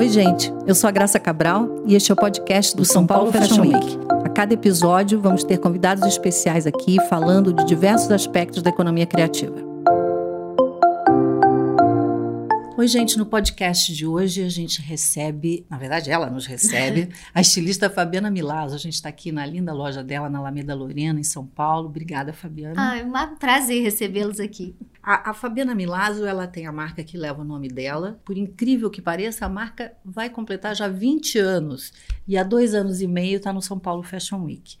Oi, 0.00 0.08
gente. 0.08 0.50
Eu 0.66 0.74
sou 0.74 0.88
a 0.88 0.90
Graça 0.90 1.20
Cabral 1.20 1.84
e 1.86 1.94
este 1.94 2.10
é 2.10 2.14
o 2.14 2.16
podcast 2.16 2.74
do 2.74 2.86
São 2.86 3.06
Paulo 3.06 3.30
Fashion 3.30 3.60
Week. 3.60 3.98
A 4.24 4.30
cada 4.30 4.54
episódio, 4.54 5.20
vamos 5.20 5.44
ter 5.44 5.58
convidados 5.58 6.02
especiais 6.06 6.66
aqui 6.66 6.96
falando 7.10 7.52
de 7.52 7.66
diversos 7.66 8.10
aspectos 8.10 8.62
da 8.62 8.70
economia 8.70 9.04
criativa. 9.04 9.56
Oi, 12.78 12.88
gente, 12.88 13.18
no 13.18 13.26
podcast 13.26 13.94
de 13.94 14.06
hoje 14.06 14.42
a 14.42 14.48
gente 14.48 14.80
recebe, 14.80 15.66
na 15.68 15.76
verdade 15.76 16.10
ela 16.10 16.30
nos 16.30 16.46
recebe, 16.46 17.10
a 17.34 17.42
estilista 17.42 17.90
Fabiana 17.90 18.30
Milazzo. 18.30 18.76
A 18.76 18.78
gente 18.78 18.94
está 18.94 19.10
aqui 19.10 19.30
na 19.30 19.44
linda 19.44 19.74
loja 19.74 20.02
dela, 20.02 20.30
na 20.30 20.38
Alameda 20.38 20.74
Lorena, 20.74 21.20
em 21.20 21.24
São 21.24 21.44
Paulo. 21.44 21.90
Obrigada, 21.90 22.32
Fabiana. 22.32 22.74
Ah, 22.78 22.96
é 22.96 23.04
um 23.04 23.36
prazer 23.36 23.82
recebê-los 23.82 24.40
aqui. 24.40 24.74
A, 25.10 25.30
a, 25.30 25.34
Fabiana 25.34 25.74
Milazzo, 25.74 26.24
ela 26.24 26.46
tem 26.46 26.68
a 26.68 26.72
marca 26.72 27.02
que 27.02 27.18
leva 27.18 27.42
o 27.42 27.44
nome 27.44 27.66
dela. 27.66 28.20
Por 28.24 28.38
incrível 28.38 28.88
que 28.88 29.02
pareça, 29.02 29.44
a 29.44 29.48
marca 29.48 29.92
vai 30.04 30.30
completar 30.30 30.76
já 30.76 30.86
20 30.86 31.36
anos. 31.36 31.92
E 32.28 32.38
há 32.38 32.44
dois 32.44 32.76
anos 32.76 33.00
e 33.00 33.08
meio 33.08 33.38
está 33.38 33.52
no 33.52 33.60
São 33.60 33.76
Paulo 33.76 34.04
Fashion 34.04 34.44
Week. 34.44 34.78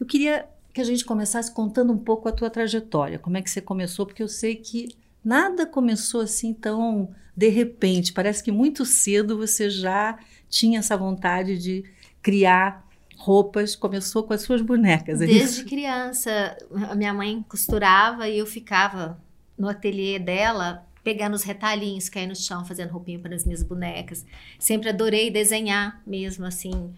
Eu 0.00 0.06
queria 0.06 0.48
que 0.72 0.80
a 0.80 0.84
gente 0.84 1.04
começasse 1.04 1.52
contando 1.52 1.92
um 1.92 1.98
pouco 1.98 2.30
a 2.30 2.32
tua 2.32 2.48
trajetória. 2.48 3.18
Como 3.18 3.36
é 3.36 3.42
que 3.42 3.50
você 3.50 3.60
começou? 3.60 4.06
Porque 4.06 4.22
eu 4.22 4.28
sei 4.28 4.56
que 4.56 4.96
nada 5.22 5.66
começou 5.66 6.22
assim 6.22 6.54
tão 6.54 7.14
de 7.36 7.48
repente. 7.48 8.14
Parece 8.14 8.42
que 8.42 8.50
muito 8.50 8.86
cedo 8.86 9.36
você 9.36 9.68
já 9.68 10.18
tinha 10.48 10.78
essa 10.78 10.96
vontade 10.96 11.58
de 11.58 11.84
criar 12.22 12.88
roupas, 13.18 13.76
começou 13.76 14.22
com 14.22 14.32
as 14.32 14.40
suas 14.40 14.62
bonecas. 14.62 15.20
É 15.20 15.26
Desde 15.26 15.62
criança, 15.64 16.56
a 16.88 16.94
minha 16.94 17.12
mãe 17.12 17.44
costurava 17.46 18.30
e 18.30 18.38
eu 18.38 18.46
ficava 18.46 19.20
no 19.58 19.68
ateliê 19.68 20.18
dela 20.18 20.86
pegando 21.02 21.34
os 21.34 21.42
retalhinhos, 21.42 22.08
caindo 22.08 22.30
no 22.30 22.36
chão, 22.36 22.64
fazendo 22.64 22.90
roupinha 22.90 23.18
para 23.18 23.34
as 23.34 23.44
minhas 23.44 23.62
bonecas. 23.62 24.26
Sempre 24.58 24.90
adorei 24.90 25.30
desenhar 25.30 26.02
mesmo 26.06 26.44
assim 26.44 26.92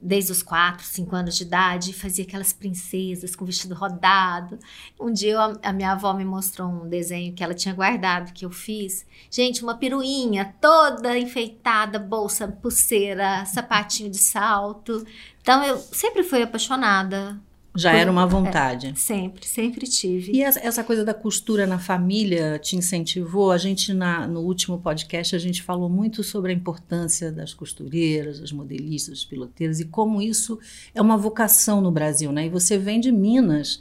desde 0.00 0.30
os 0.30 0.42
4, 0.42 0.84
5 0.84 1.16
anos 1.16 1.36
de 1.36 1.42
idade, 1.42 1.92
fazia 1.92 2.24
aquelas 2.24 2.52
princesas 2.52 3.34
com 3.34 3.44
vestido 3.44 3.74
rodado. 3.74 4.58
Um 4.98 5.12
dia 5.12 5.32
eu, 5.32 5.58
a 5.62 5.72
minha 5.72 5.92
avó 5.92 6.14
me 6.14 6.24
mostrou 6.24 6.68
um 6.68 6.88
desenho 6.88 7.34
que 7.34 7.42
ela 7.42 7.52
tinha 7.52 7.74
guardado, 7.74 8.32
que 8.32 8.44
eu 8.44 8.50
fiz. 8.50 9.04
Gente, 9.30 9.62
uma 9.62 9.76
peruinha 9.76 10.54
toda 10.60 11.18
enfeitada, 11.18 11.98
bolsa, 11.98 12.46
pulseira, 12.46 13.44
sapatinho 13.44 14.10
de 14.10 14.18
salto. 14.18 15.04
Então 15.42 15.64
eu 15.64 15.78
sempre 15.78 16.22
fui 16.22 16.42
apaixonada 16.42 17.40
já 17.78 17.92
era 17.92 18.10
uma 18.10 18.26
vontade. 18.26 18.88
É, 18.88 18.94
sempre, 18.96 19.46
sempre 19.46 19.86
tive. 19.86 20.32
E 20.32 20.42
essa, 20.42 20.82
coisa 20.82 21.04
da 21.04 21.14
costura 21.14 21.64
na 21.64 21.78
família 21.78 22.58
te 22.58 22.76
incentivou? 22.76 23.52
A 23.52 23.56
gente, 23.56 23.94
na, 23.94 24.26
no 24.26 24.40
último 24.40 24.78
podcast, 24.78 25.36
a 25.36 25.38
gente 25.38 25.62
falou 25.62 25.88
muito 25.88 26.24
sobre 26.24 26.52
a 26.52 26.54
importância 26.54 27.30
das 27.30 27.54
costureiras, 27.54 28.40
das 28.40 28.50
modelistas, 28.50 29.14
dos 29.14 29.24
piloteiros 29.24 29.78
e 29.78 29.84
como 29.84 30.20
isso 30.20 30.58
é 30.92 31.00
uma 31.00 31.16
vocação 31.16 31.80
no 31.80 31.92
Brasil, 31.92 32.32
né? 32.32 32.46
E 32.46 32.48
você 32.48 32.76
vem 32.76 33.00
de 33.00 33.12
Minas, 33.12 33.80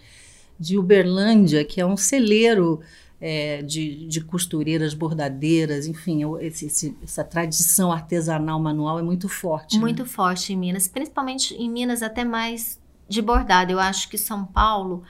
de 0.60 0.78
Uberlândia, 0.78 1.66
que 1.66 1.82
é 1.82 1.86
um 1.86 1.98
celeiro 1.98 2.80
é, 3.20 3.64
de, 3.64 4.08
de, 4.08 4.22
costureiras, 4.22 4.94
bordadeiras, 4.94 5.88
enfim, 5.88 6.22
esse, 6.40 6.68
esse, 6.68 6.96
essa 7.04 7.24
tradição 7.24 7.92
artesanal 7.92 8.60
manual 8.60 9.00
é 9.00 9.02
muito 9.02 9.28
forte. 9.28 9.76
Né? 9.76 9.82
Muito 9.82 10.04
né? 10.04 10.10
forte 10.10 10.54
em 10.54 10.56
Minas, 10.56 10.88
principalmente 10.88 11.56
em 11.56 11.68
Minas 11.68 12.04
até 12.04 12.24
mais 12.24 12.80
de 13.08 13.22
bordado. 13.22 13.72
Eu 13.72 13.80
acho 13.80 14.10
que 14.10 14.18
São 14.18 14.46
Paulo 14.46 15.04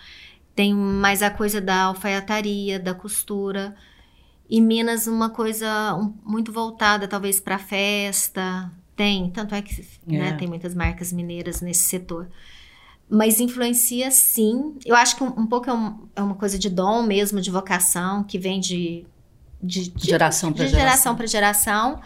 tem 0.55 0.73
mais 0.73 1.21
a 1.21 1.29
coisa 1.29 1.61
da 1.61 1.83
alfaiataria, 1.83 2.79
da 2.79 2.93
costura. 2.93 3.75
E 4.49 4.61
Minas, 4.61 5.07
uma 5.07 5.29
coisa 5.29 5.95
um, 5.95 6.13
muito 6.25 6.51
voltada, 6.51 7.07
talvez, 7.07 7.39
para 7.39 7.59
festa. 7.59 8.71
Tem, 8.95 9.29
tanto 9.29 9.53
é 9.53 9.61
que 9.61 9.85
né, 10.07 10.29
é. 10.29 10.33
tem 10.33 10.47
muitas 10.47 10.73
marcas 10.73 11.13
mineiras 11.13 11.61
nesse 11.61 11.83
setor. 11.83 12.27
Mas 13.09 13.39
influencia 13.39 14.09
sim. 14.09 14.75
Eu 14.85 14.95
acho 14.95 15.15
que 15.15 15.23
um, 15.23 15.41
um 15.41 15.47
pouco 15.47 15.69
é, 15.69 15.73
um, 15.73 16.07
é, 16.15 16.21
uma 16.21 16.35
coisa 16.35 16.57
de 16.57 16.69
dom 16.69 17.03
mesmo, 17.03 17.39
de 17.39 17.51
vocação, 17.51 18.23
que 18.23 18.39
vem 18.39 18.59
de. 18.59 19.05
De, 19.61 19.89
de 19.89 20.05
geração 20.05 20.53
para 20.53 20.65
geração. 20.65 20.79
geração 20.79 21.15
para 21.15 21.27
geração. 21.27 22.01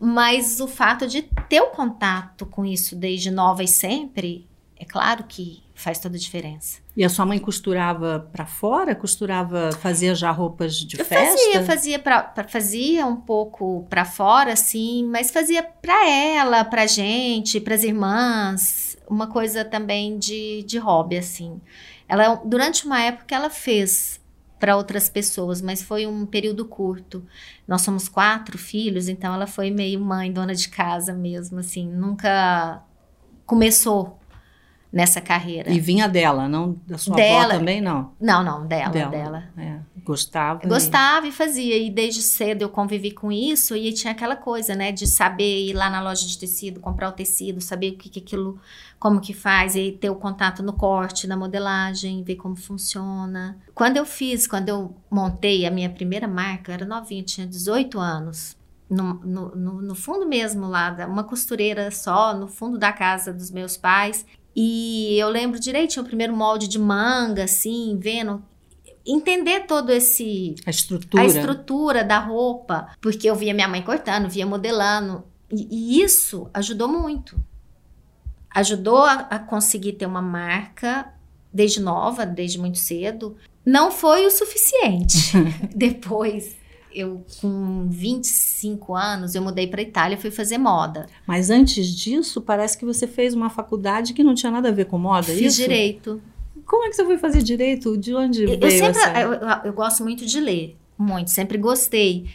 Mas 0.00 0.60
o 0.60 0.68
fato 0.68 1.06
de 1.06 1.22
ter 1.48 1.60
o 1.60 1.70
contato 1.70 2.46
com 2.46 2.64
isso 2.64 2.96
desde 2.96 3.30
nova 3.30 3.62
e 3.62 3.68
sempre 3.68 4.47
é 4.78 4.84
claro 4.84 5.24
que 5.24 5.62
faz 5.74 5.98
toda 5.98 6.16
a 6.16 6.18
diferença. 6.18 6.78
E 6.96 7.04
a 7.04 7.08
sua 7.08 7.26
mãe 7.26 7.38
costurava 7.38 8.28
para 8.32 8.46
fora? 8.46 8.94
Costurava, 8.94 9.70
fazia 9.80 10.14
já 10.14 10.30
roupas 10.30 10.76
de 10.76 10.98
eu 10.98 11.04
festa? 11.04 11.36
Fazia, 11.36 11.64
fazia, 11.64 11.98
pra, 11.98 12.22
pra 12.22 12.44
fazia 12.44 13.06
um 13.06 13.16
pouco 13.16 13.86
para 13.90 14.04
fora, 14.04 14.54
sim, 14.56 15.04
mas 15.04 15.30
fazia 15.30 15.62
para 15.62 16.08
ela, 16.08 16.64
para 16.64 16.86
gente, 16.86 17.60
para 17.60 17.74
as 17.74 17.82
irmãs, 17.82 18.96
uma 19.08 19.26
coisa 19.26 19.64
também 19.64 20.18
de, 20.18 20.62
de 20.62 20.78
hobby, 20.78 21.18
assim. 21.18 21.60
Ela, 22.08 22.36
durante 22.44 22.86
uma 22.86 23.00
época, 23.00 23.34
ela 23.34 23.50
fez 23.50 24.20
para 24.60 24.76
outras 24.76 25.08
pessoas, 25.08 25.60
mas 25.60 25.82
foi 25.82 26.06
um 26.06 26.26
período 26.26 26.64
curto. 26.64 27.24
Nós 27.66 27.82
somos 27.82 28.08
quatro 28.08 28.58
filhos, 28.58 29.08
então 29.08 29.34
ela 29.34 29.46
foi 29.46 29.70
meio 29.70 30.00
mãe, 30.00 30.32
dona 30.32 30.54
de 30.54 30.68
casa 30.68 31.12
mesmo, 31.12 31.60
assim, 31.60 31.88
nunca 31.88 32.82
começou 33.46 34.18
nessa 34.92 35.20
carreira. 35.20 35.70
E 35.70 35.78
vinha 35.78 36.08
dela, 36.08 36.48
não 36.48 36.80
da 36.86 36.96
sua 36.96 37.14
dela, 37.14 37.44
avó 37.44 37.58
também, 37.58 37.80
não? 37.80 38.12
Não, 38.20 38.42
não, 38.42 38.66
dela, 38.66 38.90
dela. 38.90 39.10
dela. 39.10 39.44
É, 39.56 39.78
gostava. 40.02 40.66
Gostava 40.66 41.26
e... 41.26 41.28
e 41.28 41.32
fazia. 41.32 41.76
E 41.76 41.90
desde 41.90 42.22
cedo 42.22 42.62
eu 42.62 42.70
convivi 42.70 43.10
com 43.10 43.30
isso 43.30 43.76
e 43.76 43.92
tinha 43.92 44.12
aquela 44.12 44.34
coisa, 44.34 44.74
né, 44.74 44.90
de 44.90 45.06
saber 45.06 45.68
ir 45.68 45.74
lá 45.74 45.90
na 45.90 46.00
loja 46.00 46.26
de 46.26 46.38
tecido, 46.38 46.80
comprar 46.80 47.10
o 47.10 47.12
tecido, 47.12 47.60
saber 47.60 47.92
o 47.92 47.96
que, 47.98 48.08
que 48.08 48.20
aquilo, 48.20 48.58
como 48.98 49.20
que 49.20 49.34
faz, 49.34 49.76
e 49.76 49.92
ter 49.92 50.08
o 50.08 50.16
contato 50.16 50.62
no 50.62 50.72
corte, 50.72 51.26
na 51.26 51.36
modelagem, 51.36 52.22
ver 52.22 52.36
como 52.36 52.56
funciona. 52.56 53.58
Quando 53.74 53.98
eu 53.98 54.06
fiz, 54.06 54.46
quando 54.46 54.70
eu 54.70 54.96
montei 55.10 55.66
a 55.66 55.70
minha 55.70 55.90
primeira 55.90 56.26
marca, 56.26 56.70
eu 56.70 56.74
era 56.74 56.86
novinha, 56.86 57.22
tinha 57.22 57.46
18 57.46 57.98
anos. 57.98 58.56
No, 58.88 59.14
no, 59.22 59.54
no, 59.54 59.82
no, 59.82 59.94
fundo 59.94 60.26
mesmo 60.26 60.66
lá, 60.66 60.96
uma 61.06 61.22
costureira 61.22 61.90
só, 61.90 62.34
no 62.34 62.48
fundo 62.48 62.78
da 62.78 62.90
casa 62.90 63.34
dos 63.34 63.50
meus 63.50 63.76
pais. 63.76 64.24
E 64.60 65.16
eu 65.16 65.28
lembro 65.28 65.60
direitinho 65.60 66.02
o 66.02 66.04
primeiro 66.04 66.36
molde 66.36 66.66
de 66.66 66.80
manga, 66.80 67.44
assim, 67.44 67.96
vendo 67.96 68.42
entender 69.06 69.68
todo 69.68 69.92
esse 69.92 70.56
a 70.66 70.70
estrutura. 70.70 71.22
a 71.22 71.26
estrutura 71.26 72.02
da 72.02 72.18
roupa, 72.18 72.88
porque 73.00 73.30
eu 73.30 73.36
via 73.36 73.54
minha 73.54 73.68
mãe 73.68 73.82
cortando, 73.82 74.28
via 74.28 74.44
modelando, 74.44 75.22
e, 75.48 76.00
e 76.00 76.02
isso 76.02 76.50
ajudou 76.52 76.88
muito. 76.88 77.40
Ajudou 78.50 79.04
a, 79.04 79.28
a, 79.30 79.38
conseguir 79.38 79.92
ter 79.92 80.06
uma 80.06 80.20
marca 80.20 81.14
desde 81.54 81.80
nova, 81.80 82.26
desde 82.26 82.58
muito 82.58 82.78
cedo. 82.78 83.36
Não 83.64 83.92
foi 83.92 84.26
o 84.26 84.30
suficiente. 84.30 85.34
Depois 85.72 86.56
eu 86.92 87.24
com 87.40 87.88
25 87.88 88.94
anos, 88.94 89.34
eu 89.34 89.42
mudei 89.42 89.66
para 89.66 89.82
Itália, 89.82 90.16
fui 90.16 90.30
fazer 90.30 90.58
moda. 90.58 91.06
Mas 91.26 91.50
antes 91.50 91.86
disso, 91.94 92.40
parece 92.40 92.76
que 92.76 92.84
você 92.84 93.06
fez 93.06 93.34
uma 93.34 93.50
faculdade 93.50 94.14
que 94.14 94.24
não 94.24 94.34
tinha 94.34 94.52
nada 94.52 94.68
a 94.68 94.72
ver 94.72 94.86
com 94.86 94.98
moda, 94.98 95.26
Fiz 95.26 95.52
isso? 95.52 95.56
direito. 95.56 96.20
Como 96.66 96.84
é 96.84 96.90
que 96.90 96.96
você 96.96 97.04
foi 97.04 97.18
fazer 97.18 97.42
direito? 97.42 97.96
De 97.96 98.14
onde 98.14 98.44
eu, 98.44 98.58
veio 98.58 98.64
eu 98.64 98.70
sempre, 98.94 99.22
eu, 99.22 99.32
eu 99.64 99.72
gosto 99.72 100.02
muito 100.02 100.26
de 100.26 100.40
ler, 100.40 100.76
muito, 100.98 101.30
sempre 101.30 101.56
gostei. 101.56 102.26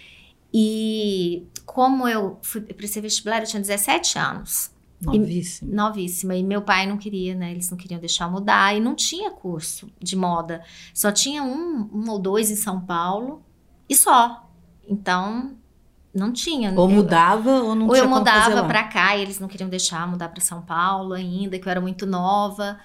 E 0.54 1.44
como 1.66 2.08
eu 2.08 2.38
fui 2.42 2.62
para 2.62 2.86
esse 2.86 3.00
vestibular, 3.02 3.42
eu 3.42 3.48
tinha 3.48 3.62
17 3.62 4.18
anos. 4.18 4.72
Novíssima. 5.02 5.72
E, 5.72 5.76
novíssima. 5.76 6.36
E 6.36 6.44
meu 6.44 6.62
pai 6.62 6.86
não 6.88 6.98
queria, 6.98 7.36
né? 7.36 7.52
Eles 7.52 7.70
não 7.70 7.78
queriam 7.78 8.00
deixar 8.00 8.30
mudar. 8.30 8.76
E 8.76 8.80
não 8.80 8.96
tinha 8.96 9.32
curso 9.32 9.90
de 10.00 10.16
moda. 10.16 10.64
Só 10.94 11.12
tinha 11.12 11.44
um, 11.44 11.90
um 11.94 12.10
ou 12.10 12.20
dois 12.20 12.50
em 12.50 12.56
São 12.56 12.80
Paulo. 12.80 13.44
E 13.90 13.96
só. 13.96 14.43
Então, 14.88 15.56
não 16.14 16.32
tinha. 16.32 16.72
Ou 16.72 16.90
eu, 16.90 16.96
mudava 16.96 17.62
ou 17.62 17.76
não 17.76 17.88
ou 17.88 17.94
tinha 17.94 18.04
eu 18.04 18.10
mudava 18.10 18.64
para 18.66 18.84
cá 18.84 19.16
e 19.18 19.22
eles 19.22 19.40
não 19.40 19.48
queriam 19.48 19.70
deixar 19.70 20.08
mudar 20.08 20.30
para 20.30 20.42
São 20.42 20.62
Paulo 20.62 21.14
ainda, 21.14 21.58
que 21.58 21.68
eu 21.68 21.72
era 21.72 21.82
muito 21.82 22.06
nova. 22.06 22.80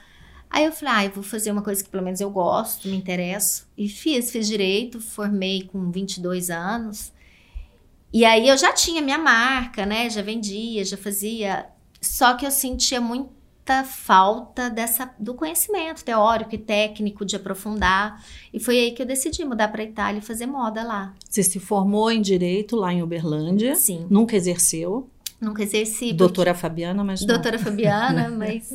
Aí 0.50 0.64
eu 0.64 0.72
falei, 0.72 0.94
ah, 0.94 1.04
eu 1.04 1.10
vou 1.10 1.22
fazer 1.22 1.50
uma 1.52 1.60
coisa 1.60 1.84
que 1.84 1.90
pelo 1.90 2.02
menos 2.02 2.20
eu 2.20 2.30
gosto, 2.30 2.88
me 2.88 2.96
interesso. 2.96 3.66
E 3.76 3.88
fiz, 3.88 4.30
fiz 4.30 4.46
direito, 4.46 4.98
formei 4.98 5.68
com 5.70 5.90
22 5.90 6.48
anos. 6.48 7.12
E 8.10 8.24
aí 8.24 8.48
eu 8.48 8.56
já 8.56 8.72
tinha 8.72 9.02
minha 9.02 9.18
marca, 9.18 9.84
né? 9.84 10.08
Já 10.08 10.22
vendia, 10.22 10.84
já 10.84 10.96
fazia. 10.96 11.66
Só 12.00 12.34
que 12.34 12.46
eu 12.46 12.50
sentia 12.50 13.00
muito 13.00 13.30
falta 13.84 14.68
dessa 14.68 15.10
do 15.18 15.34
conhecimento 15.34 16.04
teórico 16.04 16.54
e 16.54 16.58
técnico 16.58 17.24
de 17.24 17.36
aprofundar. 17.36 18.22
E 18.52 18.60
foi 18.60 18.78
aí 18.78 18.92
que 18.92 19.02
eu 19.02 19.06
decidi 19.06 19.44
mudar 19.44 19.68
para 19.68 19.82
a 19.82 19.84
Itália 19.84 20.18
e 20.18 20.22
fazer 20.22 20.46
moda 20.46 20.82
lá. 20.82 21.14
Você 21.28 21.42
se 21.42 21.60
formou 21.60 22.10
em 22.10 22.20
direito 22.20 22.76
lá 22.76 22.92
em 22.92 23.02
Uberlândia? 23.02 23.74
Sim. 23.74 24.06
Nunca 24.10 24.36
exerceu? 24.36 25.08
Nunca 25.40 25.62
exerci. 25.62 26.12
Doutora 26.12 26.52
Fabiana, 26.52 27.04
mas 27.04 27.20
não. 27.20 27.28
Doutora 27.28 27.58
Fabiana, 27.58 28.28
mas. 28.36 28.74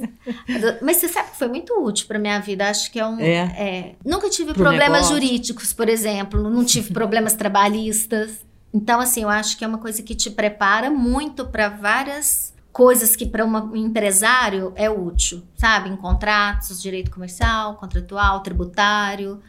mas 0.81 0.98
você 0.98 1.10
sabe 1.10 1.31
que 1.31 1.38
foi 1.38 1.50
muito 1.50 1.74
útil 1.84 2.07
para 2.07 2.18
minha 2.18 2.40
vida. 2.40 2.69
Acho 2.69 2.90
que 2.90 3.00
é 3.00 3.06
um. 3.06 3.19
É. 3.19 3.36
é 3.36 3.95
nunca 4.06 4.30
tive 4.30 4.54
Pro 4.54 4.63
problemas 4.63 5.10
negócio. 5.10 5.16
jurídicos, 5.16 5.74
por 5.74 5.90
exemplo. 5.90 6.50
Não 6.50 6.63
tive 6.63 6.94
problemas 6.94 7.34
trabalhistas. 7.34 8.45
Então, 8.74 9.00
assim, 9.00 9.24
eu 9.24 9.30
acho 9.30 9.57
que 9.57 9.66
é 9.66 9.68
uma 9.68 9.78
coisa 9.78 10.01
que 10.01 10.16
te 10.16 10.31
prepara 10.31 10.90
muito 10.90 11.45
para 11.45 11.69
várias 11.69 12.53
coisas 12.74 13.16
que 13.16 13.28
para 13.28 13.46
um 13.46 13.75
empresário 13.75 14.74
é 14.75 14.90
útil, 14.90 15.44
sabe? 15.56 15.90
Em 15.90 15.96
contratos, 15.96 16.81
direito 16.81 17.12
comercial, 17.12 17.75
contratual, 17.75 18.42
tributário. 18.42 19.40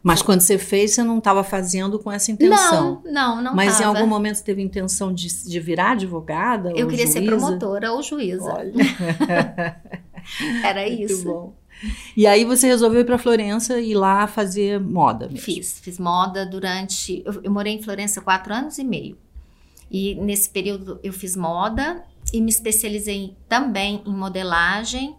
Mas 0.00 0.22
quando 0.22 0.40
você 0.40 0.56
fez, 0.56 0.94
você 0.94 1.02
não 1.02 1.18
estava 1.18 1.42
fazendo 1.42 1.98
com 1.98 2.10
essa 2.10 2.30
intenção. 2.30 3.02
Não, 3.04 3.12
não, 3.12 3.42
não 3.42 3.54
Mas 3.54 3.78
tava. 3.78 3.82
em 3.82 3.86
algum 3.86 4.06
momento 4.08 4.36
você 4.36 4.44
teve 4.44 4.62
intenção 4.62 5.12
de, 5.12 5.28
de 5.44 5.60
virar 5.60 5.92
advogada? 5.92 6.72
Eu 6.74 6.86
queria 6.86 7.06
ser 7.06 7.24
juíza? 7.24 7.36
promotora 7.36 7.92
ou 7.92 8.02
juíza. 8.02 8.44
Olha. 8.44 8.72
Era 10.64 10.88
Muito 10.88 11.12
isso. 11.12 11.24
bom. 11.24 11.54
E 12.16 12.28
aí 12.28 12.44
você 12.44 12.68
resolveu 12.68 13.00
ir 13.00 13.04
para 13.04 13.18
Florença 13.18 13.80
e 13.80 13.90
ir 13.90 13.94
lá 13.94 14.28
fazer 14.28 14.78
moda 14.78 15.26
mesmo. 15.26 15.38
Fiz, 15.40 15.80
fiz 15.80 15.98
moda 15.98 16.46
durante. 16.46 17.22
Eu, 17.26 17.40
eu 17.42 17.50
morei 17.50 17.74
em 17.74 17.82
Florença 17.82 18.20
quatro 18.20 18.54
anos 18.54 18.78
e 18.78 18.84
meio. 18.84 19.16
E 19.90 20.14
nesse 20.16 20.48
período 20.48 21.00
eu 21.02 21.12
fiz 21.12 21.34
moda 21.36 22.04
e 22.32 22.40
me 22.40 22.50
especializei 22.50 23.36
também 23.48 24.02
em 24.06 24.12
modelagem, 24.12 25.14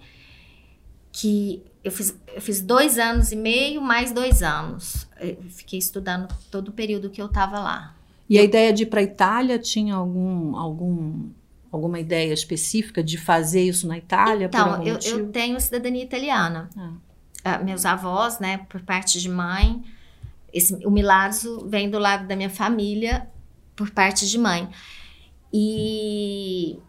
que 1.12 1.62
eu 1.84 1.92
fiz, 1.92 2.18
eu 2.34 2.42
fiz 2.42 2.62
dois 2.62 2.98
anos 2.98 3.32
e 3.32 3.36
meio 3.36 3.82
mais 3.82 4.12
dois 4.12 4.42
anos. 4.42 5.08
Eu 5.20 5.38
fiquei 5.50 5.78
estudando 5.78 6.34
todo 6.50 6.70
o 6.70 6.72
período 6.72 7.10
que 7.10 7.22
eu 7.22 7.28
estava 7.28 7.60
lá. 7.60 7.96
E 8.30 8.40
a 8.40 8.44
ideia 8.44 8.74
de 8.74 8.84
ir 8.84 8.86
para 8.88 9.02
a 9.02 9.04
Itália 9.04 9.60
tinha 9.60 9.96
algum, 9.96 10.56
algum, 10.56 11.30
alguma 11.72 12.00
ideia 12.00 12.34
específica 12.34 13.04
de 13.04 13.18
fazer 13.18 13.64
isso 13.64 13.88
na 13.88 13.98
Itália? 13.98 14.46
Então, 14.46 14.84
eu, 14.84 14.98
eu 14.98 15.30
tenho 15.30 15.60
cidadania 15.60 16.04
italiana. 16.04 16.70
Ah. 16.76 16.94
Ah, 17.46 17.58
meus 17.58 17.86
avós, 17.86 18.40
né, 18.40 18.60
por 18.70 18.82
parte 18.82 19.20
de 19.20 19.28
mãe, 19.28 19.84
esse, 20.54 20.74
o 20.86 20.90
Milazzo 20.90 21.68
vem 21.68 21.90
do 21.90 22.00
lado 22.00 22.26
da 22.26 22.38
minha 22.38 22.50
família 22.50 23.28
por 23.76 23.92
parte 23.92 24.26
de 24.30 24.38
mãe. 24.38 24.70
E 25.52 26.80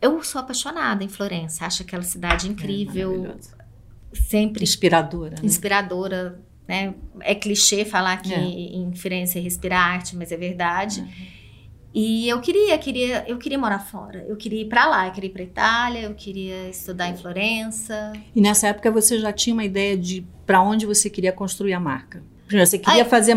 eu 0.00 0.22
sou 0.22 0.40
apaixonada 0.40 1.02
em 1.04 1.08
Florença, 1.08 1.64
acho 1.66 1.82
aquela 1.82 2.02
cidade 2.02 2.48
incrível, 2.48 3.36
É 4.12 4.16
sempre 4.16 4.62
Inspiradora, 4.62 5.36
né? 5.36 5.42
inspiradora, 5.42 6.40
né? 6.66 6.94
É 7.20 7.34
clichê 7.34 7.84
falar 7.84 8.16
que 8.18 8.32
É. 8.32 8.38
em 8.38 8.92
Firenze 8.94 9.38
respira 9.40 9.78
arte, 9.78 10.16
mas 10.16 10.32
é 10.32 10.36
verdade. 10.36 11.04
E 11.94 12.28
eu 12.28 12.40
queria, 12.40 12.76
queria, 12.76 13.24
eu 13.26 13.38
queria 13.38 13.58
morar 13.58 13.78
fora. 13.78 14.22
Eu 14.28 14.36
queria 14.36 14.60
ir 14.62 14.68
para 14.68 14.86
lá, 14.86 15.06
eu 15.06 15.12
queria 15.12 15.30
ir 15.30 15.32
para 15.32 15.42
Itália, 15.42 16.00
eu 16.02 16.14
queria 16.14 16.68
estudar 16.68 17.08
em 17.08 17.16
Florença. 17.16 18.12
E 18.34 18.40
nessa 18.40 18.68
época 18.68 18.90
você 18.90 19.18
já 19.18 19.32
tinha 19.32 19.54
uma 19.54 19.64
ideia 19.64 19.96
de 19.96 20.26
para 20.44 20.60
onde 20.60 20.84
você 20.84 21.08
queria 21.08 21.32
construir 21.32 21.72
a 21.72 21.80
marca? 21.80 22.22
Primeiro, 22.46 22.68
você 22.70 22.78
queria 22.78 23.02
Ai, 23.02 23.08
fazer, 23.08 23.34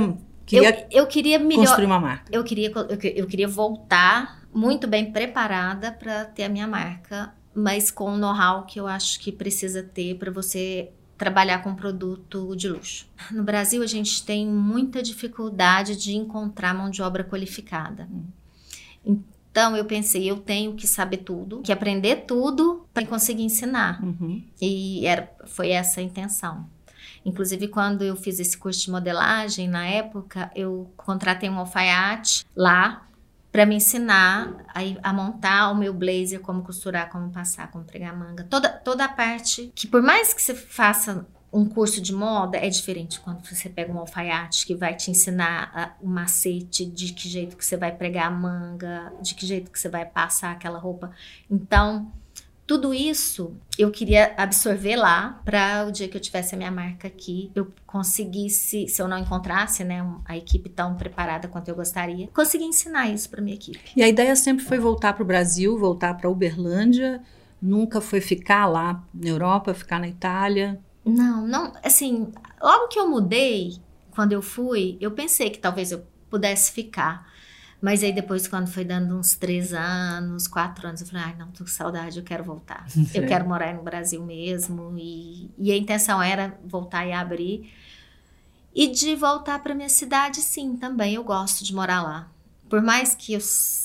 queria 0.49 0.87
eu, 0.91 1.01
eu 1.03 1.07
queria 1.07 1.39
melhor, 1.39 1.65
construir 1.65 1.85
uma 1.85 1.99
marca. 1.99 2.25
eu 2.31 2.43
queria, 2.43 2.71
eu, 2.71 2.97
que- 2.97 3.13
eu 3.15 3.27
queria 3.27 3.47
voltar 3.47 4.41
muito 4.53 4.87
bem 4.87 5.11
preparada 5.11 5.91
para 5.91 6.25
ter 6.25 6.43
a 6.43 6.49
minha 6.49 6.67
marca, 6.67 7.33
mas 7.53 7.91
com 7.91 8.13
o 8.13 8.17
know-how 8.17 8.65
que 8.65 8.79
eu 8.79 8.87
acho 8.87 9.19
que 9.19 9.31
precisa 9.31 9.83
ter 9.83 10.15
para 10.17 10.31
você 10.31 10.89
trabalhar 11.17 11.59
com 11.61 11.75
produto 11.75 12.55
de 12.55 12.69
luxo. 12.69 13.05
No 13.29 13.43
Brasil, 13.43 13.83
a 13.83 13.87
gente 13.87 14.23
tem 14.25 14.47
muita 14.47 15.03
dificuldade 15.03 15.95
de 15.97 16.15
encontrar 16.15 16.73
mão 16.73 16.89
de 16.89 17.01
obra 17.01 17.23
qualificada. 17.25 18.07
Então, 19.05 19.75
eu 19.75 19.83
pensei, 19.85 20.29
eu 20.29 20.37
tenho 20.37 20.75
que 20.75 20.87
saber 20.87 21.17
tudo, 21.17 21.61
que 21.61 21.71
aprender 21.71 22.23
tudo 22.27 22.85
para 22.93 23.05
conseguir 23.05 23.43
ensinar. 23.43 24.01
Uhum. 24.03 24.41
E 24.61 25.05
era, 25.05 25.29
foi 25.47 25.69
essa 25.71 25.99
a 25.99 26.03
intenção. 26.03 26.65
Inclusive, 27.25 27.67
quando 27.67 28.03
eu 28.03 28.15
fiz 28.15 28.39
esse 28.39 28.57
curso 28.57 28.81
de 28.81 28.91
modelagem, 28.91 29.67
na 29.67 29.85
época, 29.85 30.51
eu 30.55 30.91
contratei 30.95 31.49
um 31.49 31.59
alfaiate 31.59 32.45
lá 32.55 33.05
para 33.51 33.65
me 33.65 33.75
ensinar 33.75 34.53
a, 34.67 35.09
a 35.09 35.13
montar 35.13 35.71
o 35.71 35.75
meu 35.75 35.93
blazer, 35.93 36.39
como 36.39 36.63
costurar, 36.63 37.09
como 37.09 37.31
passar, 37.31 37.71
como 37.71 37.83
pregar 37.83 38.15
manga. 38.15 38.43
Toda, 38.43 38.69
toda 38.69 39.05
a 39.05 39.09
parte 39.09 39.71
que, 39.73 39.87
por 39.87 40.01
mais 40.01 40.33
que 40.33 40.41
você 40.41 40.53
faça 40.53 41.25
um 41.51 41.65
curso 41.65 41.99
de 41.99 42.13
moda, 42.13 42.57
é 42.57 42.69
diferente 42.69 43.19
quando 43.19 43.43
você 43.43 43.67
pega 43.69 43.91
um 43.91 43.97
alfaiate 43.97 44.65
que 44.67 44.75
vai 44.75 44.95
te 44.95 45.09
ensinar 45.09 45.97
o 45.99 46.07
macete, 46.07 46.85
de 46.85 47.11
que 47.11 47.27
jeito 47.27 47.57
que 47.57 47.65
você 47.65 47.75
vai 47.75 47.91
pregar 47.91 48.27
a 48.27 48.31
manga, 48.31 49.11
de 49.21 49.33
que 49.33 49.45
jeito 49.45 49.71
que 49.71 49.79
você 49.79 49.89
vai 49.89 50.05
passar 50.05 50.51
aquela 50.51 50.77
roupa. 50.77 51.11
Então, 51.49 52.11
tudo 52.69 52.93
isso 52.93 53.57
eu 53.79 53.89
queria 53.89 54.31
absorver 54.37 54.95
lá 54.95 55.41
para 55.43 55.87
o 55.87 55.91
dia 55.91 56.07
que 56.07 56.15
eu 56.15 56.21
tivesse 56.21 56.53
a 56.53 56.57
minha 56.57 56.69
marca 56.69 57.07
aqui, 57.07 57.49
eu 57.55 57.73
conseguisse, 57.83 58.87
se 58.87 59.01
eu 59.01 59.07
não 59.07 59.17
encontrasse, 59.17 59.83
né, 59.83 60.05
a 60.23 60.37
equipe 60.37 60.69
tão 60.69 60.93
preparada 60.93 61.47
quanto 61.47 61.67
eu 61.67 61.73
gostaria, 61.73 62.27
conseguir 62.27 62.65
ensinar 62.65 63.09
isso 63.09 63.27
para 63.27 63.41
minha 63.41 63.55
equipe. 63.55 63.79
E 63.95 64.03
a 64.03 64.07
ideia 64.07 64.35
sempre 64.35 64.63
foi 64.63 64.77
voltar 64.77 65.13
para 65.13 65.23
o 65.23 65.25
Brasil, 65.25 65.79
voltar 65.79 66.13
para 66.15 66.29
Uberlândia. 66.29 67.23
Nunca 67.59 67.99
foi 67.99 68.21
ficar 68.21 68.67
lá 68.67 69.03
na 69.11 69.29
Europa, 69.29 69.73
ficar 69.73 69.99
na 69.99 70.07
Itália. 70.07 70.79
Não, 71.03 71.47
não, 71.47 71.73
assim, 71.83 72.31
logo 72.61 72.87
que 72.89 72.99
eu 72.99 73.09
mudei, 73.09 73.77
quando 74.11 74.33
eu 74.33 74.43
fui, 74.43 74.95
eu 75.01 75.09
pensei 75.09 75.49
que 75.49 75.57
talvez 75.57 75.91
eu 75.91 76.03
pudesse 76.29 76.71
ficar. 76.71 77.27
Mas 77.81 78.03
aí 78.03 78.11
depois, 78.11 78.47
quando 78.47 78.67
foi 78.67 78.83
dando 78.83 79.17
uns 79.17 79.35
três 79.35 79.73
anos, 79.73 80.47
quatro 80.47 80.87
anos, 80.87 80.99
eu 80.99 81.07
falei, 81.07 81.23
ai, 81.27 81.35
não, 81.37 81.47
tô 81.47 81.63
com 81.63 81.69
saudade, 81.69 82.19
eu 82.19 82.23
quero 82.25 82.43
voltar. 82.43 82.85
Eu 83.13 83.25
quero 83.25 83.47
morar 83.47 83.73
no 83.73 83.81
Brasil 83.83 84.21
mesmo. 84.23 84.95
E, 84.97 85.49
e 85.57 85.71
a 85.71 85.77
intenção 85.77 86.21
era 86.21 86.59
voltar 86.65 87.05
e 87.05 87.13
abrir. 87.13 87.71
E 88.75 88.87
de 88.87 89.15
voltar 89.15 89.59
para 89.63 89.73
minha 89.73 89.89
cidade, 89.89 90.41
sim, 90.41 90.75
também. 90.75 91.15
Eu 91.15 91.23
gosto 91.23 91.63
de 91.63 91.73
morar 91.73 92.03
lá. 92.03 92.29
Por 92.69 92.81
mais 92.81 93.15
que 93.15 93.33
eu 93.33 93.39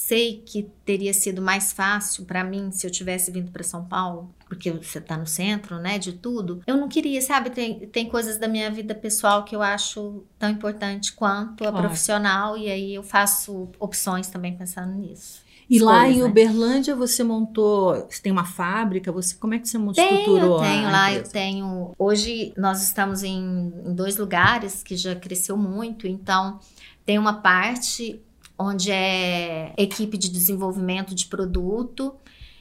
sei 0.06 0.42
que 0.44 0.68
teria 0.84 1.14
sido 1.14 1.40
mais 1.40 1.72
fácil 1.72 2.24
para 2.24 2.44
mim 2.44 2.70
se 2.70 2.86
eu 2.86 2.90
tivesse 2.90 3.30
vindo 3.30 3.50
para 3.50 3.62
São 3.62 3.84
Paulo, 3.84 4.30
porque 4.46 4.70
você 4.70 5.00
tá 5.00 5.16
no 5.16 5.26
centro, 5.26 5.78
né, 5.78 5.98
de 5.98 6.12
tudo. 6.12 6.60
Eu 6.66 6.76
não 6.76 6.88
queria, 6.88 7.20
sabe? 7.22 7.50
Tem, 7.50 7.80
tem 7.88 8.08
coisas 8.08 8.36
da 8.38 8.46
minha 8.46 8.70
vida 8.70 8.94
pessoal 8.94 9.44
que 9.44 9.56
eu 9.56 9.62
acho 9.62 10.22
tão 10.38 10.50
importante 10.50 11.12
quanto 11.14 11.64
a 11.64 11.70
Claro. 11.70 11.78
profissional, 11.86 12.56
e 12.56 12.68
aí 12.70 12.94
eu 12.94 13.02
faço 13.02 13.68
opções 13.78 14.28
também 14.28 14.54
pensando 14.56 14.92
nisso. 14.94 15.42
E 15.70 15.78
lá 15.78 16.06
em 16.06 16.18
né? 16.18 16.24
Uberlândia 16.24 16.94
você 16.94 17.24
montou, 17.24 18.06
você 18.10 18.20
tem 18.20 18.30
uma 18.30 18.44
fábrica, 18.44 19.10
você 19.10 19.34
como 19.34 19.54
é 19.54 19.58
que 19.58 19.66
você 19.66 19.78
Tenho, 19.78 19.90
estruturou 19.92 20.56
eu 20.56 20.60
tenho 20.62 20.86
a 20.86 20.90
lá, 20.90 21.08
eu 21.10 21.14
empresa? 21.16 21.32
tenho. 21.32 21.92
Hoje 21.98 22.52
nós 22.56 22.82
estamos 22.82 23.22
em, 23.22 23.72
em 23.86 23.94
dois 23.94 24.18
lugares 24.18 24.82
que 24.82 24.94
já 24.94 25.14
cresceu 25.14 25.56
muito, 25.56 26.06
então 26.06 26.60
tem 27.06 27.18
uma 27.18 27.32
parte 27.40 28.20
onde 28.58 28.90
é 28.90 29.74
equipe 29.76 30.16
de 30.16 30.28
desenvolvimento 30.28 31.14
de 31.14 31.26
produto, 31.26 32.14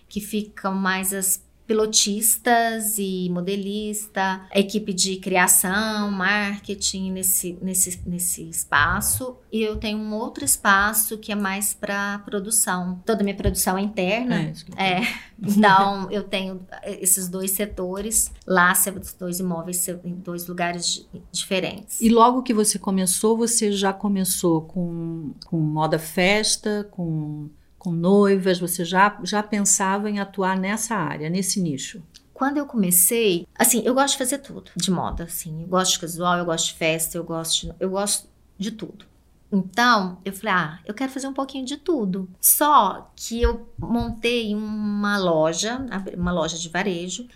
que 0.08 0.20
ficam 0.20 0.74
mais 0.74 1.14
as 1.14 1.44
pilotistas 1.74 2.98
e 2.98 3.30
modelista, 3.32 4.42
equipe 4.54 4.94
de 4.94 5.18
criação, 5.18 6.12
marketing 6.12 7.12
nesse, 7.12 7.58
nesse, 7.62 8.00
nesse 8.06 8.50
espaço. 8.50 9.38
E 9.52 9.62
eu 9.62 9.76
tenho 9.78 9.98
um 9.98 10.14
outro 10.14 10.46
espaço 10.46 11.18
que 11.18 11.32
é 11.32 11.36
mais 11.36 11.74
para 11.74 12.20
produção. 12.20 13.02
Toda 13.06 13.22
a 13.22 13.24
minha 13.24 13.36
produção 13.36 13.78
é 13.78 13.82
interna. 13.82 14.54
É, 14.78 15.00
É, 15.00 15.02
então 15.42 16.10
eu 16.12 16.24
tenho 16.24 16.66
esses 16.86 17.28
dois 17.28 17.52
setores 17.52 18.32
lá, 18.46 18.74
dois 19.20 19.40
imóveis 19.40 19.88
em 20.04 20.16
dois 20.16 20.48
lugares 20.48 20.86
di- 20.88 21.08
diferentes. 21.32 22.00
E 22.02 22.10
logo 22.10 22.44
que 22.44 22.54
você 22.54 22.80
começou, 22.80 23.38
você 23.38 23.72
já 23.72 23.92
começou 23.92 24.62
com, 24.62 25.32
com 25.46 25.58
moda 25.60 26.00
festa, 26.00 26.88
com, 26.92 27.50
com 27.84 27.92
noivas, 27.92 28.60
você 28.60 28.86
já, 28.86 29.20
já 29.24 29.44
pensava 29.44 30.10
em 30.10 30.20
atuar 30.20 30.58
nessa 30.58 30.96
área, 30.96 31.30
nesse 31.30 31.60
nicho. 31.60 32.02
Quando 32.34 32.58
eu 32.58 32.66
comecei, 32.66 33.46
assim, 33.56 33.82
eu 33.86 33.94
gosto 33.94 34.14
de 34.14 34.18
fazer 34.20 34.38
tudo 34.40 34.72
de 34.76 34.90
moda, 34.90 35.26
assim, 35.26 35.62
eu 35.64 35.68
gosto 35.68 35.94
de 35.94 36.00
casual, 36.00 36.38
eu 36.38 36.46
gosto 36.46 36.68
de 36.68 36.74
festa, 36.76 37.18
eu 37.18 37.24
gosto, 37.24 37.68
de- 37.68 37.74
eu 37.80 37.90
gosto 37.90 38.28
de 38.58 38.72
tudo. 38.72 39.06
Então, 39.52 40.18
eu 40.26 40.34
falei, 40.34 40.54
ah, 40.54 40.80
eu 40.86 40.94
quero 40.94 41.12
fazer 41.12 41.28
um 41.28 41.34
pouquinho 41.34 41.66
de 41.66 41.78
tudo. 41.78 42.28
Só 42.42 43.12
que 43.16 43.40
eu 43.42 43.70
montei 43.78 44.56
uma 44.56 45.18
loja, 45.18 45.86
uma 46.18 46.32
loja 46.32 46.58
de 46.58 46.70
varejo, 46.70 47.28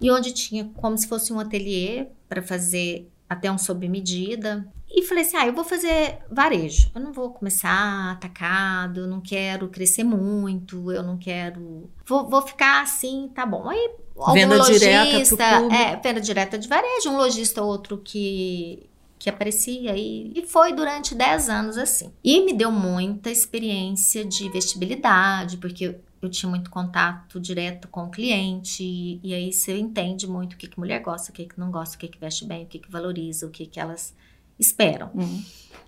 e 0.00 0.10
onde 0.10 0.32
tinha 0.32 0.64
como 0.76 0.96
se 0.98 1.06
fosse 1.06 1.32
um 1.32 1.38
ateliê 1.38 2.06
para 2.28 2.42
fazer 2.42 3.08
até 3.28 3.52
um 3.52 3.58
sob 3.58 3.88
medida. 3.88 4.66
E 4.92 5.02
falei 5.02 5.24
assim: 5.24 5.36
ah, 5.36 5.46
eu 5.46 5.52
vou 5.52 5.64
fazer 5.64 6.18
varejo. 6.30 6.90
Eu 6.94 7.00
não 7.00 7.12
vou 7.12 7.30
começar 7.30 8.12
atacado, 8.12 9.00
eu 9.00 9.06
não 9.06 9.20
quero 9.20 9.68
crescer 9.68 10.04
muito, 10.04 10.90
eu 10.90 11.02
não 11.02 11.16
quero. 11.16 11.88
Vou, 12.06 12.28
vou 12.28 12.42
ficar 12.42 12.82
assim, 12.82 13.30
tá 13.34 13.46
bom. 13.46 13.68
Aí, 13.68 13.90
algum 14.16 14.34
Venda 14.34 14.56
lojista, 14.56 15.44
é, 15.72 15.96
venda 15.96 16.20
direta 16.20 16.58
de 16.58 16.68
varejo, 16.68 17.10
um 17.10 17.16
lojista 17.16 17.62
ou 17.62 17.68
outro 17.68 17.98
que 17.98 18.90
que 19.20 19.28
aparecia 19.28 19.94
e, 19.94 20.32
e 20.34 20.46
foi 20.46 20.72
durante 20.72 21.14
10 21.14 21.50
anos 21.50 21.76
assim. 21.76 22.10
E 22.24 22.40
me 22.40 22.54
deu 22.54 22.72
muita 22.72 23.30
experiência 23.30 24.24
de 24.24 24.48
vestibilidade, 24.48 25.58
porque 25.58 25.88
eu, 25.88 26.00
eu 26.22 26.30
tinha 26.30 26.48
muito 26.48 26.70
contato 26.70 27.38
direto 27.38 27.86
com 27.86 28.04
o 28.04 28.10
cliente 28.10 28.82
e, 28.82 29.20
e 29.22 29.34
aí 29.34 29.52
você 29.52 29.76
entende 29.76 30.26
muito 30.26 30.54
o 30.54 30.56
que, 30.56 30.66
que 30.66 30.78
mulher 30.78 31.02
gosta, 31.02 31.30
o 31.30 31.34
que, 31.34 31.44
que 31.44 31.60
não 31.60 31.70
gosta, 31.70 31.96
o 31.96 31.98
que, 31.98 32.08
que 32.08 32.18
veste 32.18 32.46
bem, 32.46 32.64
o 32.64 32.66
que, 32.66 32.78
que 32.78 32.90
valoriza, 32.90 33.46
o 33.46 33.50
que, 33.50 33.66
que 33.66 33.78
elas 33.78 34.14
esperam. 34.60 35.10
Hum. 35.14 35.42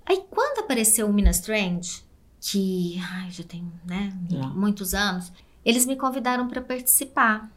Aí 0.07 0.25
quando 0.31 0.61
apareceu 0.61 1.07
o 1.07 1.13
Minas 1.13 1.41
Trend, 1.41 2.03
que 2.41 2.99
ai, 2.99 3.31
já 3.31 3.45
tem 3.45 3.71
né, 3.87 4.13
muitos 4.55 4.95
anos, 4.95 5.33
eles 5.65 5.87
me 5.87 5.95
convidaram 5.97 6.49
para 6.49 6.61
participar. 6.61 7.51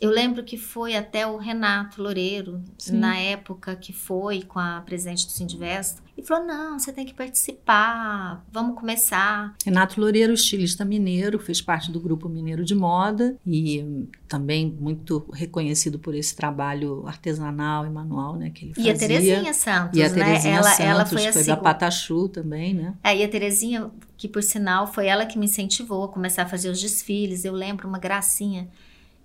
Eu 0.00 0.10
lembro 0.10 0.42
que 0.44 0.56
foi 0.56 0.94
até 0.94 1.26
o 1.26 1.36
Renato 1.36 2.02
Loureiro, 2.02 2.62
Sim. 2.78 2.98
na 2.98 3.16
época 3.16 3.74
que 3.76 3.92
foi 3.92 4.42
com 4.42 4.58
a 4.58 4.82
presidente 4.84 5.26
do 5.26 5.32
Sindivesta, 5.32 6.02
e 6.16 6.22
falou: 6.22 6.46
não, 6.46 6.78
você 6.78 6.92
tem 6.92 7.04
que 7.04 7.14
participar, 7.14 8.44
vamos 8.50 8.78
começar. 8.78 9.54
Renato 9.64 10.00
Loureiro, 10.00 10.32
estilista 10.32 10.84
mineiro, 10.84 11.38
fez 11.38 11.60
parte 11.60 11.90
do 11.90 12.00
grupo 12.00 12.28
Mineiro 12.28 12.64
de 12.64 12.74
Moda 12.74 13.36
e 13.46 14.06
também 14.26 14.74
muito 14.80 15.28
reconhecido 15.32 15.98
por 15.98 16.14
esse 16.14 16.34
trabalho 16.34 17.06
artesanal 17.06 17.86
e 17.86 17.90
manual, 17.90 18.36
né, 18.36 18.50
que 18.50 18.66
ele 18.66 18.74
fazia. 18.74 18.92
E 18.92 18.94
a 18.94 18.98
Terezinha 18.98 19.54
Santos, 19.54 19.98
E 19.98 20.02
a 20.02 20.08
né? 20.08 20.14
Terezinha 20.14 20.54
ela, 20.56 20.70
Santos, 20.70 20.80
ela 20.80 21.06
foi 21.06 21.26
a 21.26 21.32
foi 21.32 21.42
da 21.42 21.44
segunda. 21.44 21.62
Patachu 21.62 22.28
também, 22.28 22.74
né? 22.74 22.94
Aí 23.02 23.22
a 23.22 23.28
Terezinha, 23.28 23.90
que 24.16 24.28
por 24.28 24.42
sinal 24.42 24.86
foi 24.86 25.06
ela 25.06 25.26
que 25.26 25.38
me 25.38 25.46
incentivou 25.46 26.04
a 26.04 26.08
começar 26.08 26.42
a 26.42 26.46
fazer 26.46 26.70
os 26.70 26.80
desfiles. 26.80 27.44
Eu 27.44 27.52
lembro 27.52 27.86
uma 27.86 27.98
gracinha 27.98 28.68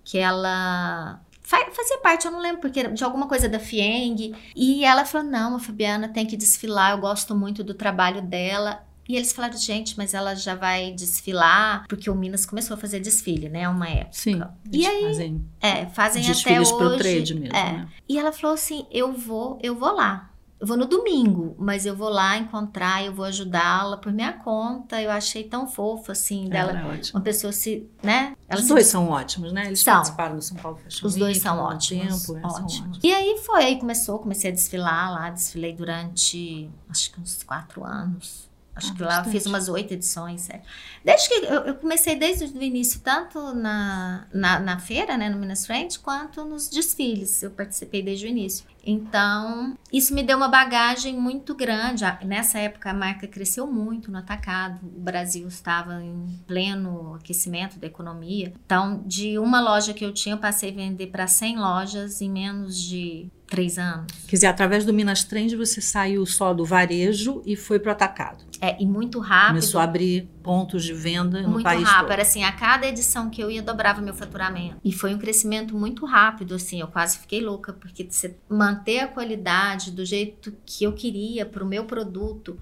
que 0.04 0.18
ela 0.18 1.20
fa- 1.42 1.70
fazia 1.72 1.98
parte, 2.00 2.26
eu 2.26 2.32
não 2.32 2.40
lembro 2.40 2.62
porque 2.62 2.88
de 2.88 3.04
alguma 3.04 3.28
coisa 3.28 3.48
da 3.50 3.60
Fieng. 3.60 4.34
E 4.56 4.84
ela 4.86 5.06
falou: 5.06 5.28
"Não, 5.28 5.56
a 5.56 5.60
Fabiana 5.60 6.10
tem 6.10 6.26
que 6.26 6.38
desfilar, 6.38 6.92
eu 6.92 6.98
gosto 7.00 7.36
muito 7.36 7.64
do 7.64 7.74
trabalho 7.74 8.22
dela". 8.22 8.84
E 9.10 9.16
eles 9.16 9.34
falaram: 9.34 9.58
"Gente, 9.58 9.98
mas 9.98 10.14
ela 10.14 10.36
já 10.36 10.56
vai 10.56 10.92
desfilar 10.92 11.86
porque 11.90 12.10
o 12.10 12.16
Minas 12.16 12.46
começou 12.46 12.76
a 12.76 12.78
fazer 12.78 13.00
desfile, 13.00 13.50
né, 13.50 13.68
uma 13.68 13.90
época". 13.90 14.10
Sim. 14.14 14.42
E 14.72 14.86
aí, 14.86 15.04
fazem 15.04 15.46
É, 15.60 15.86
fazem 15.88 16.24
desfiles 16.24 16.70
até 16.70 16.78
pro 16.78 16.88
hoje. 16.88 16.98
trade 17.00 17.34
mesmo, 17.36 17.56
é. 17.56 17.72
né? 17.74 17.88
E 18.08 18.18
ela 18.18 18.32
falou 18.32 18.54
assim: 18.54 18.86
eu 18.92 19.12
vou, 19.12 19.60
eu 19.62 19.76
vou 19.76 19.94
lá. 19.94 20.31
Eu 20.62 20.68
vou 20.68 20.78
no 20.78 20.86
domingo, 20.86 21.56
mas 21.58 21.88
eu 21.88 21.96
vou 21.96 22.08
lá 22.08 22.38
encontrar, 22.38 23.04
eu 23.04 23.12
vou 23.12 23.26
ajudá-la 23.26 23.98
por 23.98 24.14
minha 24.14 24.32
conta. 24.32 25.02
Eu 25.02 25.10
achei 25.10 25.44
tão 25.44 25.68
fofo, 25.68 26.12
assim, 26.12 26.48
dela. 26.48 26.70
Ela 26.70 26.82
é 26.82 26.94
ótima. 26.94 27.18
Uma 27.18 27.24
pessoa 27.24 27.52
se, 27.52 27.90
né? 28.04 28.36
Ela 28.48 28.60
Os 28.60 28.68
se 28.68 28.70
dois 28.72 28.86
são 28.86 29.10
ótimos, 29.10 29.52
né? 29.52 29.66
Eles 29.66 29.80
São. 29.80 29.96
participaram 29.96 30.36
do 30.36 30.42
São 30.44 30.58
Paulo 30.58 30.78
Fashion 30.78 31.08
Os 31.08 31.16
dois 31.16 31.38
Week 31.38 31.40
são 31.40 31.58
ótimos, 31.58 32.28
tempo, 32.28 32.38
é, 32.38 32.42
são 32.48 32.64
ótimos. 32.64 33.00
E 33.02 33.12
aí 33.12 33.42
foi, 33.44 33.64
aí 33.64 33.80
começou, 33.80 34.20
comecei 34.20 34.52
a 34.52 34.54
desfilar 34.54 35.12
lá, 35.12 35.32
desfilei 35.32 35.74
durante 35.74 36.70
acho 36.88 37.12
que 37.12 37.20
uns 37.20 37.42
quatro 37.42 37.84
anos. 37.84 38.51
Acho 38.74 38.92
Ah, 38.92 38.96
que 38.96 39.02
lá 39.02 39.08
eu 39.08 39.16
bastante. 39.18 39.32
fiz 39.34 39.46
umas 39.46 39.68
oito 39.68 39.94
edições, 39.94 40.42
sério. 40.42 40.62
Desde 41.04 41.28
que 41.28 41.34
eu, 41.46 41.62
eu 41.66 41.76
comecei 41.76 42.16
desde 42.16 42.46
o 42.46 42.64
início, 42.64 43.02
tanto 43.02 43.54
na, 43.54 44.26
na, 44.34 44.60
na 44.60 44.80
feira, 44.80 45.18
né, 45.18 45.30
no 45.30 45.38
Minas 45.38 45.66
Frente, 45.66 46.00
quanto 46.00 46.46
nos 46.46 46.70
desfiles. 46.70 47.44
Eu 47.44 47.52
participei 47.52 48.02
desde 48.02 48.26
o 48.26 48.30
início. 48.30 48.66
Então, 48.84 49.78
isso 49.92 50.14
me 50.14 50.24
deu 50.24 50.38
uma 50.38 50.48
bagagem 50.48 51.16
muito 51.20 51.54
grande. 51.54 52.06
A- 52.06 52.20
Nessa 52.24 52.60
época, 52.60 52.90
a 52.90 52.94
marca 52.94 53.28
cresceu 53.28 53.68
muito 53.68 54.10
no 54.12 54.18
atacado. 54.18 54.80
O 54.84 55.00
Brasil 55.02 55.48
estava 55.48 56.02
em 56.02 56.28
pleno 56.48 57.16
aquecimento 57.16 57.78
da 57.78 57.88
economia. 57.88 58.54
Então, 58.66 59.04
de 59.06 59.38
uma 59.38 59.60
loja 59.60 59.94
que 59.94 60.04
eu 60.06 60.14
tinha, 60.14 60.36
eu 60.36 60.40
passei 60.40 60.72
a 60.72 60.74
vender 60.74 61.08
para 61.08 61.28
100 61.28 61.58
lojas 61.60 62.22
em 62.22 62.30
menos 62.30 62.78
de 62.80 63.30
três 63.52 63.78
anos. 63.78 64.08
Quer 64.28 64.38
dizer, 64.38 64.48
através 64.48 64.86
do 64.86 64.94
Minas 64.94 65.26
Trend 65.26 65.58
você 65.58 65.82
saiu 65.82 66.26
só 66.26 66.54
do 66.54 66.64
varejo 66.64 67.42
e 67.46 67.58
foi 67.58 67.80
pro 67.80 67.92
atacado. 67.92 68.46
É, 68.62 68.82
e 68.82 68.86
muito 68.86 69.20
rápido. 69.20 69.50
Começou 69.50 69.82
a 69.82 69.84
abrir 69.84 70.30
pontos 70.42 70.86
de 70.86 70.94
venda 70.94 71.42
no 71.42 71.50
muito 71.50 71.64
país 71.64 71.84
rápido. 71.84 72.02
todo. 72.04 72.12
Era 72.14 72.22
assim, 72.22 72.46
a 72.46 72.52
cada 72.54 72.88
edição 72.88 73.30
que 73.30 73.44
eu 73.44 73.52
ia, 73.52 73.62
dobrava 73.62 74.02
meu 74.02 74.14
faturamento. 74.14 74.78
E 74.86 74.94
foi 74.94 75.14
um 75.14 75.18
crescimento 75.18 75.76
muito 75.76 76.06
rápido, 76.06 76.56
assim. 76.56 76.80
Eu 76.80 76.88
quase 76.88 77.20
fiquei 77.20 77.42
louca, 77.42 77.74
porque 77.74 78.08
você 78.10 78.38
manter 78.48 79.00
a 79.00 79.08
qualidade 79.08 79.92
do 79.92 80.06
jeito 80.06 80.54
que 80.66 80.86
eu 80.86 80.94
queria 80.94 81.46
para 81.46 81.62
o 81.62 81.68
meu 81.68 81.84
produto, 81.84 82.58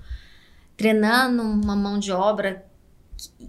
treinando 0.75 1.43
uma 1.43 1.75
mão 1.75 1.99
de 1.99 2.11
obra. 2.11 2.65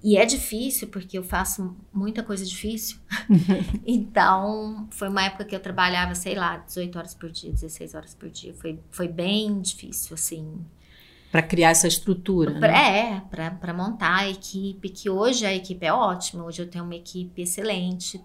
E 0.03 0.17
é 0.17 0.25
difícil, 0.25 0.89
porque 0.89 1.17
eu 1.17 1.23
faço 1.23 1.77
muita 1.93 2.23
coisa 2.23 2.45
difícil. 2.45 2.99
então, 3.87 4.89
foi 4.91 5.09
uma 5.09 5.25
época 5.25 5.45
que 5.45 5.55
eu 5.55 5.61
trabalhava, 5.61 6.15
sei 6.15 6.35
lá, 6.35 6.57
18 6.59 6.99
horas 6.99 7.15
por 7.15 7.31
dia, 7.31 7.53
16 7.53 7.95
horas 7.95 8.15
por 8.15 8.29
dia. 8.29 8.55
Foi, 8.55 8.79
foi 8.91 9.09
bem 9.09 9.61
difícil, 9.61 10.15
assim. 10.15 10.59
Para 11.31 11.43
criar 11.43 11.71
essa 11.71 11.87
estrutura. 11.87 12.53
Pra- 12.59 12.73
né? 12.73 12.99
É, 12.99 13.21
para 13.31 13.51
para 13.53 13.73
montar 13.73 14.21
a 14.21 14.29
equipe, 14.29 14.89
que 14.89 15.09
hoje 15.09 15.47
a 15.47 15.55
equipe 15.55 15.87
é 15.87 15.93
ótima. 15.93 16.45
Hoje 16.45 16.63
eu 16.63 16.67
tenho 16.67 16.85
uma 16.85 16.97
equipe 16.97 17.43
excelente, 17.43 18.21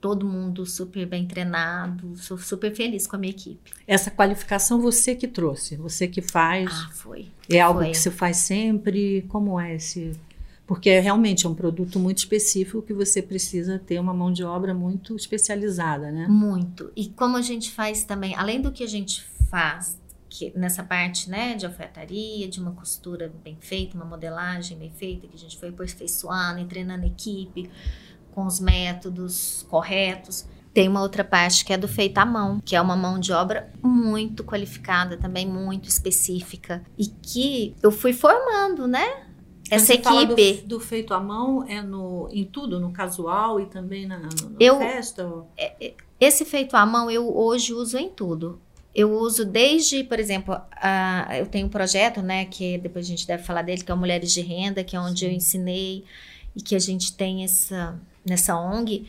todo 0.00 0.26
mundo 0.26 0.64
super 0.66 1.06
bem 1.06 1.26
treinado, 1.26 2.16
sou 2.16 2.38
super 2.38 2.74
feliz 2.74 3.06
com 3.06 3.16
a 3.16 3.18
minha 3.18 3.30
equipe. 3.30 3.72
Essa 3.86 4.10
qualificação 4.10 4.80
você 4.80 5.14
que 5.14 5.28
trouxe, 5.28 5.76
você 5.76 6.08
que 6.08 6.20
faz. 6.22 6.70
Ah, 6.70 6.90
foi. 6.92 7.28
é 7.48 7.60
algo 7.60 7.80
foi. 7.80 7.90
que 7.90 7.96
você 7.96 8.10
faz 8.10 8.38
sempre? 8.38 9.24
Como 9.28 9.58
é 9.58 9.76
esse? 9.76 10.12
Porque 10.70 10.88
é 10.88 11.00
realmente 11.00 11.46
é 11.46 11.48
um 11.48 11.54
produto 11.54 11.98
muito 11.98 12.18
específico 12.18 12.80
que 12.80 12.94
você 12.94 13.20
precisa 13.20 13.76
ter 13.76 13.98
uma 13.98 14.14
mão 14.14 14.32
de 14.32 14.44
obra 14.44 14.72
muito 14.72 15.16
especializada, 15.16 16.12
né? 16.12 16.28
Muito. 16.28 16.92
E 16.94 17.08
como 17.08 17.36
a 17.36 17.42
gente 17.42 17.72
faz 17.72 18.04
também, 18.04 18.36
além 18.36 18.60
do 18.60 18.70
que 18.70 18.84
a 18.84 18.86
gente 18.86 19.20
faz 19.50 19.98
que 20.28 20.56
nessa 20.56 20.84
parte, 20.84 21.28
né, 21.28 21.56
de 21.56 21.66
alfaiataria, 21.66 22.46
de 22.46 22.60
uma 22.60 22.70
costura 22.70 23.32
bem 23.42 23.56
feita, 23.58 23.96
uma 23.96 24.04
modelagem 24.04 24.78
bem 24.78 24.92
feita, 24.92 25.26
que 25.26 25.34
a 25.34 25.38
gente 25.40 25.58
foi 25.58 25.70
aperfeiçoando 25.70 26.60
e 26.60 26.64
treinando 26.64 27.02
a 27.02 27.08
equipe 27.08 27.68
com 28.30 28.46
os 28.46 28.60
métodos 28.60 29.66
corretos. 29.68 30.46
Tem 30.72 30.88
uma 30.88 31.02
outra 31.02 31.24
parte 31.24 31.64
que 31.64 31.72
é 31.72 31.76
do 31.76 31.88
feito 31.88 32.16
à 32.18 32.24
mão, 32.24 32.60
que 32.64 32.76
é 32.76 32.80
uma 32.80 32.94
mão 32.94 33.18
de 33.18 33.32
obra 33.32 33.68
muito 33.82 34.44
qualificada, 34.44 35.16
também 35.16 35.48
muito 35.48 35.88
específica 35.88 36.80
e 36.96 37.08
que 37.08 37.74
eu 37.82 37.90
fui 37.90 38.12
formando, 38.12 38.86
né? 38.86 39.29
Quando 39.70 39.80
Essa 39.82 39.98
fala 40.02 40.24
do- 40.26 40.32
equipe. 40.38 40.66
Do, 40.66 40.80
feito 40.80 41.14
à 41.14 41.20
mão 41.20 41.64
é 41.68 41.80
no, 41.80 42.28
em 42.32 42.44
tudo, 42.44 42.78
no 42.80 42.90
casual 42.92 43.60
e 43.60 43.66
também 43.66 44.06
na, 44.06 44.18
na- 44.18 44.28
na 44.28 44.56
Eu- 44.58 44.78
festa? 44.78 45.26
ou- 45.26 45.48
Esse 46.20 46.44
feito 46.44 46.76
à 46.76 46.84
mão 46.84 47.10
eu 47.10 47.34
hoje 47.36 47.72
uso 47.72 47.96
em 47.96 48.08
tudo. 48.10 48.60
Eu 48.94 49.12
uso 49.12 49.44
desde, 49.44 50.02
por 50.04 50.18
exemplo, 50.18 50.54
a- 50.72 51.28
eu 51.38 51.46
tenho 51.46 51.66
um 51.66 51.70
projeto, 51.70 52.20
né, 52.20 52.44
que 52.44 52.76
depois 52.78 53.06
a 53.06 53.08
gente 53.08 53.26
deve 53.26 53.42
falar 53.44 53.62
dele, 53.62 53.82
que 53.82 53.90
é 53.90 53.94
o 53.94 53.96
Mulheres 53.96 54.32
de 54.32 54.40
Renda, 54.40 54.82
que 54.82 54.96
é 54.96 55.00
onde 55.00 55.24
eu 55.24 55.30
ensinei 55.30 56.04
e 56.56 56.60
que 56.60 56.74
a 56.74 56.78
gente 56.80 57.12
tem 57.16 57.44
essa 57.44 57.98
nessa 58.26 58.54
ONG, 58.58 59.06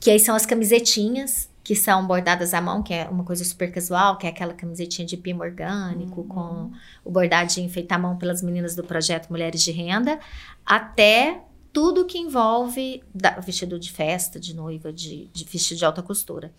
que 0.00 0.10
aí 0.10 0.18
são 0.20 0.34
as 0.34 0.44
camisetinhas 0.44 1.48
que 1.64 1.74
são 1.74 2.06
bordadas 2.06 2.52
à 2.52 2.60
mão, 2.60 2.82
que 2.82 2.92
é 2.92 3.08
uma 3.08 3.24
coisa 3.24 3.42
super 3.42 3.72
casual, 3.72 4.18
que 4.18 4.26
é 4.26 4.30
aquela 4.30 4.52
camisetinha 4.52 5.06
de 5.06 5.16
pimo 5.16 5.42
orgânico 5.42 6.20
Uhum. 6.20 6.28
com 6.28 6.70
o 7.02 7.10
bordadinho 7.10 7.68
feito 7.70 7.90
à 7.90 7.98
mão 7.98 8.18
pelas 8.18 8.42
meninas 8.42 8.76
do 8.76 8.84
projeto 8.84 9.30
Mulheres 9.30 9.62
de 9.62 9.72
Renda, 9.72 10.20
até 10.64 11.42
tudo 11.72 12.04
que 12.04 12.18
envolve 12.18 13.02
da- 13.14 13.40
vestido 13.40 13.78
de 13.80 13.90
festa, 13.90 14.38
de 14.38 14.54
noiva, 14.54 14.92
de, 14.92 15.26
de 15.32 15.44
vestido 15.44 15.78
de 15.78 15.84
alta 15.84 16.02
costura. 16.02 16.52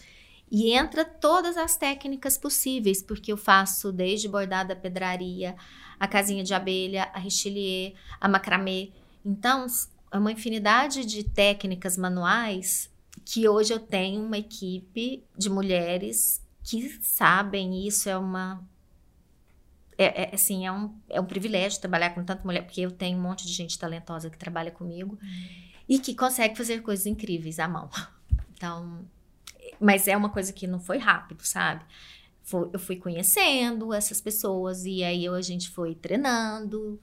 E 0.51 0.71
entra 0.73 1.05
todas 1.05 1.55
as 1.55 1.77
técnicas 1.77 2.37
possíveis, 2.37 3.01
porque 3.01 3.31
eu 3.31 3.37
faço 3.37 3.91
desde 3.91 4.27
bordado 4.27 4.73
a 4.73 4.75
pedraria, 4.75 5.55
a 5.99 6.07
casinha 6.07 6.43
de 6.43 6.53
abelha, 6.53 7.09
a 7.13 7.19
richelieu, 7.19 7.93
a 8.19 8.27
macramê. 8.27 8.91
Então, 9.23 9.65
é 10.11 10.17
uma 10.17 10.31
infinidade 10.31 11.05
de 11.05 11.23
técnicas 11.23 11.95
manuais 11.97 12.89
que 13.25 13.49
hoje 13.49 13.73
eu 13.73 13.79
tenho 13.79 14.23
uma 14.23 14.37
equipe 14.37 15.23
de 15.37 15.49
mulheres 15.49 16.41
que 16.63 16.89
sabem 17.01 17.85
isso 17.87 18.07
é 18.07 18.17
uma 18.17 18.63
é, 19.97 20.23
é, 20.23 20.35
assim, 20.35 20.65
é 20.65 20.71
um, 20.71 20.93
é 21.09 21.21
um 21.21 21.25
privilégio 21.25 21.79
trabalhar 21.79 22.09
com 22.09 22.23
tanta 22.23 22.43
mulher, 22.43 22.63
porque 22.63 22.81
eu 22.81 22.91
tenho 22.91 23.17
um 23.17 23.21
monte 23.21 23.45
de 23.45 23.53
gente 23.53 23.79
talentosa 23.79 24.29
que 24.29 24.37
trabalha 24.37 24.69
comigo 24.69 25.17
e 25.87 25.99
que 25.99 26.13
consegue 26.13 26.55
fazer 26.57 26.81
coisas 26.81 27.05
incríveis 27.05 27.59
à 27.59 27.67
mão. 27.67 27.89
Então, 28.53 29.05
mas 29.79 30.07
é 30.07 30.15
uma 30.17 30.29
coisa 30.29 30.51
que 30.51 30.67
não 30.67 30.79
foi 30.79 30.97
rápido, 30.97 31.43
sabe? 31.45 31.83
Foi- 32.43 32.69
eu 32.73 32.79
fui 32.79 32.97
conhecendo 32.97 33.93
essas 33.93 34.19
pessoas 34.21 34.85
e 34.85 35.03
aí 35.03 35.25
eu- 35.25 35.33
a 35.33 35.41
gente 35.41 35.69
foi 35.69 35.95
treinando. 35.95 36.99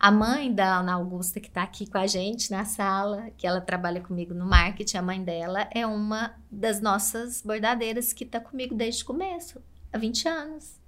A 0.00 0.10
mãe 0.10 0.50
da 0.50 0.78
Ana 0.78 0.94
Augusta, 0.94 1.38
que 1.38 1.48
está 1.48 1.62
aqui 1.62 1.86
com 1.86 1.98
a 1.98 2.06
gente 2.06 2.50
na 2.50 2.64
sala, 2.64 3.28
que 3.36 3.46
ela 3.46 3.60
trabalha 3.60 4.00
comigo 4.00 4.32
no 4.32 4.46
marketing, 4.46 4.96
a 4.96 5.02
mãe 5.02 5.22
dela 5.22 5.68
é 5.74 5.86
uma 5.86 6.34
das 6.50 6.80
nossas 6.80 7.42
bordadeiras 7.42 8.10
que 8.14 8.24
está 8.24 8.40
comigo 8.40 8.74
desde 8.74 9.02
o 9.02 9.06
começo, 9.06 9.60
há 9.92 9.98
20 9.98 10.26
anos. 10.26 10.80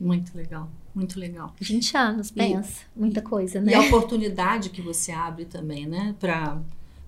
Muito 0.00 0.36
legal, 0.36 0.68
muito 0.92 1.20
legal. 1.20 1.54
20 1.60 1.96
anos, 1.96 2.30
pensa. 2.32 2.86
Muita 2.96 3.22
coisa, 3.22 3.60
né? 3.60 3.70
E 3.70 3.74
a 3.76 3.82
oportunidade 3.82 4.70
que 4.70 4.82
você 4.82 5.12
abre 5.12 5.44
também, 5.44 5.86
né? 5.86 6.16
Para 6.18 6.60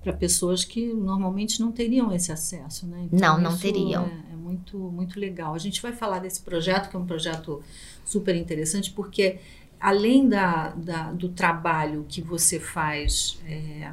para 0.02 0.12
pessoas 0.12 0.64
que 0.64 0.92
normalmente 0.92 1.60
não 1.60 1.70
teriam 1.70 2.12
esse 2.12 2.32
acesso, 2.32 2.88
né? 2.88 3.08
Não, 3.12 3.40
não 3.40 3.52
isso 3.52 3.60
teriam. 3.60 4.04
É, 4.04 4.32
é 4.32 4.36
muito, 4.36 4.76
muito 4.76 5.18
legal. 5.18 5.54
A 5.54 5.58
gente 5.58 5.80
vai 5.80 5.92
falar 5.92 6.18
desse 6.18 6.42
projeto, 6.42 6.90
que 6.90 6.96
é 6.96 6.98
um 6.98 7.06
projeto 7.06 7.62
super 8.04 8.34
interessante, 8.34 8.90
porque 8.90 9.38
além 9.82 10.28
da, 10.28 10.68
da- 10.70 11.12
do 11.12 11.28
trabalho 11.28 12.06
que 12.08 12.22
você 12.22 12.60
faz 12.60 13.40
é, 13.44 13.92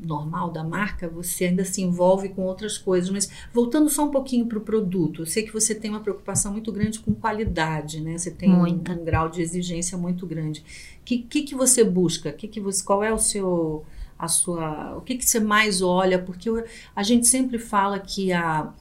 normal 0.00 0.50
da 0.50 0.62
marca, 0.62 1.08
você 1.08 1.46
ainda 1.46 1.64
se 1.64 1.82
envolve 1.82 2.28
com 2.28 2.42
outras 2.42 2.78
coisas. 2.78 3.10
Mas 3.10 3.30
voltando 3.52 3.88
só 3.88 4.04
um 4.04 4.10
pouquinho 4.10 4.46
para 4.46 4.58
o 4.58 4.60
produto, 4.60 5.22
eu 5.22 5.26
sei 5.26 5.42
que 5.42 5.52
você 5.52 5.74
tem 5.74 5.90
uma 5.90 6.00
preocupação 6.00 6.52
muito 6.52 6.70
grande 6.70 7.00
com 7.00 7.12
qualidade, 7.14 8.00
né? 8.00 8.16
Você 8.16 8.30
tem 8.30 8.52
um, 8.52 8.64
um, 8.64 9.04
grau 9.04 9.28
de 9.28 9.42
exigência 9.42 9.98
muito 9.98 10.24
grande. 10.24 10.60
O 10.60 11.04
que, 11.04 11.18
que, 11.18 11.42
que, 11.42 11.54
você 11.54 11.82
busca? 11.82 12.30
Que 12.32 12.46
que 12.46 12.60
você, 12.60 12.84
qual 12.84 13.02
é 13.02 13.12
o 13.12 13.18
seu 13.18 13.84
a 14.18 14.28
sua, 14.28 14.96
o 14.96 15.00
que, 15.00 15.16
que 15.16 15.24
você 15.24 15.40
mais 15.40 15.82
olha? 15.82 16.16
Porque 16.16 16.48
eu, 16.48 16.64
a 16.94 17.02
gente 17.02 17.26
sempre 17.26 17.58
fala 17.58 17.98
que 17.98 18.32
a, 18.32 18.72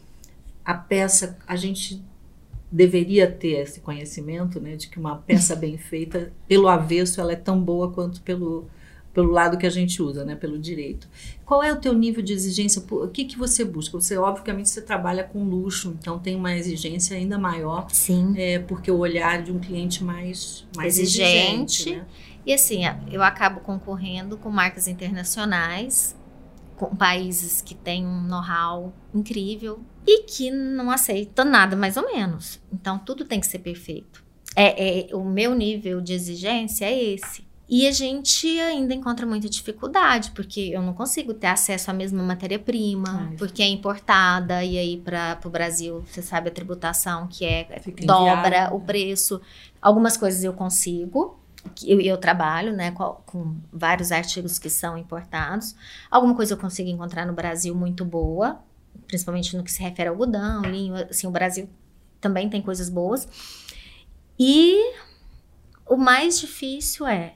a 0.63 0.74
peça, 0.75 1.36
a 1.48 1.56
gente 1.56 2.00
deveria 2.72 3.30
ter 3.30 3.60
esse 3.60 3.82
conhecimento, 3.82 4.60
né, 4.60 4.75
de 4.75 4.88
que 4.88 5.00
uma 5.00 5.18
peça 5.18 5.56
bem 5.56 5.78
feita, 5.78 6.32
pelo 6.48 6.68
avesso, 6.68 7.20
ela 7.20 7.34
é 7.34 7.36
tão 7.36 7.62
boa 7.62 7.92
quanto 7.92 8.22
pelo 8.22 8.68
pelo 9.13 9.30
lado 9.30 9.58
que 9.58 9.66
a 9.66 9.70
gente 9.70 10.01
usa, 10.01 10.24
né, 10.24 10.36
pelo 10.36 10.58
direito. 10.58 11.06
Qual 11.46 11.62
é 11.62 11.74
o 11.74 11.75
teu 11.75 11.94
nível 11.94 12.24
de 12.24 12.32
exigência? 12.32 12.82
O 12.90 13.10
que 13.10 13.25
que 13.25 13.38
você 13.38 13.66
busca? 13.66 14.00
Você 14.00 14.18
obviamente 14.18 14.70
você 14.70 14.82
trabalha 14.82 15.22
com 15.22 15.44
luxo, 15.44 15.94
então 16.00 16.18
tem 16.18 16.34
uma 16.34 16.56
exigência 16.56 17.18
ainda 17.18 17.38
maior. 17.38 17.88
Sim. 17.90 18.34
É, 18.38 18.60
porque 18.60 18.90
o 18.90 18.98
olhar 18.98 19.44
de 19.44 19.51
um 19.51 19.60
cliente 19.60 20.01
mais 20.01 20.66
mais 20.78 20.98
exigente. 20.98 21.90
exigente 21.90 21.96
né? 21.98 22.06
E 22.46 22.54
assim, 22.54 22.84
eu 23.12 23.22
acabo 23.22 23.60
concorrendo 23.60 24.38
com 24.38 24.50
marcas 24.50 24.88
internacionais, 24.88 26.16
com 26.75 26.96
países 26.96 27.62
que 27.62 27.75
têm 27.75 28.06
um 28.08 28.22
know-how 28.22 28.94
incrível 29.13 29.82
e 30.05 30.24
que 30.24 30.51
não 30.51 30.89
aceitam 30.91 31.46
nada 31.46 31.75
mais 31.75 31.98
ou 31.98 32.05
menos. 32.12 32.60
Então 32.72 32.98
tudo 33.00 33.25
tem 33.25 33.39
que 33.39 33.48
ser 33.48 33.60
perfeito. 33.60 34.24
É, 34.55 35.10
é 35.10 35.15
o 35.15 35.24
meu 35.24 35.55
nível 35.55 36.01
de 36.01 36.13
exigência 36.13 36.86
é 36.86 37.03
esse. 37.03 37.50
E 37.74 37.88
a 37.88 37.91
gente 37.93 38.46
ainda 38.60 38.93
encontra 38.93 39.25
muita 39.25 39.48
dificuldade, 39.48 40.31
porque 40.31 40.72
eu 40.74 40.81
não 40.81 40.93
consigo 40.93 41.34
ter 41.34 41.48
acesso 41.48 41.89
à 41.89 41.93
mesma 41.93 42.22
matéria-prima, 42.22 43.31
porque 43.38 43.63
é 43.63 43.67
importada, 43.70 44.62
e 44.62 44.77
aí 44.77 44.98
para 44.98 45.39
o 45.46 45.50
Brasil, 45.50 46.03
você 46.05 46.22
sabe 46.22 46.50
a 46.50 46.51
tributação 46.51 47.27
que 47.27 47.46
é 47.46 47.79
Fica 47.81 48.05
dobra 48.05 48.74
o 48.74 48.81
preço. 48.81 49.39
Algumas 49.81 50.17
coisas 50.17 50.43
eu 50.43 50.51
consigo, 50.51 51.39
eu, 51.86 52.01
eu 52.01 52.17
trabalho 52.17 52.74
né, 52.74 52.91
com, 52.91 53.15
com, 53.25 53.55
vários 53.72 54.12
artigos 54.12 54.60
que 54.60 54.70
são 54.70 54.98
importados. 54.98 55.74
Alguma 56.10 56.36
coisa 56.36 56.55
eu 56.55 56.58
consigo 56.58 56.89
encontrar 56.89 57.25
no 57.25 57.31
Brasil 57.31 57.74
muito 57.74 58.03
boa, 58.03 58.60
principalmente 59.12 59.58
no 59.58 59.63
que 59.63 59.72
se 59.72 59.84
refere 59.84 60.08
ao 60.08 60.15
algodão, 60.15 60.62
linho. 60.62 60.96
Assim, 60.96 61.27
o 61.27 61.32
Brasil 61.32 61.70
também 62.22 62.50
tem 62.50 62.62
coisas 62.62 62.89
boas. 62.89 63.27
E 64.39 64.96
o 65.86 65.98
mais 65.98 66.39
difícil 66.39 67.06
é 67.06 67.36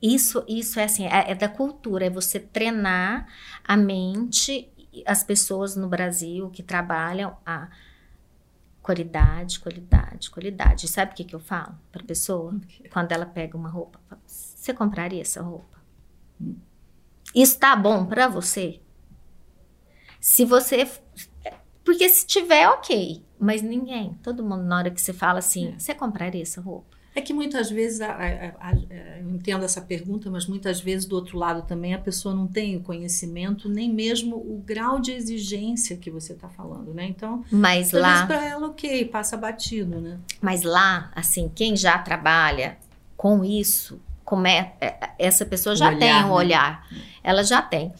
isso, 0.00 0.42
isso 0.48 0.80
é 0.80 0.84
assim, 0.84 1.06
é, 1.06 1.30
é, 1.30 1.34
da 1.34 1.48
cultura, 1.48 2.06
é 2.06 2.10
você 2.10 2.40
treinar 2.40 3.28
a 3.62 3.76
mente, 3.76 4.72
as 5.04 5.22
pessoas 5.22 5.76
no 5.76 5.88
Brasil 5.88 6.48
que 6.50 6.62
trabalham 6.62 7.36
a 7.44 7.68
qualidade, 8.80 9.60
qualidade, 9.60 10.30
qualidade. 10.30 10.88
Sabe 10.88 11.12
o 11.12 11.14
que, 11.14 11.24
que 11.24 11.34
eu 11.34 11.40
falo 11.40 11.74
para 11.92 12.02
pessoa? 12.02 12.58
Quando 12.90 13.12
ela 13.12 13.26
pega 13.26 13.56
uma 13.56 13.68
roupa, 13.68 14.00
você 14.26 14.72
compraria 14.72 15.20
essa 15.20 15.42
roupa? 15.42 15.78
Isso 17.34 17.58
tá 17.58 17.76
bom 17.76 18.06
para 18.06 18.26
você? 18.26 18.80
Se 20.20 20.44
você. 20.44 20.88
Porque 21.84 22.08
se 22.08 22.26
tiver, 22.26 22.68
ok. 22.68 23.22
Mas 23.40 23.62
ninguém, 23.62 24.18
todo 24.22 24.42
mundo, 24.42 24.64
na 24.64 24.78
hora 24.78 24.90
que 24.90 25.00
você 25.00 25.12
fala 25.12 25.38
assim, 25.38 25.68
é. 25.68 25.78
você 25.78 25.94
compraria 25.94 26.42
essa 26.42 26.60
roupa? 26.60 26.98
É 27.14 27.20
que 27.20 27.32
muitas 27.32 27.70
vezes, 27.70 28.00
a, 28.00 28.12
a, 28.12 28.70
a, 28.70 28.74
eu 29.20 29.30
entendo 29.30 29.64
essa 29.64 29.80
pergunta, 29.80 30.30
mas 30.30 30.46
muitas 30.46 30.80
vezes 30.80 31.04
do 31.04 31.16
outro 31.16 31.36
lado 31.36 31.62
também 31.62 31.94
a 31.94 31.98
pessoa 31.98 32.32
não 32.34 32.46
tem 32.46 32.76
o 32.76 32.80
conhecimento, 32.80 33.68
nem 33.68 33.92
mesmo 33.92 34.36
o 34.36 34.62
grau 34.64 35.00
de 35.00 35.12
exigência 35.12 35.96
que 35.96 36.10
você 36.10 36.32
está 36.32 36.48
falando, 36.48 36.94
né? 36.94 37.06
Então, 37.06 37.44
mas 37.50 37.90
lá 37.90 38.26
para 38.26 38.44
ela, 38.44 38.68
ok, 38.68 39.04
passa 39.06 39.36
batido, 39.36 40.00
né? 40.00 40.18
Mas 40.40 40.62
lá, 40.62 41.10
assim, 41.14 41.50
quem 41.52 41.76
já 41.76 41.98
trabalha 41.98 42.78
com 43.16 43.44
isso, 43.44 44.00
como 44.24 44.46
é, 44.46 44.74
é 44.80 45.10
essa 45.18 45.44
pessoa 45.44 45.74
já 45.74 45.88
olhar, 45.88 45.98
tem 45.98 46.14
um 46.24 46.28
né? 46.28 46.32
olhar, 46.32 46.88
ela 47.24 47.42
já 47.42 47.60
tem. 47.60 47.92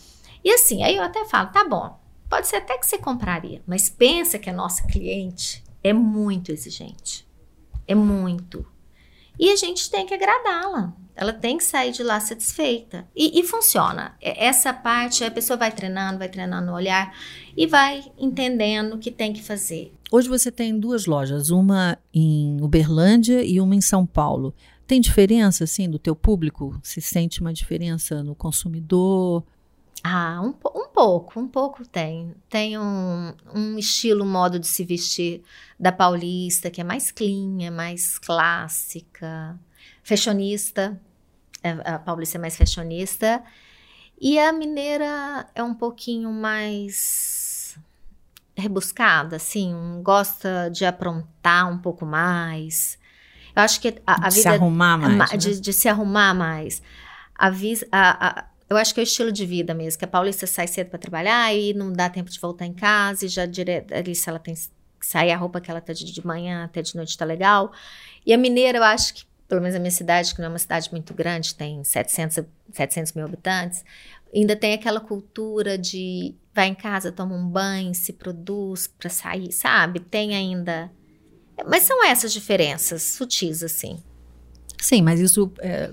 E 0.45 0.53
assim, 0.53 0.85
aí 0.85 0.95
eu 0.95 1.03
até 1.03 1.25
falo, 1.25 1.51
tá 1.51 1.67
bom, 1.69 1.99
pode 2.29 2.47
ser 2.47 2.57
até 2.57 2.77
que 2.79 2.87
você 2.87 2.99
compraria, 2.99 3.63
mas 3.67 3.89
pensa 3.89 4.39
que 4.39 4.51
a 4.51 4.53
nossa 4.53 4.87
cliente 4.87 5.63
é 5.83 5.93
muito 5.93 6.53
exigente, 6.53 7.27
é 7.87 7.95
muito. 7.95 8.67
E 9.39 9.51
a 9.51 9.57
gente 9.57 9.89
tem 9.89 10.05
que 10.05 10.15
agradá-la. 10.15 10.93
Ela 11.15 11.33
tem 11.33 11.59
que 11.59 11.65
sair 11.65 11.93
de 11.93 12.03
lá 12.03 12.19
satisfeita. 12.21 13.07
E, 13.15 13.41
e, 13.41 13.45
funciona. 13.45 14.15
Essa 14.21 14.73
parte, 14.73 15.25
a 15.25 15.31
pessoa 15.31 15.57
vai 15.57 15.71
treinando, 15.71 16.19
vai 16.19 16.29
treinando 16.29 16.67
no 16.67 16.75
olhar 16.75 17.13
e 17.57 17.67
vai 17.67 18.05
entendendo 18.19 18.95
o 18.95 18.99
que 18.99 19.11
tem 19.11 19.33
que 19.33 19.43
fazer. 19.43 19.93
Hoje 20.11 20.29
você 20.29 20.51
tem 20.51 20.79
duas 20.79 21.07
lojas, 21.07 21.51
uma 21.51 21.99
em 22.13 22.61
Uberlândia 22.61 23.45
e 23.45 23.61
uma 23.61 23.75
em 23.75 23.81
São 23.81 24.07
Paulo. 24.07 24.55
Tem 24.87 25.01
diferença, 25.01 25.65
assim, 25.65 25.91
do 25.91 25.99
teu 25.99 26.17
público? 26.17 26.79
Se 26.83 27.01
sente 27.01 27.41
uma 27.41 27.53
diferença 27.53 28.23
no 28.23 28.35
consumidor? 28.35 29.45
Ah, 30.03 30.41
um, 30.43 30.49
um 30.49 30.89
pouco, 30.89 31.41
um 31.41 31.49
pouco 31.49 31.87
tem. 31.87 32.35
Tem 32.49 32.79
um, 32.79 33.35
um 33.55 33.79
estilo, 33.79 34.25
um 34.25 34.31
modo 34.31 34.59
de 34.59 34.67
se 34.67 34.85
vestir 34.85 35.43
da 35.79 35.91
paulista, 35.91 36.71
que 36.71 36.81
é 36.81 36.85
mais 36.85 37.11
clean, 37.11 37.63
é 37.63 37.71
mais 37.71 38.19
clássica, 38.19 39.59
fashionista. 40.03 41.01
É, 41.63 41.71
a 41.85 41.99
paulista 41.99 42.39
é 42.39 42.41
mais 42.41 42.57
fashionista. 42.57 43.43
E 44.21 44.39
a 44.39 44.53
mineira 44.53 45.49
é 45.55 45.63
um 45.63 45.75
pouquinho 45.75 46.33
mais 46.33 47.79
rebuscada, 48.57 49.37
assim, 49.37 49.73
gosta 50.03 50.69
de 50.69 50.85
aprontar 50.85 51.71
um 51.71 51.79
pouco 51.79 52.05
mais. 52.05 52.99
Eu 53.55 53.63
acho 53.63 53.81
que 53.81 54.01
a, 54.07 54.27
a 54.27 54.29
de 54.29 54.37
vida... 54.37 54.51
Se 54.51 54.57
arrumar 54.57 54.99
mais, 54.99 55.31
de, 55.31 55.55
né? 55.55 55.61
de 55.61 55.73
se 55.73 55.89
arrumar 55.89 56.35
mais. 56.35 56.83
A, 57.37 57.49
a, 57.93 58.29
a, 58.41 58.45
eu 58.69 58.77
acho 58.77 58.93
que 58.93 59.01
é 59.01 59.03
o 59.03 59.05
estilo 59.05 59.33
de 59.33 59.47
vida 59.47 59.73
mesmo, 59.75 59.99
que 59.99 60.05
a 60.05 60.09
paulista 60.09 60.47
sai 60.47 60.67
cedo 60.67 60.91
para 60.91 60.99
trabalhar 60.99 61.55
e 61.55 61.73
não 61.73 61.93
dá 61.93 62.11
tempo 62.11 62.31
de 62.31 62.39
voltar 62.39 62.67
em 62.67 62.75
casa 62.75 63.25
e 63.25 63.29
já 63.29 63.47
direto 63.47 63.95
ali 63.95 64.15
se 64.15 64.29
ela 64.29 64.39
tem 64.39 64.55
que 64.55 64.69
sair 65.01 65.31
a 65.31 65.37
roupa 65.37 65.61
que 65.61 65.71
ela 65.71 65.81
tá 65.81 65.93
de, 65.93 66.05
de 66.05 66.27
manhã 66.27 66.65
até 66.65 66.83
de 66.83 66.95
noite 66.95 67.17
tá 67.17 67.25
legal. 67.25 67.73
E 68.27 68.33
a 68.33 68.39
mineira, 68.39 68.79
eu 68.79 68.83
acho 68.83 69.15
que, 69.15 69.25
pelo 69.49 69.63
menos 69.63 69.75
a 69.75 69.79
minha 69.79 69.91
cidade, 69.91 70.35
que 70.35 70.41
não 70.41 70.47
é 70.47 70.49
uma 70.51 70.59
cidade 70.59 70.91
muito 70.91 71.15
grande, 71.15 71.55
tem 71.55 71.83
700, 71.83 72.45
700 72.73 73.13
mil 73.15 73.25
habitantes, 73.25 73.83
ainda 74.35 74.55
tem 74.55 74.75
aquela 74.75 75.01
cultura 75.01 75.79
de 75.79 76.35
vai 76.55 76.67
em 76.67 76.75
casa, 76.75 77.13
toma 77.13 77.37
um 77.37 77.49
banho, 77.49 77.95
se 77.95 78.13
produz 78.13 78.89
para 78.89 79.09
sair, 79.09 79.53
sabe? 79.53 80.01
Tem 80.01 80.35
ainda. 80.35 80.91
Mas 81.67 81.85
são 81.85 82.05
essas 82.05 82.33
diferenças 82.33 83.03
sutis, 83.03 83.63
assim. 83.63 84.03
Sim, 84.81 85.03
mas 85.03 85.21
isso 85.21 85.53
é, 85.61 85.93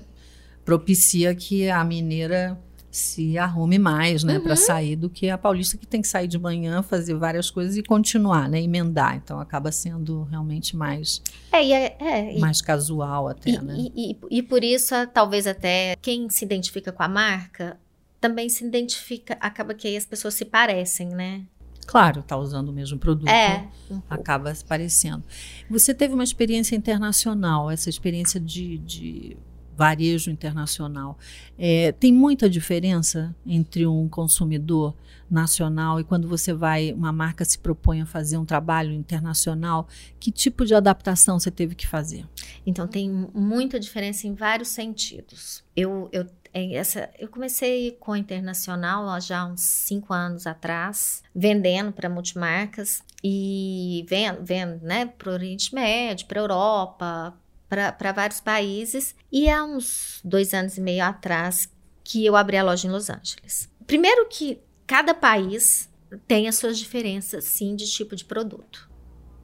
propicia 0.64 1.34
que 1.34 1.70
a 1.70 1.84
mineira 1.84 2.58
se 2.90 3.36
arrume 3.36 3.78
mais, 3.78 4.24
né, 4.24 4.38
uhum. 4.38 4.44
para 4.44 4.56
sair 4.56 4.96
do 4.96 5.10
que 5.10 5.28
a 5.28 5.36
paulista 5.36 5.76
que 5.76 5.86
tem 5.86 6.00
que 6.00 6.08
sair 6.08 6.26
de 6.26 6.38
manhã, 6.38 6.82
fazer 6.82 7.14
várias 7.14 7.50
coisas 7.50 7.76
e 7.76 7.82
continuar, 7.82 8.48
né, 8.48 8.60
emendar. 8.60 9.16
Então 9.16 9.38
acaba 9.38 9.70
sendo 9.70 10.24
realmente 10.24 10.76
mais 10.76 11.22
é, 11.52 11.64
é, 11.72 12.36
é 12.36 12.38
mais 12.38 12.60
e, 12.60 12.64
casual 12.64 13.28
até, 13.28 13.50
e, 13.50 13.58
né? 13.60 13.74
E, 13.76 14.12
e, 14.12 14.38
e 14.38 14.42
por 14.42 14.64
isso 14.64 14.94
talvez 15.12 15.46
até 15.46 15.96
quem 16.00 16.28
se 16.30 16.44
identifica 16.44 16.90
com 16.90 17.02
a 17.02 17.08
marca 17.08 17.78
também 18.20 18.48
se 18.48 18.64
identifica, 18.64 19.36
acaba 19.40 19.74
que 19.74 19.86
aí 19.86 19.96
as 19.96 20.06
pessoas 20.06 20.34
se 20.34 20.44
parecem, 20.44 21.08
né? 21.08 21.44
Claro, 21.86 22.22
tá 22.22 22.36
usando 22.36 22.70
o 22.70 22.72
mesmo 22.72 22.98
produto, 22.98 23.28
é, 23.28 23.68
um 23.88 24.02
acaba 24.10 24.52
se 24.52 24.64
parecendo. 24.64 25.22
Você 25.70 25.94
teve 25.94 26.14
uma 26.14 26.24
experiência 26.24 26.74
internacional, 26.74 27.70
essa 27.70 27.88
experiência 27.88 28.40
de, 28.40 28.78
de 28.78 29.36
varejo 29.76 30.30
internacional. 30.30 31.18
É, 31.58 31.92
tem 31.92 32.12
muita 32.12 32.48
diferença 32.48 33.34
entre 33.46 33.86
um 33.86 34.08
consumidor 34.08 34.94
nacional 35.30 36.00
e 36.00 36.04
quando 36.04 36.28
você 36.28 36.52
vai, 36.52 36.92
uma 36.92 37.12
marca 37.12 37.44
se 37.44 37.58
propõe 37.58 38.00
a 38.00 38.06
fazer 38.06 38.38
um 38.38 38.44
trabalho 38.44 38.92
internacional, 38.92 39.88
que 40.18 40.30
tipo 40.30 40.64
de 40.64 40.74
adaptação 40.74 41.38
você 41.38 41.50
teve 41.50 41.74
que 41.74 41.86
fazer? 41.86 42.24
Então, 42.64 42.86
tem 42.86 43.10
muita 43.34 43.78
diferença 43.78 44.26
em 44.26 44.34
vários 44.34 44.68
sentidos. 44.68 45.64
Eu, 45.74 46.08
eu, 46.12 46.26
essa, 46.54 47.10
eu 47.18 47.28
comecei 47.28 47.92
com 47.92 48.12
a 48.12 48.18
internacional 48.18 49.04
ó, 49.06 49.20
já 49.20 49.44
uns 49.44 49.60
cinco 49.60 50.12
anos 50.12 50.46
atrás, 50.46 51.22
vendendo 51.34 51.92
para 51.92 52.08
multimarcas 52.08 53.02
e 53.22 54.06
vendo, 54.08 54.44
vendo 54.44 54.82
né, 54.82 55.06
para 55.06 55.30
o 55.30 55.32
Oriente 55.32 55.74
Médio, 55.74 56.26
para 56.26 56.40
a 56.40 56.42
Europa, 56.42 57.34
para 57.68 58.12
vários 58.12 58.40
países. 58.40 59.14
E 59.30 59.48
há 59.48 59.64
uns 59.64 60.20
dois 60.24 60.54
anos 60.54 60.76
e 60.76 60.80
meio 60.80 61.04
atrás 61.04 61.68
que 62.04 62.24
eu 62.24 62.36
abri 62.36 62.56
a 62.56 62.62
loja 62.62 62.86
em 62.86 62.90
Los 62.90 63.10
Angeles. 63.10 63.70
Primeiro 63.86 64.26
que 64.28 64.60
cada 64.86 65.12
país 65.14 65.90
tem 66.26 66.48
as 66.48 66.56
suas 66.56 66.78
diferenças, 66.78 67.44
sim, 67.44 67.74
de 67.74 67.86
tipo 67.86 68.14
de 68.14 68.24
produto. 68.24 68.88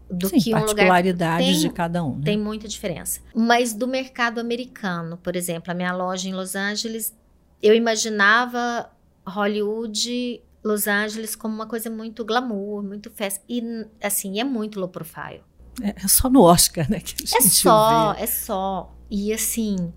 Do 0.09 0.29
sim, 0.29 0.39
que 0.39 0.55
um 0.55 0.59
particularidades 0.59 1.47
lugar 1.47 1.61
tem, 1.61 1.69
de 1.69 1.75
cada 1.75 2.05
um. 2.05 2.17
Né? 2.17 2.25
Tem 2.25 2.39
muita 2.39 2.69
diferença. 2.69 3.21
Mas 3.35 3.73
do 3.73 3.89
mercado 3.89 4.39
americano, 4.39 5.17
por 5.17 5.35
exemplo, 5.35 5.71
a 5.71 5.75
minha 5.75 5.93
loja 5.93 6.29
em 6.29 6.35
Los 6.35 6.55
Angeles, 6.55 7.17
eu 7.63 7.75
imaginava 7.75 8.91
Hollywood, 9.27 10.43
Los 10.63 10.87
Angeles 10.87 11.35
como 11.35 11.55
uma 11.55 11.67
coisa 11.67 11.89
muito 11.89 12.25
glamour, 12.25 12.83
muito 12.83 13.11
festa. 13.11 13.43
E, 13.49 13.87
assim, 14.03 14.39
é 14.39 14.45
muito 14.45 14.79
low 14.79 14.89
profile. 14.89 15.43
É, 15.81 15.95
é 16.05 16.09
só 16.09 16.29
no 16.29 16.43
Oscar, 16.43 16.91
né? 16.91 17.01
Que 17.01 17.15
a 17.23 17.39
É 17.39 17.41
gente 17.41 17.55
só, 17.55 18.13
vê. 18.15 18.23
é 18.23 18.27
só. 18.27 18.93
E 19.11 19.33
assim, 19.33 19.93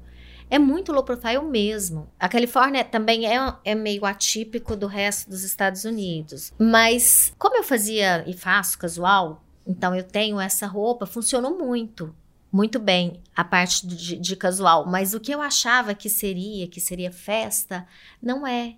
é 0.49 0.59
muito 0.59 0.91
low 0.91 1.03
profile 1.03 1.41
mesmo. 1.43 2.07
A 2.19 2.29
Califórnia 2.29 2.83
também 2.83 3.25
é, 3.27 3.53
é 3.63 3.75
meio 3.75 4.05
atípico 4.05 4.75
do 4.75 4.88
resto 4.88 5.29
dos 5.29 5.43
Estados 5.43 5.83
Unidos. 5.85 6.53
Mas, 6.59 7.33
como 7.38 7.57
eu 7.57 7.63
fazia 7.63 8.23
e 8.27 8.33
faço 8.33 8.77
casual, 8.77 9.43
então 9.65 9.95
eu 9.95 10.03
tenho 10.03 10.39
essa 10.39 10.67
roupa, 10.67 11.05
funcionou 11.05 11.57
muito. 11.57 12.15
Muito 12.51 12.79
bem 12.79 13.21
a 13.35 13.43
parte 13.43 13.85
de, 13.85 14.15
de 14.17 14.35
casual. 14.38 14.85
Mas 14.85 15.13
o 15.13 15.19
que 15.19 15.33
eu 15.33 15.41
achava 15.41 15.93
que 15.93 16.09
seria, 16.09 16.67
que 16.69 16.79
seria 16.79 17.11
festa, 17.11 17.85
não 18.21 18.47
é. 18.47 18.75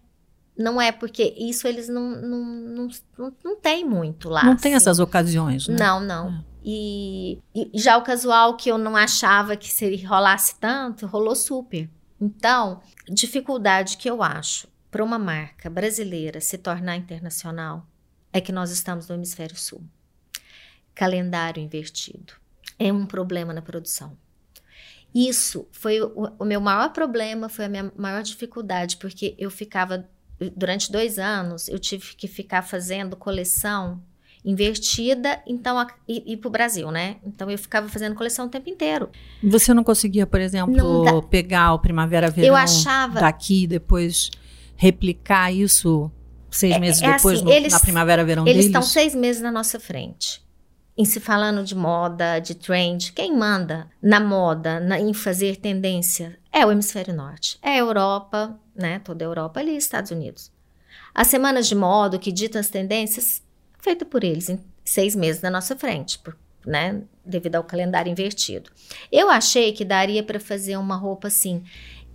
Não 0.58 0.82
é, 0.82 0.92
porque 0.92 1.36
isso 1.38 1.68
eles 1.68 1.88
não, 1.88 2.10
não, 2.20 2.44
não, 2.44 2.88
não, 3.16 3.34
não 3.44 3.56
tem 3.58 3.86
muito 3.86 4.28
lá. 4.30 4.44
Não 4.44 4.56
tem 4.56 4.74
assim. 4.74 4.78
essas 4.84 4.98
ocasiões, 5.00 5.68
né? 5.68 5.76
Não, 5.78 6.00
não. 6.00 6.44
E, 6.70 7.42
e 7.56 7.72
já 7.80 7.98
o 7.98 8.04
casual 8.04 8.58
que 8.58 8.70
eu 8.70 8.78
não 8.78 8.98
achava 8.98 9.56
que 9.56 9.72
seria 9.72 10.06
rolasse 10.06 10.60
tanto, 10.60 11.08
rolou 11.08 11.34
super. 11.34 11.90
Então, 12.20 12.82
dificuldade 13.08 13.96
que 13.96 14.10
eu 14.10 14.22
acho 14.22 14.68
para 14.92 15.02
uma 15.02 15.18
marca 15.18 15.70
brasileira 15.70 16.42
se 16.42 16.58
tornar 16.58 16.98
internacional 16.98 17.88
é 18.34 18.42
que 18.42 18.52
nós 18.52 18.70
estamos 18.70 19.08
no 19.08 19.16
hemisfério 19.16 19.56
sul. 19.56 19.82
Calendário 20.94 21.64
invertido 21.64 22.34
é 22.78 22.92
um 22.92 23.06
problema 23.06 23.54
na 23.54 23.62
produção. 23.62 24.18
Isso 25.16 25.70
foi 25.72 26.02
o, 26.02 26.34
o 26.38 26.44
meu 26.44 26.60
maior 26.60 26.92
problema, 26.92 27.48
foi 27.48 27.64
a 27.64 27.70
minha 27.70 27.94
maior 27.96 28.24
dificuldade, 28.24 28.98
porque 28.98 29.36
eu 29.38 29.50
ficava 29.50 30.06
durante 30.54 30.92
dois 30.92 31.18
anos, 31.18 31.70
eu 31.70 31.80
tive 31.80 32.14
que 32.14 32.28
ficar 32.28 32.62
fazendo 32.62 33.16
coleção 33.16 34.04
invertida, 34.50 35.42
então 35.46 35.78
a- 35.78 35.88
e, 36.08 36.34
e 36.34 36.38
pro 36.38 36.50
Brasil, 36.50 36.90
né? 36.90 37.18
Então 37.26 37.50
eu 37.52 37.58
ficava 37.58 37.90
fazendo 37.90 38.16
coleção 38.16 38.46
o 38.46 38.50
tempo 38.50 38.70
inteiro. 38.70 39.10
Você 39.44 39.74
não 39.74 39.84
conseguia, 39.84 40.26
por 40.26 40.40
exemplo, 40.40 41.04
dá. 41.04 41.22
pegar 41.22 41.74
o 41.74 41.80
primavera-verão 41.80 42.48
Eu 42.48 42.56
achava- 42.56 43.20
daqui 43.20 43.64
e 43.64 43.68
depois 43.68 44.32
replicar 44.76 45.52
isso 45.52 46.12
seis 46.50 46.80
meses 46.80 47.02
é 47.02 47.14
depois 47.14 47.38
assim, 47.38 47.46
no- 47.46 47.52
eles- 47.52 47.74
na 47.74 47.80
primavera-verão 47.80 48.44
Eles 48.44 48.54
deles? 48.54 48.66
estão 48.68 48.82
seis 48.82 49.14
meses 49.14 49.42
na 49.42 49.52
nossa 49.52 49.80
frente. 49.80 50.42
Em 50.98 51.06
se 51.06 51.20
falando 51.20 51.64
de 51.64 51.76
moda, 51.76 52.40
de 52.40 52.56
trend, 52.56 53.12
quem 53.14 53.36
manda 53.38 53.88
na 54.02 54.20
moda, 54.20 54.80
na- 54.80 55.00
em 55.00 55.14
fazer 55.14 55.58
tendência, 55.58 56.40
é 56.52 56.66
o 56.66 56.72
hemisfério 56.72 57.14
norte. 57.14 57.60
É 57.62 57.72
a 57.74 57.78
Europa, 57.78 58.58
né? 58.76 59.00
Toda 59.04 59.24
a 59.24 59.28
Europa 59.28 59.60
ali, 59.60 59.76
Estados 59.78 60.10
Unidos. 60.10 60.52
As 61.14 61.28
semanas 61.28 61.68
de 61.68 61.76
moda, 61.76 62.18
o 62.18 62.20
que 62.20 62.32
ditam 62.32 62.60
as 62.60 62.70
tendências, 62.70 63.44
feita 63.80 64.06
por 64.06 64.24
eles, 64.24 64.50
em 64.50 64.60
seis 64.84 65.16
meses 65.16 65.42
na 65.42 65.50
nossa 65.50 65.76
frente, 65.76 66.20
por- 66.20 66.38
né? 66.66 67.02
Devido 67.26 67.56
ao 67.56 67.64
calendário 67.64 68.12
invertido. 68.12 68.70
Eu 69.12 69.30
achei 69.30 69.72
que 69.74 69.84
daria 69.86 70.24
para 70.24 70.40
fazer 70.40 70.78
uma 70.78 70.96
roupa 70.96 71.28
assim, 71.28 71.64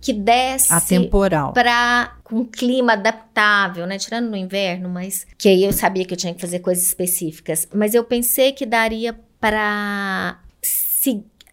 que 0.01 0.11
desse 0.13 0.71
Atemporal. 0.73 1.53
para 1.53 2.17
com 2.23 2.45
clima 2.45 2.93
adaptável, 2.93 3.85
né? 3.87 3.97
Tirando 3.97 4.29
no 4.29 4.35
inverno, 4.37 4.89
mas 4.89 5.25
que 5.37 5.47
aí 5.49 5.63
eu 5.63 5.71
sabia 5.71 6.03
que 6.05 6.13
eu 6.13 6.17
tinha 6.17 6.33
que 6.33 6.41
fazer 6.41 6.59
coisas 6.59 6.83
específicas. 6.85 7.67
Mas 7.73 7.93
eu 7.93 8.03
pensei 8.03 8.51
que 8.51 8.65
daria 8.65 9.17
para 9.39 10.39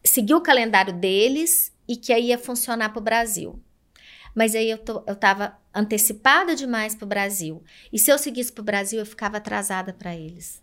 seguir 0.04 0.34
o 0.34 0.40
calendário 0.40 0.92
deles 0.92 1.72
e 1.86 1.96
que 1.96 2.12
aí 2.12 2.26
ia 2.26 2.38
funcionar 2.38 2.90
para 2.90 3.00
o 3.00 3.02
Brasil. 3.02 3.58
Mas 4.34 4.54
aí 4.54 4.70
eu, 4.70 4.78
tô, 4.78 5.02
eu 5.06 5.16
tava 5.16 5.56
antecipada 5.74 6.54
demais 6.54 6.94
para 6.94 7.04
o 7.04 7.08
Brasil. 7.08 7.62
E 7.92 7.98
se 7.98 8.10
eu 8.10 8.18
seguisse 8.18 8.52
para 8.52 8.62
o 8.62 8.64
Brasil, 8.64 8.98
eu 8.98 9.06
ficava 9.06 9.36
atrasada 9.38 9.92
para 9.92 10.14
eles. 10.14 10.60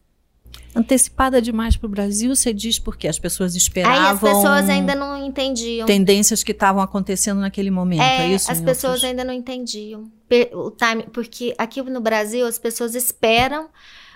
Antecipada 0.74 1.42
demais 1.42 1.76
para 1.76 1.88
o 1.88 1.90
Brasil, 1.90 2.34
você 2.36 2.54
diz 2.54 2.80
porque 2.80 3.08
as 3.08 3.20
pessoas 3.20 3.56
esperavam 3.56 4.00
Aí 4.00 4.12
as 4.14 4.20
pessoas 4.20 4.70
ainda 4.70 4.96
não 4.96 5.26
entendiam. 5.26 5.86
tendências 5.86 6.44
que 6.44 6.52
estavam 6.52 6.82
acontecendo 6.82 7.40
naquele 7.42 7.70
momento, 7.70 8.02
é, 8.02 8.28
É, 8.32 8.34
isso? 8.34 8.50
as 8.52 8.62
pessoas 8.62 8.94
outros- 8.94 9.04
ainda 9.10 9.24
não 9.24 9.34
entendiam 9.34 10.10
o 10.54 10.72
time, 10.72 11.04
porque 11.12 11.54
aqui 11.58 11.82
no 11.82 12.00
Brasil 12.00 12.46
as 12.46 12.58
pessoas 12.58 12.96
esperam 12.96 13.70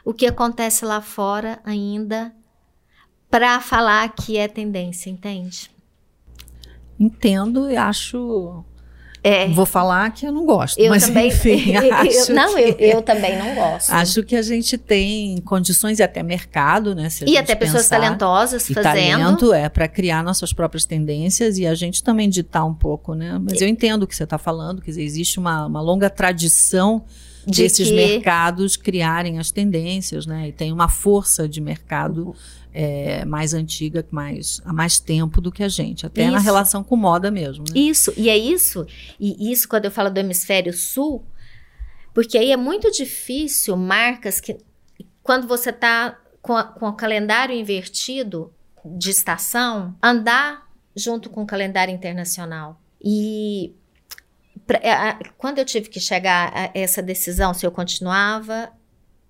o 0.06 0.13
que 0.13 0.25
acontece 0.25 0.86
lá 0.86 1.01
fora 1.01 1.60
ainda 1.65 2.34
para 3.30 3.60
falar 3.60 4.08
que 4.15 4.38
é 4.38 4.47
tendência, 4.47 5.10
entende? 5.10 5.69
Entendo 6.99 7.69
e 7.69 7.75
acho... 7.77 8.63
É. 9.23 9.47
Vou 9.49 9.67
falar 9.67 10.10
que 10.12 10.25
eu 10.25 10.31
não 10.31 10.45
gosto, 10.47 10.79
Eu 10.79 10.89
mas 10.89 11.05
também. 11.05 11.27
enfim, 11.27 11.71
eu- 11.77 11.93
acho 11.93 12.34
não, 12.34 12.55
que... 12.55 12.62
eu, 12.62 12.75
eu 12.79 13.01
também 13.03 13.38
não 13.38 13.53
gosto. 13.53 13.91
Acho 13.91 14.23
que 14.23 14.36
a 14.36 14.41
gente 14.41 14.77
tem 14.79 15.38
condições 15.41 15.99
e 15.99 16.03
até 16.03 16.23
mercado, 16.23 16.95
né? 16.95 17.07
e 17.27 17.38
até 17.38 17.53
pessoas 17.53 17.84
pensar. 17.84 17.99
talentosas 17.99 18.67
E 18.67 18.73
fazendo. 18.73 18.93
talento 18.93 19.53
é 19.53 19.69
para 19.69 19.88
criar 19.88 20.23
nossas 20.23 20.51
próprias 20.53 20.86
tendências 20.86 21.60
e 21.60 21.67
a 21.67 21.75
gente 21.75 22.03
também 22.03 22.27
ditar 22.29 22.65
um 22.65 22.73
pouco, 22.73 23.13
né? 23.13 23.39
Mas 23.39 23.62
eu 23.62 23.67
entendo 23.67 24.03
o 24.03 24.07
que 24.07 24.15
você 24.15 24.23
está 24.23 24.39
falando, 24.39 24.81
quer 24.81 24.89
dizer, 24.89 25.03
existe 25.03 25.38
uma, 25.38 25.67
uma 25.67 25.81
longa 25.81 26.10
tradição 26.10 27.03
De 27.45 27.62
desses 27.62 27.89
que- 27.89 27.93
mercados 27.93 28.75
criarem 28.75 29.38
as 29.38 29.51
tendências, 29.51 30.25
né? 30.25 30.47
E 30.47 30.51
tem 30.51 30.71
uma 30.71 30.89
força 30.89 31.47
de 31.47 31.62
mercado 31.62 32.34
é, 32.73 33.25
mais 33.25 33.53
antiga, 33.53 34.05
mais, 34.12 34.62
há 34.65 34.71
mais 34.73 34.99
tempo 34.99 35.41
do 35.41 35.51
que 35.51 35.63
a 35.63 35.67
gente, 35.69 36.05
até 36.05 36.29
na 36.29 36.38
Isso. 36.38 36.45
relação 36.45 36.84
com 36.84 36.95
moda 36.95 37.29
mesmo, 37.31 37.63
né? 37.69 37.79
Isso, 37.79 38.13
e 38.17 38.29
é 38.29 38.38
isso, 38.38 38.86
e 39.19 39.51
isso 39.51 39.67
quando 39.67 39.86
eu 39.86 39.91
falo 39.91 40.10
do 40.10 40.17
hemisfério 40.19 40.73
sul, 40.73 41.25
porque 42.13 42.38
aí 42.38 42.51
é 42.51 42.57
muito 42.57 42.91
difícil 42.91 43.75
marcas 43.77 44.39
que, 44.39 44.57
quando 45.23 45.47
você 45.47 45.71
tá 45.71 46.17
com, 46.41 46.55
a- 46.55 46.63
com 46.63 46.88
o 46.88 46.93
calendário 46.93 47.55
invertido 47.55 48.53
de 48.86 49.10
estação, 49.12 49.95
andar 50.01 50.67
junto 50.95 51.29
com 51.29 51.43
o 51.43 51.45
calendário 51.45 51.93
internacional. 51.93 52.81
E 53.03 53.73
pra- 54.65 54.79
a- 54.84 55.19
quando 55.38 55.60
eu 55.60 55.65
tive 55.65 55.88
que 55.89 55.99
chegar 55.99 56.51
a 56.55 56.71
essa 56.73 57.01
decisão, 57.01 57.53
se 57.53 57.65
eu 57.65 57.71
continuava 57.71 58.71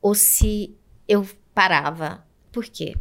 ou 0.02 0.16
se 0.16 0.74
eu 1.08 1.28
parava. 1.54 2.26
Por 2.52 2.66
quê? 2.66 2.96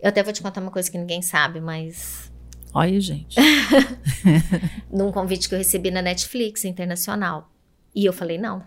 Eu 0.00 0.08
até 0.08 0.22
vou 0.22 0.32
te 0.32 0.42
contar 0.42 0.60
uma 0.60 0.70
coisa 0.70 0.90
que 0.90 0.98
ninguém 0.98 1.22
sabe, 1.22 1.60
mas 1.60 2.30
Olha, 2.72 3.00
gente. 3.00 3.36
num 4.92 5.10
convite 5.10 5.48
que 5.48 5.54
eu 5.54 5.58
recebi 5.58 5.90
na 5.90 6.02
Netflix 6.02 6.64
internacional. 6.64 7.50
E 7.94 8.04
eu 8.04 8.12
falei, 8.12 8.38
não. 8.38 8.62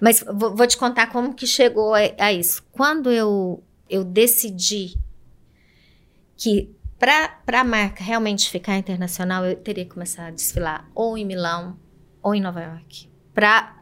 Mas 0.00 0.24
vou, 0.32 0.54
vou 0.56 0.66
te 0.66 0.76
contar 0.76 1.08
como 1.08 1.34
que 1.34 1.46
chegou 1.46 1.94
a, 1.94 2.00
a 2.18 2.32
isso. 2.32 2.62
Quando 2.72 3.10
eu, 3.10 3.62
eu 3.88 4.04
decidi 4.04 4.96
que 6.36 6.74
para 6.98 7.60
a 7.60 7.64
marca 7.64 8.02
realmente 8.02 8.48
ficar 8.48 8.76
internacional, 8.76 9.44
eu 9.44 9.56
teria 9.56 9.84
que 9.84 9.90
começar 9.90 10.26
a 10.26 10.30
desfilar 10.30 10.88
ou 10.94 11.18
em 11.18 11.24
Milão 11.24 11.76
ou 12.22 12.34
em 12.34 12.40
Nova 12.40 12.62
York. 12.62 13.08
Para 13.34 13.78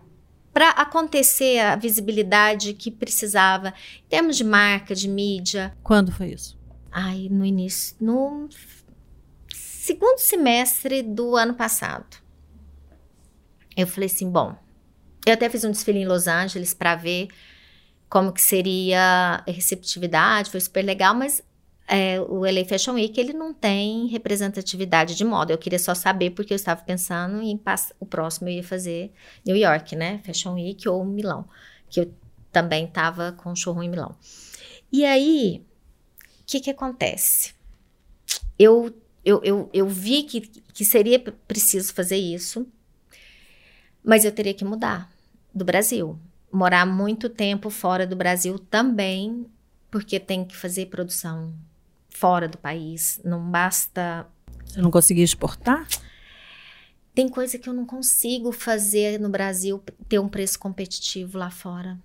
para 0.53 0.71
acontecer 0.71 1.61
a 1.61 1.77
visibilidade 1.77 2.75
que 2.75 2.91
precisava, 2.91 3.73
em 4.05 4.09
termos 4.09 4.37
de 4.37 4.43
marca, 4.43 4.97
de 4.97 5.09
mídia. 5.09 5.73
Quando 5.81 6.11
foi 6.11 6.33
isso? 6.33 6.59
Ai, 6.91 7.29
no 7.31 7.45
início, 7.45 7.97
no 8.01 8.49
segundo 9.55 10.19
semestre 10.19 11.03
do 11.03 11.37
ano 11.37 11.55
passado. 11.55 12.19
Eu 13.77 13.87
falei 13.87 14.09
assim, 14.09 14.31
bom, 14.31 14.57
eu 15.25 15.35
até 15.35 15.49
fiz 15.49 15.65
um 15.65 15.71
desfile 15.71 16.01
em 16.01 16.07
Los 16.07 16.27
Angeles 16.27 16.75
para 16.75 16.97
ver 16.97 17.29
como 18.09 18.33
que 18.33 18.43
seria 18.43 19.45
a 19.47 19.51
receptividade, 19.51 20.51
foi 20.51 20.61
super 20.61 20.85
legal, 20.85 21.15
mas 21.15 21.43
é, 21.87 22.21
o 22.21 22.41
LA 22.45 22.65
Fashion 22.65 22.95
Week 22.95 23.19
ele 23.19 23.33
não 23.33 23.53
tem 23.53 24.07
representatividade 24.07 25.17
de 25.17 25.25
moda. 25.25 25.53
Eu 25.53 25.59
queria 25.59 25.79
só 25.79 25.95
saber 25.95 26.31
porque 26.31 26.53
eu 26.53 26.57
estava 26.57 26.83
pensando 26.83 27.43
em 27.43 27.61
o 27.99 28.07
próximo 28.07 28.49
eu 28.49 28.55
ia 28.55 28.65
fazer 28.65 29.13
New 29.45 29.57
York, 29.57 29.97
né? 29.97 30.21
Fashion 30.25 30.55
Week 30.55 30.89
ou 30.89 31.05
Milão, 31.05 31.49
que 31.89 32.01
eu 32.01 32.15
também 32.53 32.85
estava 32.85 33.33
com 33.33 33.55
showroom 33.55 33.85
em 33.85 33.89
Milão. 33.89 34.15
E 34.93 35.05
aí, 35.05 35.65
que 36.51 36.59
que 36.59 36.71
acontece? 36.71 37.55
Eu, 38.59 38.93
eu, 39.25 39.41
eu, 39.45 39.71
eu 39.73 39.89
vi 39.89 40.25
que, 40.25 40.41
que 40.41 40.85
seria 40.85 41.21
preciso 41.21 41.95
fazer 41.95 42.17
isso, 42.17 42.67
mas 44.03 44.25
eu 44.25 44.33
teria 44.33 44.53
que 44.53 44.65
mudar 44.65 45.09
do 45.55 45.65
Brasil. 45.65 46.19
Morar 46.53 46.85
muito 46.85 47.29
tempo 47.29 47.71
fora 47.71 48.05
do 48.05 48.17
Brasil 48.17 48.59
também, 48.59 49.47
porque 49.93 50.19
tem 50.19 50.45
que 50.45 50.57
fazer 50.57 50.87
produção 50.87 51.55
fora 52.09 52.49
do 52.49 52.59
país. 52.59 53.21
Não 53.25 53.49
basta. 53.49 54.27
Você 54.65 54.83
não 54.83 54.91
conseguia 54.91 55.23
exportar? 55.23 55.87
Tem 57.15 57.29
coisa 57.29 57.59
que 57.59 57.69
eu 57.69 57.73
não 57.73 57.87
consigo 57.87 58.51
fazer 58.51 59.21
no 59.21 59.29
Brasil 59.29 59.81
ter 60.09 60.19
um 60.19 60.29
preço 60.29 60.59
competitivo 60.59 61.39
lá 61.39 61.51
fora. 61.51 61.97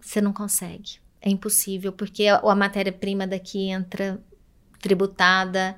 Você 0.00 0.20
não 0.20 0.32
consegue. 0.32 1.00
É 1.26 1.28
impossível, 1.28 1.90
porque 1.90 2.28
a, 2.28 2.36
a 2.36 2.54
matéria-prima 2.54 3.26
daqui 3.26 3.68
entra 3.68 4.22
tributada, 4.80 5.74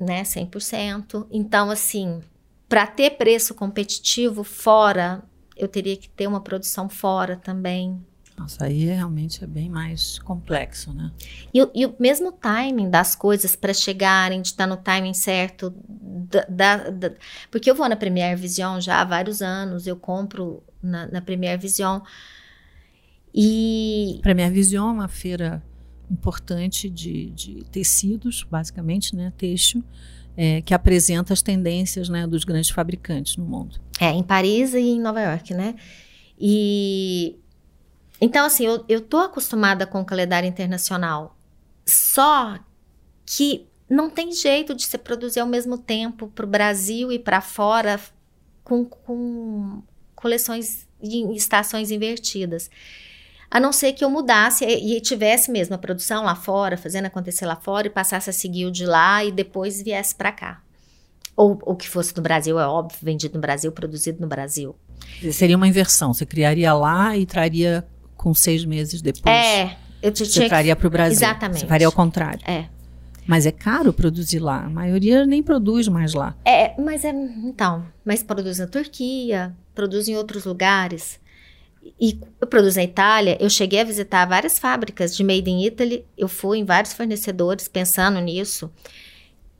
né, 0.00 0.22
100%. 0.22 1.26
Então, 1.30 1.70
assim, 1.70 2.22
para 2.66 2.86
ter 2.86 3.10
preço 3.18 3.54
competitivo 3.54 4.42
fora, 4.42 5.22
eu 5.54 5.68
teria 5.68 5.94
que 5.94 6.08
ter 6.08 6.26
uma 6.26 6.40
produção 6.40 6.88
fora 6.88 7.36
também. 7.36 8.02
Nossa, 8.34 8.64
aí 8.64 8.86
realmente 8.86 9.44
é 9.44 9.46
bem 9.46 9.68
mais 9.68 10.18
complexo, 10.20 10.90
né? 10.94 11.12
E, 11.52 11.58
e 11.74 11.84
o 11.84 11.94
mesmo 12.00 12.32
timing 12.32 12.88
das 12.88 13.14
coisas 13.14 13.54
para 13.54 13.74
chegarem, 13.74 14.40
de 14.40 14.48
estar 14.48 14.66
no 14.66 14.78
timing 14.78 15.12
certo. 15.12 15.70
Da, 15.86 16.46
da, 16.48 16.90
da, 16.90 17.12
porque 17.50 17.70
eu 17.70 17.74
vou 17.74 17.86
na 17.90 17.96
Premiere 17.96 18.40
Vision 18.40 18.80
já 18.80 19.02
há 19.02 19.04
vários 19.04 19.42
anos, 19.42 19.86
eu 19.86 19.96
compro 19.96 20.62
na, 20.82 21.06
na 21.08 21.20
Premiere 21.20 21.60
Vision. 21.60 22.00
E. 23.34 24.18
Premiere 24.22 24.52
Vision 24.52 24.88
é 24.88 24.92
uma 24.92 25.08
feira 25.08 25.62
importante 26.10 26.90
de, 26.90 27.30
de 27.30 27.64
tecidos, 27.70 28.46
basicamente, 28.50 29.16
né? 29.16 29.32
Têxtil. 29.36 29.82
É, 30.34 30.62
que 30.62 30.72
apresenta 30.72 31.34
as 31.34 31.42
tendências 31.42 32.08
né, 32.08 32.26
dos 32.26 32.42
grandes 32.42 32.70
fabricantes 32.70 33.36
no 33.36 33.44
mundo. 33.44 33.78
É, 34.00 34.08
em 34.12 34.22
Paris 34.22 34.72
e 34.72 34.78
em 34.78 34.98
Nova 34.98 35.20
York, 35.20 35.52
né? 35.52 35.74
E 36.38 37.36
então, 38.24 38.46
assim, 38.46 38.64
eu, 38.64 38.84
eu 38.88 39.00
tô 39.00 39.18
acostumada 39.18 39.84
com 39.84 40.00
o 40.00 40.04
calendário 40.04 40.48
internacional. 40.48 41.36
Só 41.84 42.56
que 43.26 43.66
não 43.90 44.08
tem 44.08 44.30
jeito 44.30 44.76
de 44.76 44.84
se 44.84 44.96
produzir 44.96 45.40
ao 45.40 45.46
mesmo 45.46 45.76
tempo 45.76 46.28
para 46.28 46.46
o 46.46 46.48
Brasil 46.48 47.10
e 47.10 47.18
para 47.18 47.40
fora 47.40 48.00
com, 48.62 48.84
com 48.84 49.82
coleções 50.14 50.86
em 51.02 51.34
estações 51.34 51.90
invertidas. 51.90 52.70
A 53.52 53.60
não 53.60 53.70
ser 53.70 53.92
que 53.92 54.02
eu 54.02 54.08
mudasse 54.08 54.64
e 54.64 54.98
tivesse 55.02 55.50
mesmo 55.50 55.74
a 55.74 55.78
produção 55.78 56.24
lá 56.24 56.34
fora, 56.34 56.74
fazendo 56.78 57.04
acontecer 57.04 57.44
lá 57.44 57.54
fora 57.54 57.86
e 57.86 57.90
passasse 57.90 58.30
a 58.30 58.32
seguir 58.32 58.64
o 58.64 58.70
de 58.70 58.86
lá 58.86 59.22
e 59.22 59.30
depois 59.30 59.82
viesse 59.82 60.14
para 60.14 60.32
cá. 60.32 60.62
Ou 61.36 61.60
o 61.66 61.76
que 61.76 61.86
fosse 61.86 62.16
no 62.16 62.22
Brasil, 62.22 62.58
é 62.58 62.66
óbvio, 62.66 62.98
vendido 63.02 63.34
no 63.34 63.42
Brasil, 63.42 63.70
produzido 63.70 64.22
no 64.22 64.26
Brasil. 64.26 64.74
Seria 65.30 65.54
uma 65.54 65.68
inversão. 65.68 66.14
Você 66.14 66.24
criaria 66.24 66.72
lá 66.72 67.14
e 67.14 67.26
traria 67.26 67.86
com 68.16 68.32
seis 68.32 68.64
meses 68.64 69.02
depois. 69.02 69.36
É, 69.36 69.76
eu 70.00 70.10
te, 70.10 70.24
você 70.24 70.48
traria 70.48 70.74
para 70.74 70.86
o 70.86 70.90
Brasil. 70.90 71.18
Exatamente. 71.18 71.60
Você 71.60 71.66
faria 71.66 71.86
ao 71.86 71.92
contrário. 71.92 72.40
É. 72.48 72.68
Mas 73.26 73.44
é 73.44 73.52
caro 73.52 73.92
produzir 73.92 74.38
lá. 74.38 74.64
A 74.64 74.70
maioria 74.70 75.26
nem 75.26 75.42
produz 75.42 75.88
mais 75.88 76.14
lá. 76.14 76.34
É, 76.42 76.74
mas 76.80 77.04
é. 77.04 77.10
Então, 77.10 77.84
mas 78.02 78.22
produz 78.22 78.58
na 78.58 78.66
Turquia, 78.66 79.54
produz 79.74 80.08
em 80.08 80.16
outros 80.16 80.46
lugares. 80.46 81.20
E 82.00 82.20
eu 82.40 82.46
produzo 82.46 82.76
na 82.76 82.84
Itália. 82.84 83.36
Eu 83.40 83.50
cheguei 83.50 83.80
a 83.80 83.84
visitar 83.84 84.26
várias 84.26 84.58
fábricas 84.58 85.16
de 85.16 85.24
Made 85.24 85.50
in 85.50 85.64
Italy. 85.64 86.04
Eu 86.16 86.28
fui 86.28 86.58
em 86.58 86.64
vários 86.64 86.92
fornecedores 86.92 87.68
pensando 87.68 88.20
nisso. 88.20 88.70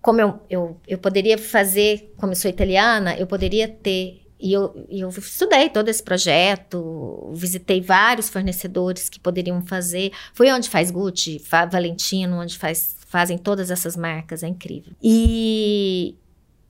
Como 0.01 0.21
eu, 0.21 0.41
eu, 0.51 0.77
eu 0.87 0.99
poderia 0.99 1.39
fazer, 1.39 2.13
como 2.17 2.33
eu 2.33 2.37
sou 2.37 2.51
italiana, 2.51 3.17
eu 3.17 3.27
poderia 3.27 3.69
ter 3.69 4.23
e 4.43 4.53
eu, 4.53 4.75
eu 4.91 5.09
estudei 5.09 5.71
todo 5.71 5.89
esse 5.89 6.03
projeto, 6.03 7.31
visitei 7.33 7.81
vários 7.81 8.29
fornecedores 8.29 9.09
que 9.09 9.21
poderiam 9.21 9.65
fazer. 9.65 10.11
Foi 10.35 10.51
onde 10.51 10.69
faz 10.69 10.91
Gucci, 10.91 11.41
Valentino, 11.71 12.41
onde 12.41 12.59
faz, 12.59 12.97
fazem 13.07 13.39
todas 13.39 13.71
essas 13.71 13.97
marcas, 13.97 14.43
é 14.43 14.49
incrível. 14.49 14.95
E, 15.01 16.17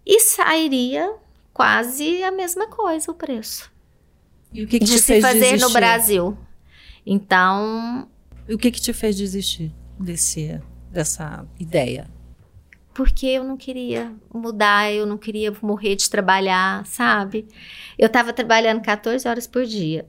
e 0.05 0.21
sairia 0.21 1.15
quase 1.55 2.23
a 2.23 2.31
mesma 2.31 2.67
coisa 2.67 3.11
o 3.11 3.15
preço. 3.15 3.72
E 4.53 4.65
o 4.65 4.67
que, 4.67 4.79
que 4.79 4.85
de 4.85 4.99
se 4.99 5.21
fazer 5.21 5.41
desistir? 5.41 5.61
no 5.61 5.73
Brasil. 5.73 6.39
Então. 7.07 8.09
E 8.49 8.55
o 8.55 8.59
que, 8.59 8.71
que 8.71 8.81
te 8.81 8.93
fez 8.93 9.17
desistir 9.17 9.73
desse, 9.99 10.61
dessa 10.91 11.47
ideia? 11.59 12.07
porque 12.95 13.27
eu 13.27 13.45
não 13.45 13.57
queria 13.57 14.13
mudar, 14.33 14.93
eu 14.93 15.07
não 15.07 15.17
queria 15.17 15.53
morrer 15.63 15.97
de 15.97 16.09
trabalhar, 16.11 16.85
sabe? 16.87 17.49
Eu 17.99 18.07
estava 18.07 18.33
trabalhando 18.33 18.83
14 18.83 19.27
horas 19.27 19.47
por 19.47 19.65
dia, 19.65 20.07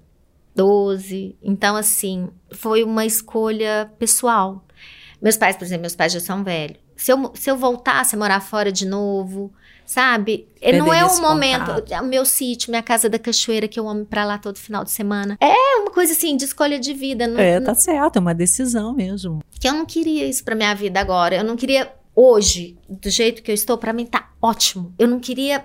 12. 0.56 1.38
Então, 1.42 1.76
assim, 1.76 2.30
foi 2.52 2.84
uma 2.84 3.06
escolha 3.06 3.92
pessoal. 3.98 4.66
Meus 5.22 5.38
pais, 5.38 5.56
por 5.56 5.64
exemplo, 5.64 5.82
meus 5.82 5.96
pais 5.96 6.12
já 6.12 6.20
são 6.20 6.44
velhos. 6.44 6.78
Se 6.96 7.12
eu, 7.12 7.32
se 7.36 7.50
eu 7.50 7.58
voltasse 7.58 8.16
a 8.16 8.20
morar 8.20 8.42
fora 8.42 8.72
de 8.72 8.86
novo, 8.86 9.54
sabe? 9.94 10.48
Perder 10.60 10.80
não 10.80 10.92
é 10.92 11.06
um 11.06 11.22
momento. 11.22 11.72
O 12.02 12.06
meu 12.06 12.26
sítio, 12.26 12.72
minha 12.72 12.82
casa 12.82 13.08
da 13.08 13.20
cachoeira, 13.20 13.68
que 13.68 13.80
eu 13.80 13.88
amo 13.88 14.06
pra 14.06 14.26
lá 14.26 14.40
todo 14.40 14.58
final 14.58 14.84
de 14.84 14.90
semana. 14.90 15.38
É 15.40 15.80
uma 15.80 15.92
coisa 15.92 16.14
assim, 16.14 16.36
de 16.36 16.46
escolha 16.46 16.80
de 16.80 16.94
vida. 16.94 17.28
Não, 17.28 17.40
é, 17.40 17.60
tá 17.62 17.76
certo, 17.76 18.18
é 18.18 18.20
uma 18.20 18.34
decisão 18.34 18.94
mesmo. 18.94 19.44
Que 19.60 19.68
eu 19.68 19.74
não 19.74 19.86
queria 19.86 20.26
isso 20.26 20.44
pra 20.44 20.56
minha 20.56 20.74
vida 20.74 21.00
agora. 21.00 21.36
Eu 21.36 21.44
não 21.44 21.56
queria 21.56 21.94
hoje, 22.16 22.76
do 22.90 23.10
jeito 23.10 23.44
que 23.44 23.52
eu 23.52 23.56
estou, 23.56 23.78
para 23.78 23.94
mim 23.94 24.06
tá 24.06 24.32
ótimo. 24.42 24.92
Eu 24.98 25.08
não 25.08 25.20
queria 25.20 25.64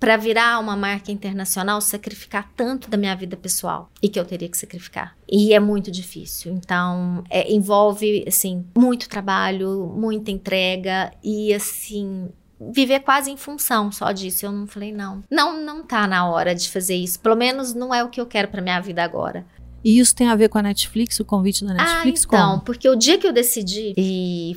para 0.00 0.16
virar 0.16 0.58
uma 0.60 0.76
marca 0.76 1.10
internacional 1.10 1.80
sacrificar 1.80 2.50
tanto 2.56 2.88
da 2.90 2.96
minha 2.96 3.14
vida 3.14 3.36
pessoal 3.36 3.90
e 4.02 4.08
que 4.08 4.18
eu 4.18 4.24
teria 4.24 4.48
que 4.48 4.56
sacrificar. 4.56 5.16
E 5.28 5.52
é 5.52 5.60
muito 5.60 5.90
difícil. 5.90 6.52
Então, 6.52 7.22
é, 7.30 7.52
envolve 7.52 8.24
assim 8.26 8.64
muito 8.76 9.08
trabalho, 9.08 9.92
muita 9.96 10.30
entrega 10.30 11.12
e 11.22 11.52
assim 11.52 12.28
viver 12.60 13.00
quase 13.00 13.30
em 13.30 13.36
função 13.36 13.90
só 13.92 14.12
disso. 14.12 14.46
Eu 14.46 14.52
não 14.52 14.66
falei 14.66 14.92
não. 14.92 15.22
Não, 15.30 15.62
não 15.62 15.82
tá 15.82 16.06
na 16.06 16.28
hora 16.28 16.54
de 16.54 16.68
fazer 16.70 16.96
isso. 16.96 17.20
Pelo 17.20 17.36
menos 17.36 17.74
não 17.74 17.94
é 17.94 18.02
o 18.02 18.08
que 18.08 18.20
eu 18.20 18.26
quero 18.26 18.48
para 18.48 18.62
minha 18.62 18.80
vida 18.80 19.02
agora. 19.02 19.46
E 19.84 19.98
isso 19.98 20.14
tem 20.14 20.28
a 20.28 20.34
ver 20.34 20.48
com 20.48 20.58
a 20.58 20.62
Netflix, 20.62 21.20
o 21.20 21.24
convite 21.24 21.64
da 21.64 21.72
Netflix? 21.72 22.22
Ah, 22.22 22.26
então, 22.26 22.50
como? 22.50 22.60
porque 22.62 22.88
o 22.88 22.96
dia 22.96 23.16
que 23.16 23.26
eu 23.26 23.32
decidi 23.32 23.94
e 23.96 24.56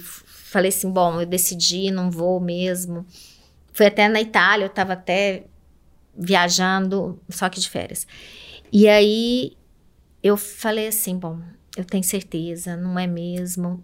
falei 0.52 0.70
assim, 0.70 0.90
bom, 0.90 1.22
eu 1.22 1.26
decidi, 1.26 1.92
não 1.92 2.10
vou 2.10 2.40
mesmo. 2.40 3.06
Fui 3.72 3.86
até 3.86 4.08
na 4.10 4.20
Itália, 4.20 4.66
eu 4.66 4.68
estava 4.70 4.94
até 4.94 5.46
viajando, 6.18 7.20
só 7.30 7.48
que 7.50 7.60
de 7.60 7.70
férias. 7.70 8.06
E 8.74 8.88
aí 8.88 9.56
eu 10.24 10.36
falei 10.36 10.88
assim, 10.88 11.18
bom, 11.18 11.40
eu 11.78 11.86
tenho 11.86 12.04
certeza, 12.04 12.76
não 12.76 12.98
é 12.98 13.08
mesmo. 13.08 13.84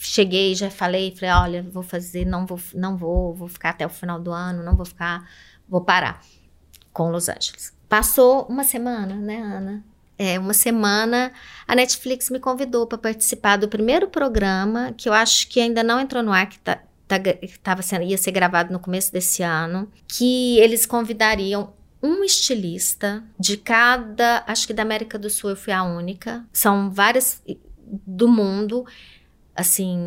Cheguei, 0.00 0.54
já 0.54 0.70
falei, 0.70 1.14
falei, 1.14 1.34
olha, 1.34 1.62
vou 1.62 1.82
fazer, 1.82 2.24
não 2.24 2.46
vou, 2.46 2.60
não 2.74 2.96
vou, 2.96 3.34
vou 3.34 3.48
ficar 3.48 3.70
até 3.70 3.86
o 3.86 3.90
final 3.90 4.20
do 4.20 4.32
ano, 4.32 4.62
não 4.62 4.76
vou 4.76 4.86
ficar, 4.86 5.28
vou 5.68 5.80
parar 5.82 6.20
com 6.92 7.10
Los 7.10 7.28
Angeles. 7.28 7.72
Passou 7.88 8.46
uma 8.46 8.64
semana, 8.64 9.14
né, 9.14 9.36
Ana? 9.36 9.84
é, 10.20 10.38
uma 10.38 10.52
semana, 10.52 11.32
a 11.66 11.74
Netflix 11.74 12.28
me 12.28 12.38
convidou 12.38 12.86
para 12.86 12.98
participar 12.98 13.56
do 13.56 13.66
primeiro 13.66 14.06
programa, 14.06 14.92
que 14.94 15.08
eu 15.08 15.14
acho 15.14 15.48
que 15.48 15.58
ainda 15.58 15.82
não 15.82 15.98
entrou 15.98 16.22
no 16.22 16.30
ar, 16.30 16.46
que 16.46 16.58
tá, 16.58 16.78
tá, 17.08 17.16
tava 17.62 17.80
sendo, 17.80 18.04
ia 18.04 18.18
ser 18.18 18.30
gravado 18.30 18.70
no 18.70 18.78
começo 18.78 19.10
desse 19.10 19.42
ano, 19.42 19.90
que 20.06 20.58
eles 20.58 20.84
convidariam 20.84 21.72
um 22.02 22.22
estilista 22.22 23.24
de 23.38 23.56
cada, 23.56 24.44
acho 24.46 24.66
que 24.66 24.74
da 24.74 24.82
América 24.82 25.18
do 25.18 25.30
Sul 25.30 25.50
eu 25.50 25.56
fui 25.56 25.72
a 25.72 25.82
única, 25.82 26.44
são 26.52 26.90
várias 26.90 27.42
do 28.06 28.28
mundo, 28.28 28.84
assim, 29.54 29.98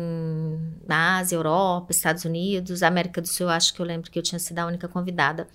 na 0.86 1.18
Ásia, 1.18 1.36
Europa, 1.36 1.92
Estados 1.92 2.24
Unidos, 2.24 2.82
América 2.82 3.20
do 3.20 3.28
Sul, 3.28 3.48
acho 3.48 3.72
que 3.74 3.80
eu 3.80 3.86
lembro 3.86 4.10
que 4.10 4.18
eu 4.18 4.22
tinha 4.22 4.38
sido 4.38 4.58
a 4.58 4.66
única 4.66 4.88
convidada, 4.88 5.48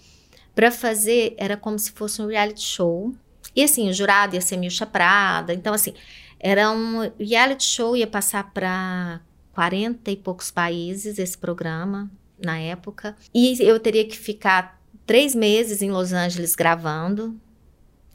para 0.56 0.72
fazer, 0.72 1.36
era 1.38 1.56
como 1.56 1.78
se 1.80 1.92
fosse 1.92 2.22
um 2.22 2.28
reality 2.28 2.62
show, 2.62 3.14
e 3.56 3.64
assim, 3.64 3.90
o 3.90 3.94
jurado 3.94 4.36
ia 4.36 4.42
ser 4.42 4.58
Milcha 4.58 4.86
Prada. 4.86 5.54
Então, 5.54 5.74
assim, 5.74 5.94
era 6.40 6.72
um 6.72 7.12
reality 7.20 7.64
show, 7.64 7.96
ia 7.96 8.08
passar 8.08 8.52
para 8.54 9.22
40 9.54 10.12
e 10.12 10.16
poucos 10.16 10.52
países 10.52 11.20
esse 11.20 11.38
programa 11.38 12.10
na 12.44 12.58
época. 12.58 13.16
E 13.34 13.62
eu 13.62 13.80
teria 13.80 14.08
que 14.08 14.18
ficar 14.18 14.80
três 15.06 15.36
meses 15.36 15.82
em 15.82 15.92
Los 15.92 16.14
Angeles 16.14 16.56
gravando. 16.56 17.40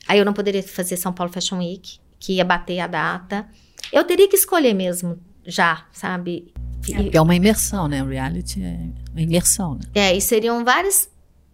Aí 0.07 0.19
eu 0.19 0.25
não 0.25 0.33
poderia 0.33 0.63
fazer 0.63 0.97
São 0.97 1.13
Paulo 1.13 1.33
Fashion 1.33 1.59
Week, 1.59 1.99
que 2.19 2.35
ia 2.35 2.45
bater 2.45 2.81
a 2.81 2.87
data. 2.87 3.47
Eu 3.93 4.05
teria 4.05 4.29
que 4.29 4.37
escolher 4.37 4.75
mesmo 4.75 5.19
já, 5.47 5.87
sabe? 5.93 6.53
É, 6.93 7.17
é 7.17 7.21
uma 7.21 7.35
imersão, 7.35 7.89
né? 7.89 8.03
O 8.03 8.07
reality 8.07 8.63
é 8.63 8.89
uma 9.11 9.21
imersão, 9.21 9.75
né? 9.75 9.81
É, 9.95 10.17
e 10.17 10.21
seriam 10.21 10.65
vários 10.65 11.09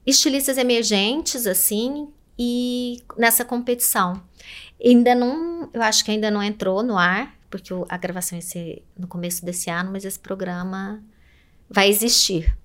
estilistas 0.06 0.58
emergentes, 0.58 1.46
assim, 1.46 2.08
e 2.38 3.02
nessa 3.16 3.44
competição. 3.44 4.22
Ainda 4.82 5.14
não, 5.14 5.68
eu 5.72 5.82
acho 5.82 6.04
que 6.04 6.10
ainda 6.10 6.30
não 6.30 6.42
entrou 6.42 6.82
no 6.82 6.96
ar, 6.96 7.34
porque 7.50 7.72
a 7.88 7.96
gravação 7.96 8.38
ia 8.38 8.42
ser 8.42 8.84
no 8.98 9.06
começo 9.06 9.44
desse 9.44 9.70
ano, 9.70 9.92
mas 9.92 10.04
esse 10.04 10.18
programa 10.18 11.02
vai 11.68 11.88
existir. 11.88 12.56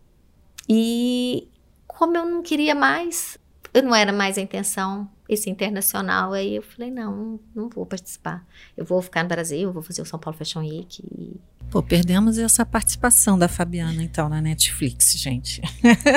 E 0.70 1.48
como 1.88 2.16
eu 2.18 2.26
não 2.26 2.42
queria 2.42 2.74
mais, 2.74 3.38
eu 3.74 3.84
não 3.84 3.94
era 3.94 4.12
mais 4.12 4.38
a 4.38 4.42
intenção 4.42 5.10
esse 5.28 5.50
internacional, 5.50 6.34
aí 6.34 6.56
eu 6.56 6.62
falei, 6.62 6.92
não, 6.92 7.40
não 7.56 7.68
vou 7.68 7.86
participar. 7.86 8.46
Eu 8.78 8.86
vou 8.86 9.02
ficar 9.02 9.24
no 9.24 9.30
Brasil, 9.30 9.72
vou 9.72 9.82
fazer 9.82 10.02
o 10.02 10.06
São 10.06 10.20
Paulo 10.20 10.38
Fashion 10.38 10.60
Week. 10.60 11.04
E... 11.18 11.36
Pô, 11.72 11.82
perdemos 11.82 12.38
essa 12.38 12.66
participação 12.66 13.38
da 13.38 13.48
Fabiana, 13.48 14.04
então, 14.04 14.30
na 14.30 14.40
Netflix, 14.40 15.14
gente. 15.18 15.62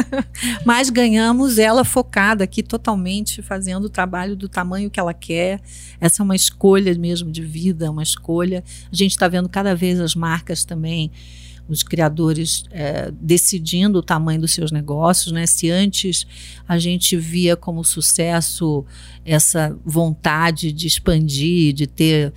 Mas 0.64 0.90
ganhamos 0.90 1.58
ela 1.58 1.84
focada 1.84 2.44
aqui 2.44 2.62
totalmente, 2.62 3.40
fazendo 3.40 3.84
o 3.84 3.90
trabalho 3.90 4.36
do 4.36 4.48
tamanho 4.48 4.90
que 4.90 5.00
ela 5.00 5.14
quer. 5.14 5.60
Essa 5.98 6.22
é 6.22 6.24
uma 6.24 6.36
escolha 6.36 6.94
mesmo 6.98 7.30
de 7.30 7.42
vida, 7.42 7.90
uma 7.90 8.02
escolha. 8.02 8.62
A 8.92 8.94
gente 8.94 9.12
está 9.12 9.26
vendo 9.26 9.48
cada 9.48 9.74
vez 9.74 9.98
as 10.00 10.14
marcas 10.14 10.64
também 10.64 11.10
os 11.68 11.82
criadores 11.82 12.64
é, 12.70 13.12
decidindo 13.20 13.98
o 13.98 14.02
tamanho 14.02 14.40
dos 14.40 14.52
seus 14.52 14.72
negócios, 14.72 15.30
né? 15.32 15.46
Se 15.46 15.70
antes 15.70 16.26
a 16.66 16.78
gente 16.78 17.16
via 17.16 17.56
como 17.56 17.84
sucesso 17.84 18.84
essa 19.24 19.76
vontade 19.84 20.72
de 20.72 20.86
expandir, 20.86 21.74
de 21.74 21.86
ter 21.86 22.32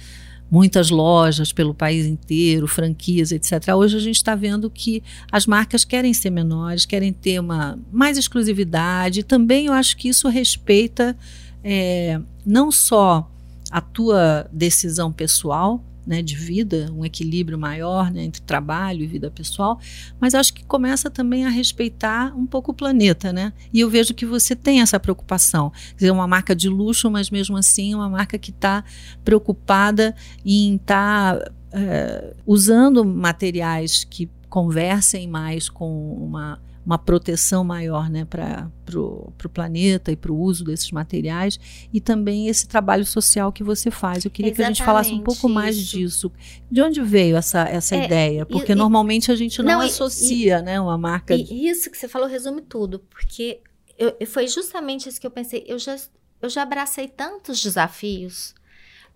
muitas 0.52 0.90
lojas 0.90 1.54
pelo 1.54 1.74
país 1.74 2.06
inteiro, 2.06 2.68
franquias, 2.68 3.32
etc. 3.32 3.74
Hoje 3.74 3.96
a 3.96 4.02
gente 4.02 4.18
está 4.18 4.36
vendo 4.36 4.70
que 4.70 5.02
as 5.32 5.48
marcas 5.48 5.86
querem 5.86 6.14
ser 6.14 6.30
menores, 6.30 6.86
querem 6.86 7.14
ter 7.14 7.40
uma 7.40 7.80
mais 7.90 8.18
exclusividade. 8.18 9.24
Também 9.24 9.68
eu 9.68 9.74
acho 9.74 9.96
que 9.96 10.10
isso 10.10 10.28
respeita 10.28 11.18
é, 11.64 12.20
não 12.46 12.70
só 12.70 13.32
a 13.72 13.80
tua 13.80 14.50
decisão 14.52 15.10
pessoal, 15.10 15.82
né, 16.12 16.22
de 16.22 16.36
vida, 16.36 16.92
um 16.94 17.06
equilíbrio 17.06 17.58
maior 17.58 18.12
né, 18.12 18.22
entre 18.26 18.42
trabalho 18.42 19.02
e 19.02 19.08
vida 19.08 19.32
pessoal, 19.32 19.80
mas 20.20 20.36
acho 20.36 20.54
que 20.54 20.62
começa 20.66 21.10
também 21.10 21.46
a 21.46 21.50
respeitar 21.50 22.36
um 22.38 22.46
pouco 22.46 22.72
o 22.72 22.74
planeta, 22.74 23.32
né? 23.32 23.54
E 23.72 23.80
eu 23.80 23.90
vejo 23.90 24.14
que 24.14 24.26
você 24.26 24.54
tem 24.54 24.82
essa 24.82 25.00
preocupação. 25.00 25.72
Quer 25.92 25.96
dizer, 25.96 26.12
uma 26.12 26.28
marca 26.28 26.54
de 26.54 26.68
luxo, 26.68 27.10
mas 27.10 27.30
mesmo 27.30 27.56
assim 27.56 27.96
uma 27.96 28.10
marca 28.10 28.38
que 28.38 28.52
está 28.52 28.84
preocupada 29.24 30.14
em 30.46 30.76
estar 30.76 31.38
tá, 31.40 31.52
é, 31.72 32.34
usando 32.46 33.06
materiais 33.06 34.04
que 34.04 34.30
conversem 34.50 35.30
mais 35.30 35.70
com 35.70 36.14
uma 36.16 36.60
uma 36.86 36.98
proteção 36.98 37.64
maior 37.64 38.10
né, 38.10 38.26
para 38.26 38.70
o 38.96 39.50
planeta 39.54 40.12
e 40.12 40.16
para 40.16 40.32
o 40.32 40.38
uso 40.38 40.64
desses 40.64 40.92
materiais 40.92 41.60
e 41.94 42.02
também 42.02 42.48
esse 42.48 42.68
trabalho 42.68 43.06
social 43.06 43.52
que 43.52 43.64
você 43.64 43.92
faz. 43.92 44.26
Eu 44.26 44.32
queria 44.32 44.50
Exatamente 44.50 44.78
que 44.78 44.82
a 44.82 44.86
gente 44.86 44.86
falasse 44.86 45.14
um 45.14 45.24
pouco 45.24 45.48
isso. 45.48 45.50
mais 45.50 45.78
disso. 45.78 46.32
De 46.70 46.82
onde 46.82 47.02
veio 47.02 47.36
essa, 47.36 47.62
essa 47.62 47.96
é, 47.96 48.06
ideia? 48.06 48.46
Porque 48.46 48.72
e, 48.72 48.76
normalmente 48.76 49.32
a 49.32 49.36
gente 49.36 49.62
não, 49.62 49.74
não 49.74 49.82
associa 49.82 50.60
e, 50.60 50.62
né, 50.62 50.82
uma 50.82 50.98
marca. 50.98 51.36
E 51.36 51.68
isso 51.68 51.90
que 51.92 51.98
você 51.98 52.08
falou 52.08 52.28
resume 52.28 52.62
tudo, 52.62 53.00
porque 53.00 53.62
eu, 53.98 54.16
foi 54.26 54.48
justamente 54.48 55.08
isso 55.08 55.22
que 55.22 55.28
eu 55.28 55.32
pensei. 55.32 55.64
Eu 55.68 55.78
já, 55.78 55.96
eu 56.42 56.50
já 56.50 56.64
abracei 56.64 57.08
tantos 57.08 57.62
desafios. 57.62 58.56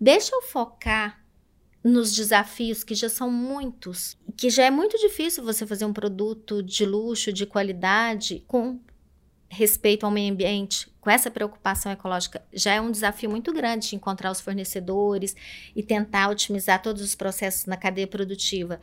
Deixa 0.00 0.34
eu 0.34 0.42
focar 0.42 1.25
nos 1.86 2.12
desafios 2.12 2.82
que 2.82 2.96
já 2.96 3.08
são 3.08 3.30
muitos, 3.30 4.18
que 4.36 4.50
já 4.50 4.64
é 4.64 4.70
muito 4.70 4.98
difícil 4.98 5.44
você 5.44 5.64
fazer 5.64 5.84
um 5.84 5.92
produto 5.92 6.60
de 6.60 6.84
luxo, 6.84 7.32
de 7.32 7.46
qualidade, 7.46 8.42
com 8.48 8.80
respeito 9.48 10.04
ao 10.04 10.10
meio 10.10 10.32
ambiente, 10.32 10.88
com 11.00 11.08
essa 11.08 11.30
preocupação 11.30 11.92
ecológica, 11.92 12.44
já 12.52 12.74
é 12.74 12.80
um 12.80 12.90
desafio 12.90 13.30
muito 13.30 13.52
grande 13.52 13.90
de 13.90 13.94
encontrar 13.94 14.32
os 14.32 14.40
fornecedores 14.40 15.36
e 15.76 15.82
tentar 15.82 16.28
otimizar 16.28 16.82
todos 16.82 17.00
os 17.00 17.14
processos 17.14 17.66
na 17.66 17.76
cadeia 17.76 18.08
produtiva. 18.08 18.80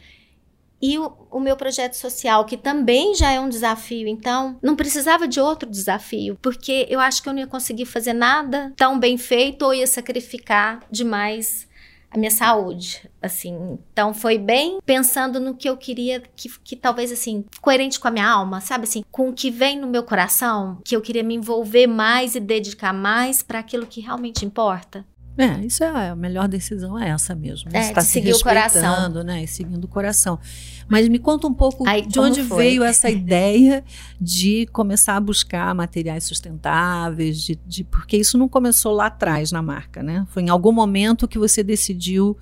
E 0.81 0.97
o, 0.97 1.13
o, 1.29 1.39
meu 1.41 1.57
projeto 1.57 1.95
social, 1.95 2.45
que 2.45 2.55
também 2.55 3.15
já 3.15 3.31
é 3.31 3.39
um 3.39 3.49
desafio, 3.49 4.07
então 4.07 4.57
não 4.61 4.77
precisava 4.77 5.27
de 5.27 5.41
outro 5.41 5.69
desafio, 5.69 6.37
porque 6.41 6.87
eu 6.89 7.01
acho 7.01 7.21
que 7.21 7.27
eu 7.27 7.33
não 7.33 7.41
ia 7.41 7.47
conseguir 7.47 7.85
fazer 7.85 8.13
nada 8.13 8.71
tão 8.77 8.97
bem 8.97 9.17
feito 9.17 9.63
ou 9.63 9.73
ia 9.73 9.87
sacrificar 9.87 10.85
demais 10.89 11.67
a 12.13 12.17
minha 12.17 12.31
saúde, 12.31 13.09
assim. 13.21 13.79
Então 13.91 14.13
foi 14.13 14.37
bem 14.37 14.79
pensando 14.85 15.39
no 15.39 15.55
que 15.55 15.67
eu 15.67 15.75
queria, 15.75 16.21
que, 16.35 16.49
que 16.63 16.75
talvez 16.75 17.11
assim, 17.11 17.43
coerente 17.59 17.99
com 17.99 18.07
a 18.07 18.11
minha 18.11 18.27
alma, 18.27 18.61
sabe 18.61 18.83
assim, 18.83 19.03
com 19.11 19.29
o 19.29 19.33
que 19.33 19.49
vem 19.49 19.79
no 19.79 19.87
meu 19.87 20.03
coração, 20.03 20.77
que 20.85 20.95
eu 20.95 21.01
queria 21.01 21.23
me 21.23 21.35
envolver 21.35 21.87
mais 21.87 22.35
e 22.35 22.39
dedicar 22.39 22.93
mais 22.93 23.41
para 23.41 23.59
aquilo 23.59 23.87
que 23.87 24.01
realmente 24.01 24.45
importa. 24.45 25.05
É, 25.37 25.65
isso 25.65 25.83
é 25.83 26.09
a 26.09 26.15
melhor 26.15 26.47
decisão 26.47 26.97
é 26.97 27.09
essa 27.09 27.33
mesmo. 27.33 27.71
Né? 27.71 27.79
É, 27.79 27.87
está 27.89 28.01
se 28.01 28.11
seguir 28.11 28.33
o 28.33 28.39
coração, 28.39 29.09
né? 29.23 29.43
E 29.43 29.47
seguindo 29.47 29.85
o 29.85 29.87
coração. 29.87 30.39
Mas 30.87 31.07
me 31.07 31.17
conta 31.17 31.47
um 31.47 31.53
pouco 31.53 31.87
Aí, 31.87 32.05
de 32.05 32.19
onde 32.19 32.43
foi? 32.43 32.57
veio 32.57 32.83
essa 32.83 33.09
ideia 33.11 33.83
de 34.21 34.67
começar 34.71 35.15
a 35.15 35.19
buscar 35.19 35.73
materiais 35.73 36.23
sustentáveis, 36.25 37.41
de, 37.41 37.59
de, 37.65 37.83
porque 37.83 38.17
isso 38.17 38.37
não 38.37 38.47
começou 38.47 38.93
lá 38.93 39.07
atrás 39.07 39.51
na 39.51 39.61
marca, 39.61 40.03
né? 40.03 40.25
Foi 40.29 40.43
em 40.43 40.49
algum 40.49 40.71
momento 40.71 41.27
que 41.27 41.39
você 41.39 41.63
decidiu 41.63 42.37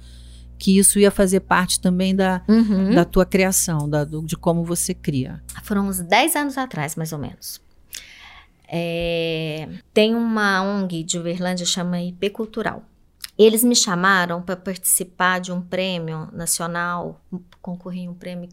que 0.61 0.77
isso 0.77 0.99
ia 0.99 1.09
fazer 1.09 1.39
parte 1.39 1.79
também 1.79 2.15
da, 2.15 2.41
uhum. 2.47 2.93
da 2.93 3.03
tua 3.03 3.25
criação, 3.25 3.89
da, 3.89 4.03
do, 4.03 4.21
de 4.21 4.37
como 4.37 4.63
você 4.63 4.93
cria. 4.93 5.41
Foram 5.63 5.87
uns 5.87 5.99
10 6.01 6.35
anos 6.35 6.57
atrás, 6.57 6.95
mais 6.95 7.11
ou 7.11 7.17
menos. 7.17 7.59
É, 8.73 9.67
tem 9.93 10.15
uma 10.15 10.61
ONG 10.61 11.03
de 11.03 11.19
Uberlândia 11.19 11.65
chama 11.65 12.01
IP 12.01 12.29
Cultural. 12.29 12.83
Eles 13.37 13.63
me 13.63 13.75
chamaram 13.75 14.41
para 14.41 14.55
participar 14.55 15.39
de 15.39 15.51
um 15.51 15.61
prêmio 15.61 16.29
nacional, 16.31 17.19
concorri 17.61 18.07
um 18.07 18.13
prêmio 18.13 18.47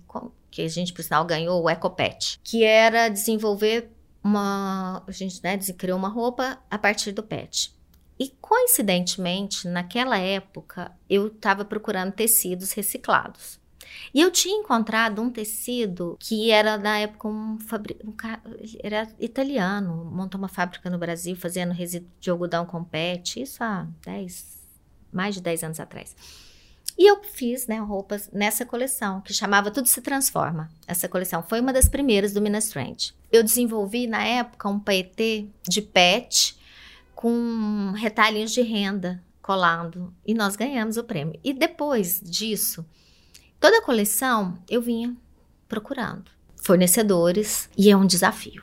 que 0.50 0.62
a 0.62 0.68
gente, 0.68 0.92
por 0.92 1.04
sinal, 1.04 1.24
ganhou, 1.24 1.62
o 1.62 1.70
Ecopet, 1.70 2.40
que 2.42 2.64
era 2.64 3.08
desenvolver 3.08 3.92
uma. 4.22 5.04
A 5.06 5.12
gente 5.12 5.42
né, 5.42 5.56
criou 5.76 5.98
uma 5.98 6.08
roupa 6.08 6.58
a 6.70 6.78
partir 6.78 7.12
do 7.12 7.22
PET. 7.22 7.72
E 8.18 8.30
coincidentemente, 8.40 9.68
naquela 9.68 10.18
época, 10.18 10.90
eu 11.08 11.28
estava 11.28 11.64
procurando 11.64 12.12
tecidos 12.12 12.72
reciclados. 12.72 13.60
E 14.12 14.20
eu 14.20 14.30
tinha 14.30 14.60
encontrado 14.60 15.20
um 15.20 15.30
tecido 15.30 16.16
que 16.18 16.50
era 16.50 16.76
na 16.78 16.98
época 16.98 17.28
um, 17.28 17.58
fabri... 17.58 17.96
um 18.04 18.14
era 18.82 19.08
italiano, 19.18 20.04
montou 20.04 20.38
uma 20.38 20.48
fábrica 20.48 20.88
no 20.88 20.98
Brasil 20.98 21.36
fazendo 21.36 21.72
resíduo 21.72 22.10
de 22.20 22.30
algodão 22.30 22.64
com 22.64 22.82
PET, 22.82 23.42
isso 23.42 23.62
há 23.62 23.86
10, 24.04 24.58
mais 25.12 25.34
de 25.34 25.40
10 25.40 25.64
anos 25.64 25.80
atrás. 25.80 26.14
E 26.98 27.08
eu 27.08 27.22
fiz 27.22 27.68
né, 27.68 27.78
roupas 27.78 28.28
nessa 28.32 28.66
coleção, 28.66 29.20
que 29.20 29.32
chamava 29.32 29.70
Tudo 29.70 29.86
Se 29.86 30.00
Transforma. 30.00 30.68
Essa 30.84 31.08
coleção 31.08 31.44
foi 31.44 31.60
uma 31.60 31.72
das 31.72 31.88
primeiras 31.88 32.32
do 32.32 32.42
Minas 32.42 32.70
Trend. 32.70 33.14
Eu 33.30 33.44
desenvolvi 33.44 34.08
na 34.08 34.24
época 34.24 34.68
um 34.68 34.80
paetê 34.80 35.46
de 35.68 35.80
PET 35.80 36.58
com 37.14 37.92
retalhinhos 37.96 38.50
de 38.50 38.62
renda 38.62 39.22
colado 39.40 40.12
e 40.26 40.34
nós 40.34 40.56
ganhamos 40.56 40.96
o 40.96 41.04
prêmio. 41.04 41.38
E 41.42 41.54
depois 41.54 42.20
disso, 42.20 42.84
Toda 43.60 43.82
coleção 43.82 44.56
eu 44.70 44.80
vinha 44.80 45.16
procurando 45.68 46.30
fornecedores 46.62 47.68
e 47.76 47.90
é 47.90 47.96
um 47.96 48.06
desafio. 48.06 48.62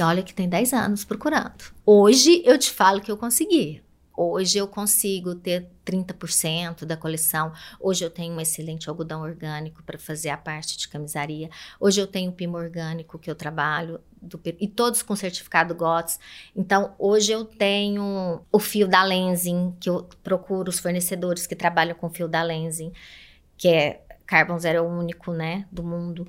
Olha 0.00 0.22
que 0.22 0.34
tem 0.34 0.48
10 0.48 0.72
anos 0.72 1.04
procurando. 1.04 1.64
Hoje 1.84 2.42
eu 2.44 2.58
te 2.58 2.70
falo 2.70 3.00
que 3.00 3.10
eu 3.10 3.16
consegui. 3.16 3.82
Hoje 4.16 4.58
eu 4.58 4.68
consigo 4.68 5.34
ter 5.34 5.68
30% 5.84 6.84
da 6.84 6.96
coleção. 6.96 7.52
Hoje 7.80 8.04
eu 8.04 8.10
tenho 8.10 8.34
um 8.34 8.40
excelente 8.40 8.88
algodão 8.88 9.22
orgânico 9.22 9.82
para 9.82 9.98
fazer 9.98 10.30
a 10.30 10.36
parte 10.36 10.78
de 10.78 10.88
camisaria. 10.88 11.50
Hoje 11.80 12.00
eu 12.00 12.06
tenho 12.06 12.30
o 12.30 12.34
pimo 12.34 12.56
orgânico 12.56 13.18
que 13.18 13.28
eu 13.28 13.34
trabalho 13.34 14.00
do, 14.22 14.40
e 14.60 14.68
todos 14.68 15.02
com 15.02 15.16
certificado 15.16 15.74
GOTS. 15.74 16.18
Então, 16.54 16.94
hoje 16.98 17.32
eu 17.32 17.44
tenho 17.44 18.40
o 18.50 18.58
fio 18.60 18.86
da 18.86 19.02
Lenzing, 19.02 19.74
que 19.80 19.90
eu 19.90 20.08
procuro 20.22 20.70
os 20.70 20.78
fornecedores 20.78 21.46
que 21.46 21.56
trabalham 21.56 21.96
com 21.96 22.08
fio 22.08 22.28
da 22.28 22.42
Lenzing, 22.42 22.92
que 23.56 23.68
é 23.68 24.03
Carbon 24.26 24.58
Zero 24.58 24.78
é 24.78 24.80
o 24.80 24.88
único, 24.88 25.32
né, 25.32 25.66
do 25.70 25.82
mundo. 25.82 26.26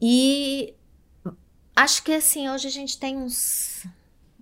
E 0.00 0.74
acho 1.74 2.02
que 2.02 2.12
assim, 2.12 2.48
hoje 2.48 2.68
a 2.68 2.70
gente 2.70 2.98
tem 2.98 3.16
uns, 3.16 3.86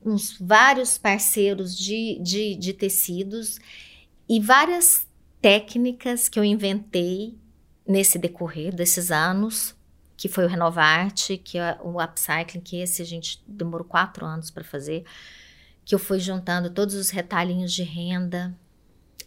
uns 0.05 0.37
vários 0.39 0.99
parceiros 0.99 1.77
de, 1.77 2.19
de, 2.23 2.55
de 2.57 2.73
tecidos 2.73 3.59
e 4.29 4.41
várias 4.41 5.07
técnicas 5.41 6.29
que 6.29 6.39
eu 6.39 6.45
inventei 6.45 7.39
nesse 7.87 8.19
decorrer 8.19 8.75
desses 8.75 9.11
anos, 9.11 9.75
que 10.17 10.29
foi 10.29 10.45
o 10.45 10.49
Renovarte, 10.49 11.37
que 11.37 11.59
é 11.59 11.79
o 11.83 12.03
Upcycling, 12.03 12.61
que 12.61 12.81
esse 12.81 13.03
a 13.03 13.05
gente 13.05 13.43
demorou 13.47 13.87
quatro 13.87 14.25
anos 14.25 14.51
para 14.51 14.65
fazer, 14.65 15.05
que 15.85 15.95
eu 15.95 15.99
fui 15.99 16.19
juntando 16.19 16.71
todos 16.71 16.95
os 16.95 17.11
retalhinhos 17.11 17.73
de 17.73 17.83
renda, 17.83 18.57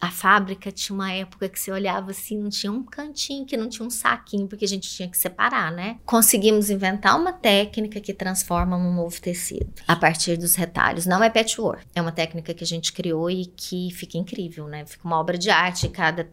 a 0.01 0.09
fábrica 0.09 0.71
tinha 0.71 0.95
uma 0.95 1.11
época 1.11 1.49
que 1.49 1.59
você 1.59 1.71
olhava 1.71 2.11
assim, 2.11 2.37
não 2.37 2.49
tinha 2.49 2.71
um 2.71 2.83
cantinho, 2.83 3.45
que 3.45 3.57
não 3.57 3.67
tinha 3.67 3.85
um 3.85 3.89
saquinho, 3.89 4.47
porque 4.47 4.63
a 4.63 4.67
gente 4.67 4.89
tinha 4.89 5.09
que 5.09 5.17
separar, 5.17 5.71
né? 5.71 5.99
Conseguimos 6.05 6.69
inventar 6.69 7.19
uma 7.19 7.33
técnica 7.33 7.99
que 7.99 8.13
transforma 8.13 8.77
um 8.77 8.93
novo 8.93 9.19
tecido 9.19 9.69
a 9.85 9.95
partir 9.97 10.37
dos 10.37 10.55
retalhos. 10.55 11.05
Não 11.05 11.21
é 11.21 11.29
patchwork, 11.29 11.85
é 11.93 12.01
uma 12.01 12.13
técnica 12.13 12.53
que 12.53 12.63
a 12.63 12.67
gente 12.67 12.93
criou 12.93 13.29
e 13.29 13.45
que 13.47 13.89
fica 13.91 14.17
incrível, 14.17 14.67
né? 14.67 14.85
Fica 14.85 15.05
uma 15.05 15.19
obra 15.19 15.37
de 15.37 15.49
arte, 15.49 15.89
cada 15.89 16.29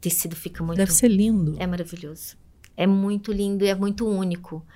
tecido 0.00 0.34
fica 0.34 0.64
muito. 0.64 0.78
Deve 0.78 0.92
ser 0.92 1.08
lindo. 1.08 1.54
É 1.60 1.66
maravilhoso. 1.68 2.36
É 2.76 2.86
muito 2.86 3.32
lindo 3.32 3.64
e 3.64 3.68
é 3.68 3.74
muito 3.76 4.08
único. 4.08 4.66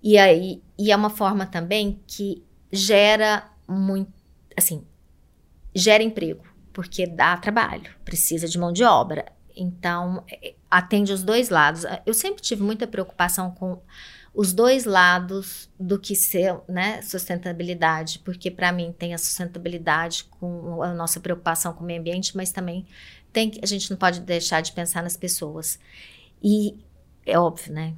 E 0.00 0.16
aí, 0.16 0.62
e 0.78 0.92
é 0.92 0.96
uma 0.96 1.10
forma 1.10 1.44
também 1.44 1.98
que 2.06 2.44
gera 2.70 3.50
muito, 3.66 4.12
assim, 4.56 4.84
gera 5.74 6.04
emprego 6.04 6.57
porque 6.78 7.08
dá 7.08 7.36
trabalho, 7.36 7.90
precisa 8.04 8.46
de 8.46 8.56
mão 8.56 8.72
de 8.72 8.84
obra. 8.84 9.26
Então, 9.56 10.22
é, 10.30 10.54
atende 10.70 11.12
os 11.12 11.24
dois 11.24 11.48
lados. 11.48 11.84
Eu 12.06 12.14
sempre 12.14 12.40
tive 12.40 12.62
muita 12.62 12.86
preocupação 12.86 13.50
com 13.50 13.82
os 14.32 14.52
dois 14.52 14.84
lados 14.84 15.68
do 15.76 15.98
que 15.98 16.14
ser 16.14 16.56
né, 16.68 17.02
sustentabilidade, 17.02 18.20
porque 18.20 18.48
para 18.48 18.70
mim 18.70 18.94
tem 18.96 19.12
a 19.12 19.18
sustentabilidade 19.18 20.22
com 20.38 20.80
a 20.80 20.94
nossa 20.94 21.18
preocupação 21.18 21.72
com 21.72 21.82
o 21.82 21.84
meio 21.84 21.98
ambiente, 21.98 22.36
mas 22.36 22.52
também 22.52 22.86
tem 23.32 23.50
a 23.60 23.66
gente 23.66 23.90
não 23.90 23.96
pode 23.96 24.20
deixar 24.20 24.60
de 24.60 24.70
pensar 24.70 25.02
nas 25.02 25.16
pessoas. 25.16 25.80
E 26.40 26.76
é 27.26 27.36
óbvio, 27.36 27.72
né? 27.72 27.92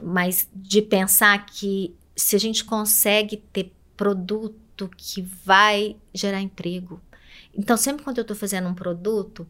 Mas 0.00 0.48
de 0.54 0.80
pensar 0.82 1.46
que 1.46 1.96
se 2.14 2.36
a 2.36 2.38
gente 2.38 2.64
consegue 2.64 3.38
ter 3.52 3.72
produto 3.96 4.88
que 4.96 5.20
vai 5.20 5.96
gerar 6.14 6.40
emprego. 6.40 7.00
Então, 7.56 7.76
sempre 7.76 8.04
quando 8.04 8.18
eu 8.18 8.22
estou 8.22 8.36
fazendo 8.36 8.68
um 8.68 8.74
produto, 8.74 9.46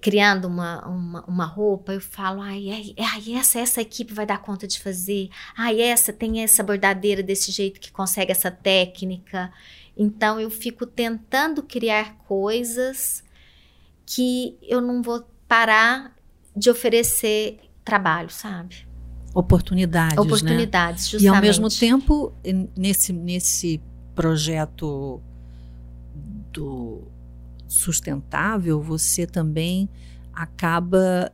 criando 0.00 0.46
uma, 0.46 0.86
uma, 0.86 1.24
uma, 1.24 1.44
roupa, 1.44 1.92
eu 1.92 2.00
falo, 2.00 2.40
ai, 2.40 2.70
ai, 2.70 2.94
ai, 2.98 3.34
essa, 3.34 3.58
essa 3.58 3.80
equipe 3.80 4.12
vai 4.12 4.26
dar 4.26 4.38
conta 4.38 4.66
de 4.66 4.78
fazer. 4.78 5.28
Ai, 5.56 5.80
essa 5.80 6.12
tem 6.12 6.42
essa 6.42 6.62
bordadeira 6.62 7.22
desse 7.22 7.50
jeito 7.50 7.80
que 7.80 7.90
consegue 7.90 8.32
essa 8.32 8.50
técnica. 8.50 9.52
Então, 9.96 10.38
eu 10.38 10.50
fico 10.50 10.86
tentando 10.86 11.62
criar 11.62 12.16
coisas 12.18 13.24
que 14.04 14.56
eu 14.62 14.80
não 14.80 15.02
vou 15.02 15.26
parar 15.48 16.14
de 16.54 16.70
oferecer 16.70 17.58
trabalho, 17.84 18.30
sabe? 18.30 18.86
Oportunidades, 19.34 20.18
Oportunidades, 20.18 21.04
né? 21.04 21.10
justamente. 21.10 21.24
E 21.24 21.28
ao 21.28 21.40
mesmo 21.40 21.68
tempo, 21.68 22.32
nesse, 22.76 23.12
nesse 23.12 23.82
projeto 24.14 25.22
do 26.56 27.02
sustentável, 27.68 28.80
você 28.80 29.26
também 29.26 29.88
acaba 30.32 31.32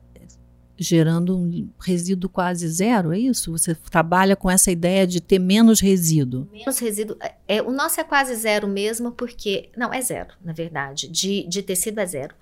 gerando 0.79 1.37
um 1.37 1.71
resíduo 1.81 2.29
quase 2.29 2.67
zero, 2.69 3.13
é 3.13 3.19
isso? 3.19 3.53
Você 3.53 3.75
trabalha 3.75 4.35
com 4.35 4.51
essa 4.51 4.71
ideia 4.71 5.07
de 5.07 5.21
ter 5.21 5.39
menos 5.39 5.81
resíduo. 5.81 6.49
Menos 6.51 6.79
resíduo. 6.79 7.17
É, 7.21 7.35
é, 7.47 7.63
o 7.63 7.71
nosso 7.71 8.01
é 8.01 8.05
quase 8.05 8.35
zero 8.35 8.67
mesmo, 8.67 9.13
porque. 9.13 9.71
Não, 9.77 9.93
é 9.93 10.01
zero, 10.01 10.35
na 10.43 10.53
verdade. 10.53 11.09
De, 11.09 11.47
de 11.47 11.63
tecido 11.63 12.01
é 12.01 12.07
zero. 12.07 12.35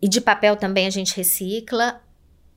E 0.00 0.08
de 0.08 0.20
papel 0.20 0.56
também 0.56 0.86
a 0.86 0.90
gente 0.90 1.14
recicla. 1.14 2.00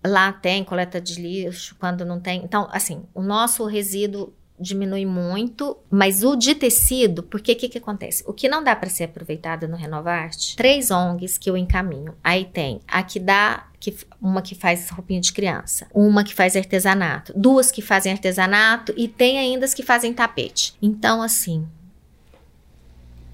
Lá 0.05 0.31
tem 0.31 0.63
coleta 0.63 1.01
de 1.01 1.21
lixo, 1.21 1.75
quando 1.77 2.05
não 2.05 2.21
tem. 2.21 2.41
Então, 2.43 2.69
assim, 2.71 3.03
o 3.13 3.21
nosso 3.21 3.65
resíduo 3.65 4.33
diminui 4.59 5.05
muito, 5.05 5.77
mas 5.89 6.23
o 6.23 6.35
de 6.35 6.53
tecido, 6.53 7.23
porque 7.23 7.53
o 7.53 7.55
que, 7.55 7.69
que 7.69 7.77
acontece? 7.77 8.23
O 8.27 8.33
que 8.33 8.49
não 8.49 8.63
dá 8.63 8.75
para 8.75 8.89
ser 8.89 9.05
aproveitado 9.05 9.67
no 9.67 9.77
Renovarte, 9.77 10.55
três 10.55 10.91
ONGs 10.91 11.37
que 11.37 11.49
eu 11.49 11.55
encaminho. 11.55 12.13
Aí 12.23 12.45
tem 12.45 12.81
a 12.87 13.01
que 13.01 13.19
dá, 13.19 13.67
que, 13.79 13.95
uma 14.21 14.41
que 14.41 14.55
faz 14.55 14.89
roupinha 14.89 15.21
de 15.21 15.31
criança, 15.31 15.87
uma 15.93 16.23
que 16.23 16.33
faz 16.33 16.55
artesanato, 16.55 17.33
duas 17.35 17.71
que 17.71 17.81
fazem 17.81 18.11
artesanato 18.11 18.93
e 18.97 19.07
tem 19.07 19.39
ainda 19.39 19.65
as 19.65 19.73
que 19.73 19.83
fazem 19.83 20.13
tapete. 20.13 20.75
Então, 20.81 21.21
assim, 21.21 21.67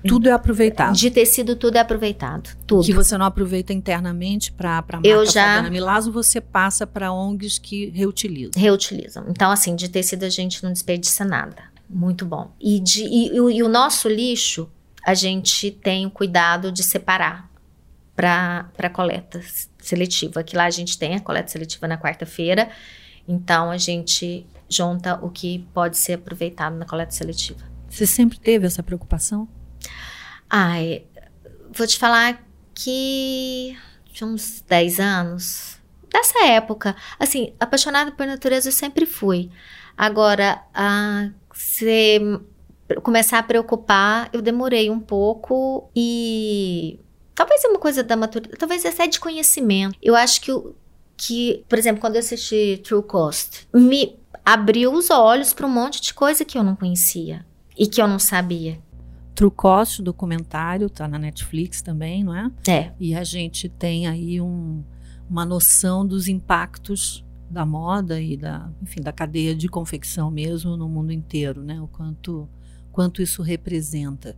tudo 0.08 0.30
é 0.30 0.32
aproveitado. 0.32 0.96
De 0.96 1.10
tecido, 1.10 1.56
tudo 1.56 1.78
é 1.78 1.80
aproveitado. 1.80 2.56
Tudo. 2.66 2.86
Que 2.86 2.94
você 2.94 3.18
não 3.18 3.26
aproveita 3.26 3.74
internamente 3.74 4.52
para 4.52 4.78
a 4.78 4.82
marca 4.82 5.08
Eu 5.08 5.26
já... 5.26 5.64
Milazo, 5.70 6.12
você 6.12 6.40
passa 6.40 6.86
para 6.86 7.12
ONGs 7.12 7.58
que 7.58 7.90
reutilizam. 7.90 8.54
Reutilizam. 8.56 9.26
Então, 9.30 9.52
assim, 9.52 9.76
de 9.76 9.90
tecido 9.90 10.24
a 10.24 10.30
gente 10.30 10.64
não 10.64 10.72
desperdiça 10.72 11.26
nada. 11.26 11.64
Muito 11.90 12.26
bom. 12.26 12.52
E, 12.60 12.80
de, 12.80 13.04
e, 13.04 13.30
e, 13.30 13.36
e 13.36 13.64
o 13.64 13.70
nosso 13.70 14.08
lixo, 14.08 14.70
a 15.06 15.14
gente 15.14 15.72
tem 15.72 16.06
o 16.06 16.12
cuidado 16.12 16.72
de 16.72 16.84
separar 16.84 17.50
para 18.16 18.90
coleta 18.94 19.42
seletiva. 19.80 20.44
Que 20.44 20.56
lá 20.56 20.66
a 20.66 20.70
gente 20.72 20.98
tem 20.98 21.16
a 21.16 21.20
coleta 21.20 21.50
seletiva 21.50 21.88
na 21.88 21.98
quarta-feira. 21.98 22.70
Então, 23.28 23.72
a 23.72 23.78
gente 23.78 24.46
junta 24.70 25.20
o 25.22 25.30
que 25.30 25.60
pode 25.74 25.98
ser 25.98 26.14
aproveitado 26.14 26.76
na 26.76 26.86
coleta 26.86 27.12
seletiva. 27.12 27.60
Você 27.90 28.06
sempre 28.06 28.40
teve 28.40 28.66
essa 28.66 28.84
preocupação? 28.84 29.48
Ai, 30.50 31.04
vou 31.72 31.86
te 31.88 31.98
falar 31.98 32.44
que 32.74 33.78
tinha 34.14 34.28
uns 34.28 34.62
10 34.62 35.00
anos. 35.00 35.78
Dessa 36.12 36.46
época. 36.46 36.96
Assim, 37.20 37.54
apaixonada 37.60 38.12
por 38.12 38.26
natureza 38.26 38.70
eu 38.70 38.74
sempre 38.74 39.06
fui. 39.06 39.50
Agora, 39.98 40.62
a 40.74 41.30
se 41.54 42.20
começar 43.02 43.40
a 43.40 43.44
preocupar, 43.44 44.30
eu 44.32 44.42
demorei 44.42 44.90
um 44.90 45.00
pouco 45.00 45.90
e 45.96 47.00
talvez 47.34 47.64
é 47.64 47.68
uma 47.68 47.80
coisa 47.80 48.04
da 48.04 48.16
maturidade, 48.16 48.58
talvez 48.58 48.86
até 48.86 49.08
de 49.08 49.20
conhecimento. 49.20 49.98
Eu 50.02 50.16
acho 50.16 50.42
que 50.42 50.52
que, 51.18 51.64
por 51.70 51.80
exemplo, 51.80 52.02
quando 52.02 52.16
eu 52.16 52.20
assisti 52.20 52.82
True 52.84 53.04
Cost, 53.04 53.68
me 53.74 54.18
abriu 54.44 54.94
os 54.94 55.10
olhos 55.10 55.54
para 55.54 55.66
um 55.66 55.70
monte 55.70 56.02
de 56.02 56.14
coisa 56.14 56.44
que 56.44 56.58
eu 56.58 56.64
não 56.64 56.76
conhecia 56.76 57.46
e 57.78 57.88
que 57.88 58.02
eu 58.02 58.08
não 58.08 58.20
sabia. 58.20 58.80
True 59.36 59.52
Cost, 59.52 60.02
documentário, 60.02 60.90
tá 60.90 61.08
na 61.08 61.20
Netflix 61.20 61.82
também, 61.82 62.24
não 62.24 62.34
é? 62.34 62.50
É. 62.68 62.94
E 62.98 63.14
a 63.14 63.24
gente 63.24 63.68
tem 63.68 64.08
aí 64.08 64.40
um, 64.40 64.82
uma 65.30 65.46
noção 65.46 66.08
dos 66.08 66.30
impactos 66.30 67.24
da 67.50 67.66
moda 67.66 68.20
e 68.20 68.38
da, 68.38 68.72
enfim, 68.82 69.02
da 69.02 69.12
cadeia 69.12 69.54
de 69.54 69.68
confecção 69.68 70.32
mesmo 70.32 70.78
no 70.78 70.88
mundo 70.88 71.12
inteiro, 71.12 71.62
né? 71.62 71.82
O 71.82 71.88
quanto, 71.88 72.48
quanto 72.92 73.22
isso 73.22 73.42
representa. 73.42 74.36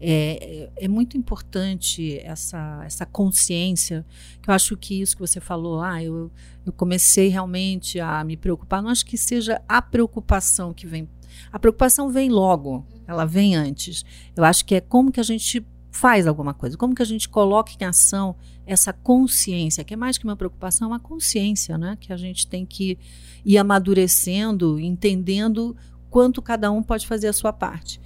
É, 0.00 0.70
é, 0.78 0.84
é, 0.84 0.88
muito 0.88 1.16
importante 1.16 2.18
essa, 2.20 2.82
essa 2.84 3.04
consciência, 3.04 4.06
que 4.40 4.48
eu 4.48 4.54
acho 4.54 4.76
que 4.76 5.00
isso 5.00 5.16
que 5.16 5.20
você 5.20 5.40
falou, 5.40 5.82
ah, 5.82 6.02
eu, 6.02 6.30
eu 6.64 6.72
comecei 6.72 7.28
realmente 7.28 7.98
a 7.98 8.22
me 8.22 8.36
preocupar, 8.36 8.80
não 8.80 8.90
acho 8.90 9.04
que 9.04 9.18
seja 9.18 9.60
a 9.68 9.82
preocupação 9.82 10.72
que 10.72 10.86
vem 10.86 11.08
a 11.52 11.58
preocupação 11.58 12.10
vem 12.10 12.30
logo, 12.30 12.86
ela 13.06 13.24
vem 13.24 13.56
antes. 13.56 14.04
Eu 14.36 14.44
acho 14.44 14.64
que 14.64 14.74
é 14.74 14.80
como 14.80 15.10
que 15.10 15.20
a 15.20 15.24
gente 15.24 15.64
faz 15.90 16.26
alguma 16.26 16.54
coisa, 16.54 16.76
como 16.76 16.94
que 16.94 17.02
a 17.02 17.06
gente 17.06 17.28
coloca 17.28 17.72
em 17.78 17.84
ação 17.84 18.36
essa 18.66 18.92
consciência, 18.92 19.82
que 19.82 19.94
é 19.94 19.96
mais 19.96 20.18
que 20.18 20.24
uma 20.24 20.36
preocupação, 20.36 20.86
é 20.86 20.90
uma 20.92 21.00
consciência, 21.00 21.78
né? 21.78 21.96
Que 21.98 22.12
a 22.12 22.16
gente 22.16 22.46
tem 22.46 22.64
que 22.66 22.98
ir 23.44 23.58
amadurecendo, 23.58 24.78
entendendo 24.78 25.76
quanto 26.10 26.42
cada 26.42 26.70
um 26.70 26.82
pode 26.82 27.06
fazer 27.06 27.28
a 27.28 27.32
sua 27.32 27.52
parte. 27.52 28.00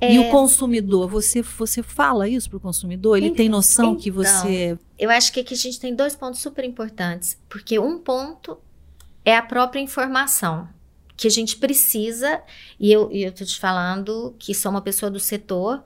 É... 0.00 0.14
E 0.14 0.18
o 0.18 0.30
consumidor, 0.30 1.08
você, 1.08 1.42
você 1.42 1.82
fala 1.82 2.28
isso 2.28 2.48
para 2.48 2.56
o 2.56 2.60
consumidor? 2.60 3.16
Ele 3.16 3.26
então, 3.26 3.36
tem 3.36 3.48
noção 3.48 3.92
então, 3.92 4.00
que 4.00 4.10
você. 4.10 4.78
Eu 4.98 5.10
acho 5.10 5.32
que 5.32 5.40
aqui 5.40 5.54
a 5.54 5.56
gente 5.56 5.80
tem 5.80 5.94
dois 5.94 6.14
pontos 6.14 6.40
super 6.40 6.64
importantes. 6.64 7.38
Porque 7.48 7.78
um 7.78 7.98
ponto 7.98 8.58
é 9.24 9.36
a 9.36 9.42
própria 9.42 9.80
informação 9.80 10.68
que 11.16 11.26
a 11.26 11.30
gente 11.30 11.56
precisa, 11.56 12.42
e 12.78 12.92
eu, 12.92 13.10
e 13.12 13.22
eu 13.22 13.32
tô 13.32 13.44
te 13.44 13.58
falando 13.58 14.34
que 14.38 14.54
sou 14.54 14.70
uma 14.70 14.82
pessoa 14.82 15.10
do 15.10 15.20
setor, 15.20 15.84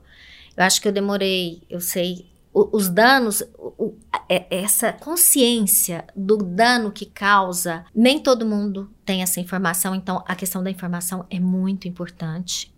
eu 0.57 0.63
acho 0.63 0.81
que 0.81 0.87
eu 0.87 0.91
demorei, 0.91 1.61
eu 1.69 1.79
sei, 1.79 2.27
o, 2.53 2.75
os 2.75 2.89
danos, 2.89 3.43
o, 3.57 3.93
é, 4.27 4.45
essa 4.49 4.91
consciência 4.91 6.05
do 6.15 6.37
dano 6.37 6.91
que 6.91 7.05
causa, 7.05 7.85
nem 7.93 8.19
todo 8.19 8.45
mundo 8.45 8.89
tem 9.05 9.21
essa 9.21 9.39
informação, 9.39 9.93
então 9.93 10.23
a 10.27 10.35
questão 10.35 10.63
da 10.63 10.71
informação 10.71 11.25
é 11.29 11.39
muito 11.39 11.87
importante, 11.87 12.73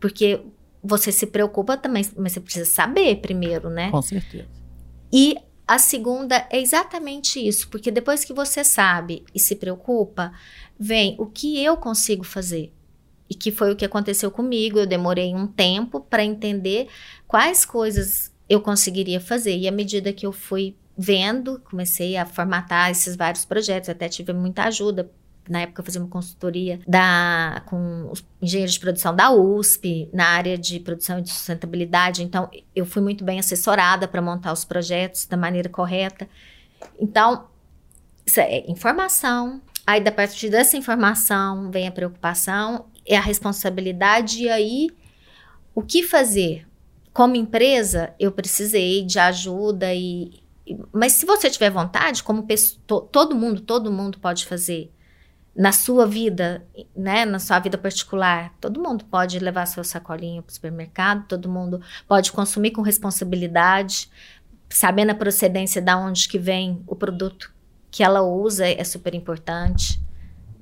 porque 0.00 0.42
você 0.82 1.12
se 1.12 1.26
preocupa 1.26 1.76
também, 1.76 2.04
mas 2.16 2.32
você 2.34 2.40
precisa 2.40 2.70
saber 2.70 3.16
primeiro, 3.16 3.70
né? 3.70 3.90
Com 3.90 4.02
certeza. 4.02 4.48
E 5.12 5.36
a 5.66 5.78
segunda 5.78 6.46
é 6.50 6.60
exatamente 6.60 7.44
isso, 7.44 7.68
porque 7.68 7.90
depois 7.90 8.24
que 8.24 8.32
você 8.32 8.62
sabe 8.62 9.24
e 9.34 9.40
se 9.40 9.56
preocupa, 9.56 10.32
vem 10.78 11.14
o 11.18 11.26
que 11.26 11.62
eu 11.62 11.76
consigo 11.76 12.24
fazer. 12.24 12.72
E 13.28 13.34
que 13.34 13.50
foi 13.50 13.72
o 13.72 13.76
que 13.76 13.84
aconteceu 13.84 14.30
comigo. 14.30 14.78
Eu 14.78 14.86
demorei 14.86 15.34
um 15.34 15.46
tempo 15.46 16.00
para 16.00 16.24
entender 16.24 16.88
quais 17.26 17.64
coisas 17.64 18.32
eu 18.48 18.60
conseguiria 18.60 19.20
fazer. 19.20 19.56
E 19.56 19.66
à 19.66 19.72
medida 19.72 20.12
que 20.12 20.26
eu 20.26 20.32
fui 20.32 20.76
vendo, 20.96 21.60
comecei 21.68 22.16
a 22.16 22.24
formatar 22.24 22.90
esses 22.90 23.16
vários 23.16 23.44
projetos, 23.44 23.88
até 23.88 24.08
tive 24.08 24.32
muita 24.32 24.64
ajuda. 24.64 25.10
Na 25.48 25.60
época 25.60 25.84
eu 25.86 26.00
uma 26.00 26.10
consultoria 26.10 26.80
da, 26.88 27.62
com 27.66 28.10
os 28.10 28.24
engenheiros 28.42 28.74
de 28.74 28.80
produção 28.80 29.14
da 29.14 29.30
USP, 29.30 30.08
na 30.12 30.26
área 30.26 30.58
de 30.58 30.80
produção 30.80 31.18
e 31.20 31.22
de 31.22 31.30
sustentabilidade. 31.30 32.24
Então, 32.24 32.50
eu 32.74 32.84
fui 32.84 33.00
muito 33.00 33.24
bem 33.24 33.38
assessorada 33.38 34.08
para 34.08 34.20
montar 34.20 34.52
os 34.52 34.64
projetos 34.64 35.24
da 35.26 35.36
maneira 35.36 35.68
correta. 35.68 36.28
Então, 36.98 37.46
isso 38.26 38.40
é 38.40 38.68
informação, 38.68 39.60
Aí, 39.86 40.00
da 40.00 40.10
partir 40.10 40.50
dessa 40.50 40.76
informação, 40.76 41.70
vem 41.70 41.86
a 41.86 41.92
preocupação, 41.92 42.86
é 43.06 43.16
a 43.16 43.20
responsabilidade, 43.20 44.42
e 44.42 44.48
aí, 44.48 44.90
o 45.74 45.80
que 45.80 46.02
fazer? 46.02 46.66
Como 47.12 47.36
empresa, 47.36 48.12
eu 48.18 48.32
precisei 48.32 49.04
de 49.04 49.18
ajuda 49.18 49.94
e. 49.94 50.42
Mas 50.92 51.12
se 51.12 51.24
você 51.24 51.48
tiver 51.48 51.70
vontade, 51.70 52.24
como 52.24 52.42
pessoa, 52.42 53.08
todo 53.12 53.36
mundo, 53.36 53.60
todo 53.60 53.92
mundo 53.92 54.18
pode 54.18 54.44
fazer 54.44 54.92
na 55.54 55.72
sua 55.72 56.04
vida, 56.04 56.66
né, 56.94 57.24
na 57.24 57.38
sua 57.38 57.58
vida 57.60 57.78
particular, 57.78 58.52
todo 58.60 58.82
mundo 58.82 59.04
pode 59.04 59.38
levar 59.38 59.64
seu 59.66 59.84
sacolinho 59.84 60.42
para 60.42 60.50
o 60.50 60.54
supermercado, 60.54 61.26
todo 61.28 61.48
mundo 61.48 61.80
pode 62.06 62.32
consumir 62.32 62.72
com 62.72 62.82
responsabilidade, 62.82 64.10
sabendo 64.68 65.12
a 65.12 65.14
procedência 65.14 65.80
da 65.80 65.96
onde 65.96 66.28
que 66.28 66.38
vem 66.38 66.82
o 66.86 66.96
produto 66.96 67.55
que 67.90 68.02
ela 68.02 68.22
usa 68.22 68.66
é 68.66 68.84
super 68.84 69.14
importante. 69.14 70.04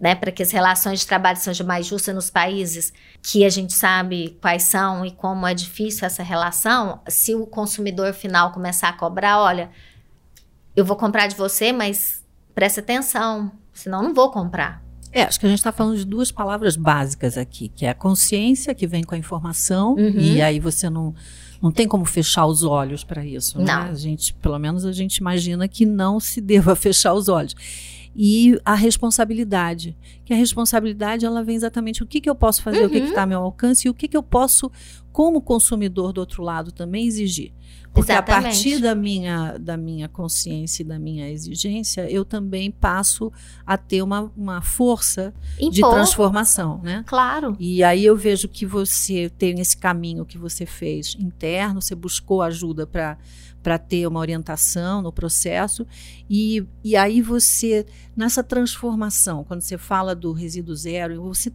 Né, 0.01 0.13
para 0.15 0.33
que 0.33 0.43
as 0.43 0.51
relações 0.51 1.01
de 1.01 1.07
trabalho 1.07 1.39
sejam 1.39 1.65
mais 1.65 1.87
justas 1.87 2.13
nos 2.15 2.29
países 2.29 2.93
que 3.23 3.45
a 3.45 3.49
gente 3.49 3.73
sabe 3.73 4.37
quais 4.43 4.65
são 4.65 5.07
e 5.07 5.13
como 5.13 5.47
é 5.47 5.55
difícil 5.55 6.05
essa 6.05 6.23
relação, 6.23 7.01
se 7.09 7.35
o 7.35 7.47
consumidor 7.47 8.13
final 8.13 8.51
começar 8.51 8.89
a 8.89 8.93
cobrar, 8.93 9.39
olha, 9.39 9.71
eu 10.75 10.85
vou 10.85 10.97
comprar 10.97 11.29
de 11.29 11.37
você, 11.37 11.73
mas 11.73 12.23
presta 12.55 12.81
atenção, 12.81 13.53
senão 13.73 14.03
não 14.03 14.13
vou 14.13 14.31
comprar. 14.31 14.83
É, 15.13 15.23
acho 15.23 15.39
que 15.39 15.47
a 15.47 15.49
gente 15.49 15.59
está 15.59 15.71
falando 15.71 15.97
de 15.97 16.05
duas 16.05 16.33
palavras 16.33 16.75
básicas 16.75 17.39
aqui, 17.39 17.69
que 17.69 17.87
é 17.87 17.91
a 17.91 17.95
consciência, 17.95 18.75
que 18.75 18.85
vem 18.85 19.05
com 19.05 19.15
a 19.15 19.19
informação, 19.19 19.95
uhum. 19.95 20.19
e 20.19 20.43
aí 20.43 20.59
você 20.59 20.91
não, 20.91 21.15
não 21.65 21.73
tem 21.73 21.89
como 21.89 22.05
fechar 22.05 22.45
os 22.45 22.63
olhos 22.63 23.03
para 23.03 23.25
isso. 23.25 23.59
Né? 23.59 23.73
A 23.73 23.95
gente, 23.95 24.35
pelo 24.35 24.59
menos 24.59 24.85
a 24.85 24.93
gente 24.93 25.17
imagina 25.17 25.67
que 25.67 25.87
não 25.87 26.21
se 26.21 26.39
deva 26.39 26.77
fechar 26.77 27.15
os 27.15 27.27
olhos. 27.27 27.57
E 28.17 28.59
a 28.65 28.75
responsabilidade, 28.75 29.97
que 30.25 30.33
a 30.33 30.37
responsabilidade 30.37 31.27
ela 31.27 31.43
vem 31.43 31.57
exatamente 31.57 32.03
o 32.03 32.07
que, 32.07 32.21
que 32.21 32.31
eu 32.31 32.35
posso 32.35 32.63
fazer, 32.63 32.81
uhum. 32.81 32.87
o 32.87 32.91
que 32.91 32.99
está 32.99 33.23
ao 33.23 33.29
meu 33.29 33.41
alcance 33.41 33.87
e 33.87 33.91
o 33.91 33.95
que, 33.95 34.07
que 34.07 34.17
eu 34.17 34.23
posso, 34.23 34.71
como 35.13 35.41
consumidor 35.41 36.13
do 36.13 36.19
outro 36.19 36.43
lado, 36.43 36.71
também 36.71 37.07
exigir. 37.07 37.53
Porque 37.95 38.11
Exatamente. 38.11 38.41
a 38.41 38.51
partir 38.51 38.81
da 38.81 38.93
minha, 38.93 39.57
da 39.57 39.77
minha 39.77 40.09
consciência 40.09 40.83
e 40.83 40.85
da 40.85 40.99
minha 40.99 41.31
exigência, 41.31 42.11
eu 42.11 42.25
também 42.25 42.69
passo 42.69 43.33
a 43.65 43.79
ter 43.79 44.03
uma, 44.03 44.33
uma 44.37 44.61
força 44.61 45.33
Impor. 45.61 45.73
de 45.73 45.81
transformação, 45.81 46.81
né? 46.83 47.05
Claro. 47.07 47.57
E 47.61 47.85
aí 47.85 48.05
eu 48.05 48.17
vejo 48.17 48.49
que 48.49 48.67
você 48.67 49.31
tem 49.39 49.61
esse 49.61 49.77
caminho 49.77 50.27
que 50.27 50.37
você 50.37 50.67
fez 50.67 51.17
interno, 51.21 51.81
você 51.81 51.95
buscou 51.95 52.43
ajuda 52.43 52.85
para 52.85 53.17
para 53.65 53.79
ter 53.79 54.07
uma 54.07 54.21
orientação 54.21 55.03
no 55.03 55.11
processo 55.11 55.87
e, 56.31 56.65
e 56.85 56.95
aí 56.95 57.23
você 57.23 57.87
nessa 58.15 58.45
transformação 58.45 59.43
quando 59.43 59.63
você 59.63 59.79
fala 59.79 60.15
do 60.15 60.33
resíduo 60.33 60.77
zero 60.77 61.23
você 61.23 61.51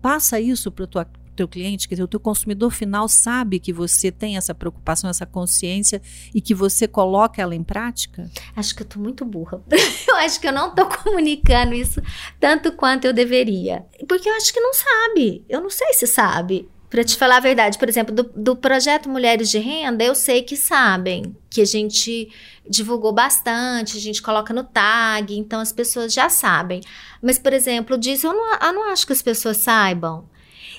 passa 0.00 0.40
isso 0.40 0.70
para 0.70 0.86
tua 0.86 1.04
teu 1.38 1.46
cliente, 1.46 1.88
quer 1.88 1.94
dizer, 1.94 2.02
o 2.02 2.08
teu 2.08 2.18
consumidor 2.18 2.70
final 2.72 3.08
sabe 3.08 3.60
que 3.60 3.72
você 3.72 4.10
tem 4.10 4.36
essa 4.36 4.52
preocupação, 4.52 5.08
essa 5.08 5.24
consciência 5.24 6.02
e 6.34 6.40
que 6.40 6.52
você 6.52 6.88
coloca 6.88 7.40
ela 7.40 7.54
em 7.54 7.62
prática? 7.62 8.28
Acho 8.56 8.74
que 8.74 8.82
eu 8.82 8.86
tô 8.86 8.98
muito 8.98 9.24
burra. 9.24 9.62
eu 10.08 10.16
acho 10.16 10.40
que 10.40 10.48
eu 10.48 10.52
não 10.52 10.74
tô 10.74 10.86
comunicando 10.86 11.74
isso 11.74 12.02
tanto 12.40 12.72
quanto 12.72 13.04
eu 13.04 13.12
deveria. 13.12 13.86
Porque 14.08 14.28
eu 14.28 14.34
acho 14.34 14.52
que 14.52 14.60
não 14.60 14.72
sabe. 14.74 15.44
Eu 15.48 15.60
não 15.60 15.70
sei 15.70 15.92
se 15.92 16.08
sabe. 16.08 16.68
Para 16.90 17.04
te 17.04 17.16
falar 17.16 17.36
a 17.36 17.40
verdade, 17.40 17.76
por 17.78 17.88
exemplo, 17.88 18.14
do, 18.14 18.22
do, 18.34 18.56
projeto 18.56 19.10
Mulheres 19.10 19.50
de 19.50 19.58
Renda, 19.58 20.02
eu 20.02 20.14
sei 20.14 20.42
que 20.42 20.56
sabem, 20.56 21.36
que 21.50 21.60
a 21.60 21.64
gente 21.64 22.32
divulgou 22.68 23.12
bastante, 23.12 23.98
a 23.98 24.00
gente 24.00 24.22
coloca 24.22 24.54
no 24.54 24.64
tag, 24.64 25.36
então 25.36 25.60
as 25.60 25.70
pessoas 25.70 26.14
já 26.14 26.30
sabem. 26.30 26.80
Mas, 27.20 27.38
por 27.38 27.52
exemplo, 27.52 27.98
disso 27.98 28.26
eu 28.26 28.32
não, 28.32 28.54
eu 28.54 28.72
não 28.72 28.90
acho 28.90 29.06
que 29.06 29.12
as 29.12 29.20
pessoas 29.20 29.58
saibam. 29.58 30.26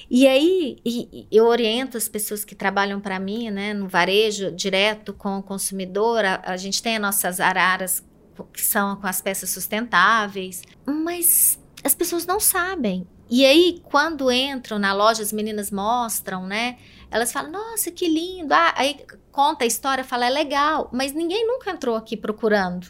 E 0.09 0.27
aí 0.27 0.77
e, 0.83 1.27
eu 1.31 1.45
oriento 1.45 1.95
as 1.95 2.09
pessoas 2.09 2.43
que 2.43 2.55
trabalham 2.55 2.99
para 2.99 3.19
mim, 3.19 3.51
né, 3.51 3.75
no 3.75 3.87
varejo 3.87 4.51
direto 4.51 5.13
com 5.13 5.37
o 5.37 5.43
consumidor. 5.43 6.25
A, 6.25 6.41
a 6.43 6.57
gente 6.57 6.81
tem 6.81 6.95
as 6.95 7.01
nossas 7.01 7.39
araras 7.39 8.03
que 8.51 8.61
são 8.61 8.95
com 8.95 9.05
as 9.05 9.21
peças 9.21 9.51
sustentáveis, 9.51 10.63
mas 10.85 11.59
as 11.83 11.93
pessoas 11.93 12.25
não 12.25 12.39
sabem. 12.39 13.05
E 13.29 13.45
aí, 13.45 13.81
quando 13.83 14.31
entram 14.31 14.79
na 14.79 14.93
loja, 14.93 15.21
as 15.21 15.31
meninas 15.31 15.69
mostram, 15.69 16.47
né? 16.47 16.77
Elas 17.11 17.31
falam, 17.31 17.51
nossa, 17.51 17.91
que 17.91 18.07
lindo. 18.07 18.53
Ah, 18.53 18.73
aí 18.75 18.97
conta 19.31 19.63
a 19.63 19.67
história, 19.67 20.03
fala, 20.03 20.25
é 20.25 20.29
legal. 20.29 20.89
Mas 20.91 21.13
ninguém 21.13 21.45
nunca 21.45 21.71
entrou 21.71 21.95
aqui 21.95 22.17
procurando. 22.17 22.87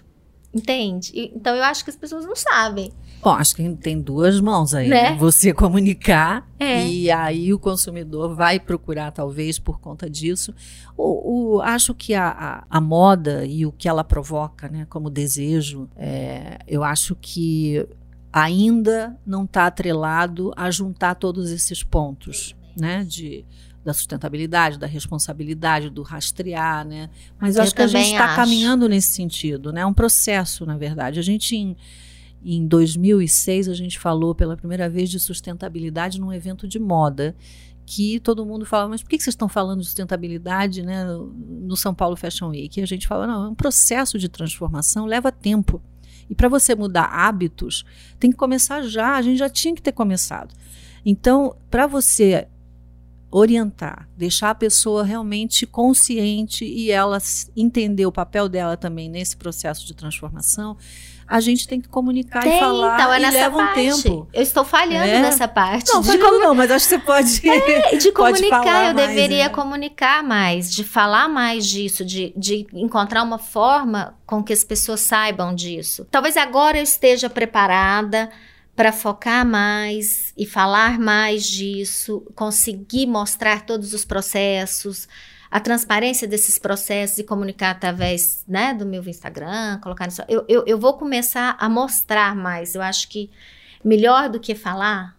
Entende? 0.54 1.32
Então 1.36 1.56
eu 1.56 1.64
acho 1.64 1.84
que 1.84 1.92
as 1.92 1.96
pessoas 1.96 2.26
não 2.26 2.36
sabem. 2.36 2.92
Bom, 3.22 3.32
acho 3.32 3.56
que 3.56 3.70
tem 3.76 4.02
duas 4.02 4.40
mãos 4.40 4.74
aí. 4.74 4.88
Né? 4.88 5.12
né? 5.12 5.18
Você 5.18 5.54
comunicar 5.54 6.50
é. 6.58 6.88
e 6.88 7.12
aí 7.12 7.54
o 7.54 7.60
consumidor 7.60 8.34
vai 8.34 8.60
procurar, 8.60 9.12
talvez, 9.12 9.60
por 9.60 9.80
conta 9.80 10.10
disso. 10.10 10.54
O, 10.98 11.58
o 11.58 11.62
acho 11.62 11.94
que 11.94 12.16
a, 12.16 12.30
a, 12.30 12.78
a, 12.78 12.82
moda 12.82 13.46
e 13.46 13.66
o 13.66 13.72
que 13.72 13.88
ela 13.88 14.04
provoca, 14.04 14.70
né, 14.70 14.88
como 14.90 15.10
desejo, 15.10 15.88
é, 15.96 16.60
eu 16.68 16.84
acho 16.84 17.16
que 17.16 17.86
ainda 18.32 19.18
não 19.26 19.44
está 19.44 19.68
atrelado 19.68 20.52
a 20.56 20.70
juntar 20.70 21.16
todos 21.16 21.52
esses 21.52 21.84
pontos, 21.84 22.56
né? 22.78 23.04
De 23.04 23.46
da 23.84 23.94
sustentabilidade, 23.94 24.78
da 24.78 24.86
responsabilidade, 24.86 25.90
do 25.90 26.04
rastrear, 26.04 26.86
né? 26.86 27.10
Mas 27.40 27.56
eu, 27.56 27.64
acho 27.64 27.74
que 27.74 27.82
a 27.82 27.88
gente 27.88 28.12
está 28.12 28.36
caminhando 28.36 28.88
nesse 28.90 29.14
sentido, 29.14 29.72
né? 29.72 29.82
É 29.82 29.86
um 29.86 29.94
processo, 29.94 30.66
na 30.66 30.78
verdade. 30.78 31.18
A 31.18 31.24
gente 31.24 31.56
em, 31.56 31.76
em 32.44 32.68
2006 32.68 33.70
a 33.70 33.74
gente 33.74 33.98
falou 33.98 34.36
pela 34.36 34.58
primeira 34.58 34.90
vez 34.90 35.10
de 35.10 35.20
sustentabilidade 35.20 36.20
num 36.20 36.32
evento 36.32 36.68
de 36.68 36.78
moda 36.78 37.36
que 37.86 38.20
todo 38.20 38.46
mundo 38.46 38.68
fala, 38.68 38.88
mas 38.88 39.02
por 39.02 39.10
que 39.10 39.18
vocês 39.18 39.34
estão 39.34 39.50
falando 39.50 39.80
de 39.80 39.88
sustentabilidade 39.88 40.84
né, 40.84 41.04
no 41.06 41.76
São 41.76 41.92
Paulo 41.92 42.16
Fashion 42.16 42.50
Week? 42.50 42.80
E 42.80 42.84
a 42.84 42.86
gente 42.86 43.08
fala, 43.08 43.26
não, 43.26 43.46
é 43.46 43.50
um 43.50 43.56
processo 43.56 44.20
de 44.20 44.30
transformação, 44.30 45.08
leva 45.08 45.32
tempo. 45.32 45.82
E 46.30 46.36
para 46.36 46.48
você 46.48 46.76
mudar 46.76 47.06
hábitos, 47.06 47.84
tem 48.20 48.32
que 48.32 48.38
começar 48.38 48.82
já, 48.84 49.16
a 49.16 49.22
gente 49.22 49.38
já 49.38 49.50
tinha 49.50 49.74
que 49.74 49.82
ter 49.82 49.92
começado. 49.92 50.54
Então, 51.06 51.56
para 51.70 51.88
você 51.88 52.48
orientar, 53.32 54.10
deixar 54.18 54.50
a 54.50 54.56
pessoa 54.56 55.04
realmente 55.04 55.68
consciente 55.68 56.66
e 56.66 56.90
ela 56.90 57.20
entender 57.56 58.06
o 58.06 58.12
papel 58.12 58.50
dela 58.50 58.76
também 58.76 59.08
nesse 59.08 59.38
processo 59.38 59.86
de 59.86 59.94
transformação, 59.94 60.78
a 61.30 61.40
gente 61.40 61.68
tem 61.68 61.80
que 61.80 61.88
comunicar 61.88 62.42
tem, 62.42 62.58
e 62.58 62.60
falar 62.60 62.96
então, 62.96 63.14
é 63.14 63.18
e 63.18 63.30
leva 63.30 63.58
parte. 63.58 63.80
um 63.80 64.02
tempo. 64.02 64.28
Eu 64.34 64.42
estou 64.42 64.66
falhando 64.66 65.08
é? 65.08 65.22
nessa 65.22 65.48
parte. 65.48 65.94
Não, 65.94 66.02
de 66.02 66.18
como... 66.18 66.40
não, 66.40 66.56
mas 66.56 66.72
acho 66.72 66.86
que 66.86 66.96
você 66.96 67.00
pode. 67.00 67.42
É, 67.50 67.98
de 67.98 68.12
comunicar, 68.14 68.90
eu 68.90 68.96
mais, 68.96 69.08
deveria 69.08 69.44
né? 69.44 69.50
comunicar 69.50 70.24
mais, 70.24 70.74
de 70.74 70.84
falar 70.84 71.28
mais 71.28 71.68
disso, 71.68 72.04
de, 72.04 72.34
de 72.36 72.66
encontrar 72.74 73.22
uma 73.22 73.38
forma 73.38 74.18
com 74.26 74.44
que 74.44 74.52
as 74.52 74.64
pessoas 74.64 75.02
saibam 75.02 75.54
disso. 75.54 76.08
Talvez 76.10 76.36
agora 76.36 76.78
eu 76.78 76.84
esteja 76.84 77.30
preparada 77.30 78.30
para 78.76 78.92
focar 78.92 79.46
mais 79.46 80.34
e 80.38 80.46
falar 80.46 80.98
mais 80.98 81.46
disso, 81.46 82.24
conseguir 82.34 83.06
mostrar 83.06 83.66
todos 83.66 83.94
os 83.94 84.06
processos, 84.06 85.08
a 85.52 85.60
transparência 85.60 86.28
desses 86.28 86.60
processos 86.60 87.18
e 87.18 87.24
comunicar 87.24 87.72
através 87.72 88.43
né, 88.47 88.74
do 88.74 88.86
meu 88.86 89.04
Instagram, 89.08 89.80
colocar 89.82 90.08
isso. 90.08 90.22
Eu, 90.28 90.45
eu, 90.47 90.64
eu 90.68 90.78
vou 90.78 90.93
começar 90.93 91.56
a 91.60 91.68
mostrar 91.68 92.36
mais. 92.36 92.76
Eu 92.76 92.82
acho 92.82 93.10
que 93.10 93.32
melhor 93.84 94.30
do 94.30 94.39
que 94.39 94.54
falar 94.54 95.18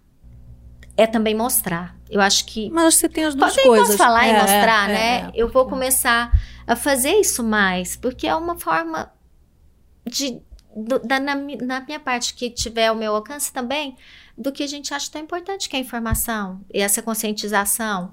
é 0.96 1.06
também 1.06 1.34
mostrar. 1.34 1.96
Eu 2.08 2.20
acho 2.20 2.46
que. 2.46 2.70
Mas 2.70 2.94
você 2.94 3.08
tem 3.08 3.24
as 3.24 3.34
duas 3.34 3.54
Pode, 3.54 3.66
coisas. 3.66 3.86
Posso 3.88 3.98
falar 3.98 4.26
é, 4.26 4.30
e 4.30 4.32
mostrar, 4.34 4.90
é, 4.90 4.92
né? 4.92 5.20
É, 5.26 5.30
eu 5.34 5.48
vou 5.48 5.66
começar 5.66 6.30
a 6.66 6.76
fazer 6.76 7.12
isso 7.14 7.42
mais, 7.42 7.96
porque 7.96 8.26
é 8.26 8.34
uma 8.34 8.56
forma 8.56 9.12
de 10.06 10.40
do, 10.76 10.98
da, 11.00 11.18
na, 11.18 11.34
na, 11.34 11.80
minha 11.80 11.98
parte 11.98 12.34
que 12.34 12.50
tiver 12.50 12.90
o 12.92 12.96
meu 12.96 13.14
alcance 13.14 13.52
também, 13.52 13.96
do 14.36 14.52
que 14.52 14.62
a 14.62 14.66
gente 14.66 14.94
acha 14.94 15.10
tão 15.10 15.20
importante 15.20 15.68
que 15.68 15.76
é 15.76 15.78
a 15.78 15.82
informação 15.82 16.60
e 16.72 16.80
essa 16.80 17.02
conscientização. 17.02 18.12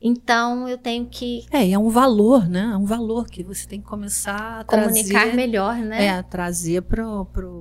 Então 0.00 0.66
eu 0.66 0.78
tenho 0.78 1.06
que. 1.06 1.44
É, 1.50 1.70
é 1.70 1.78
um 1.78 1.90
valor, 1.90 2.48
né? 2.48 2.70
É 2.72 2.76
um 2.76 2.86
valor 2.86 3.26
que 3.26 3.42
você 3.42 3.66
tem 3.66 3.80
que 3.80 3.86
começar 3.86 4.60
a 4.60 4.64
comunicar 4.64 5.20
trazer, 5.20 5.36
melhor, 5.36 5.76
né? 5.76 6.06
É, 6.06 6.22
trazer 6.22 6.82
para 6.82 7.04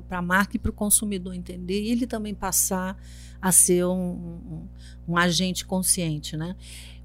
a 0.10 0.22
marca 0.22 0.56
e 0.56 0.60
para 0.60 0.72
o 0.72 0.74
consumidor 0.74 1.34
entender 1.34 1.82
e 1.82 1.92
ele 1.92 2.08
também 2.08 2.34
passar 2.34 2.98
a 3.42 3.52
ser 3.52 3.86
um, 3.86 3.92
um, 3.92 4.68
um 5.10 5.18
agente 5.18 5.66
consciente, 5.66 6.38
né? 6.38 6.56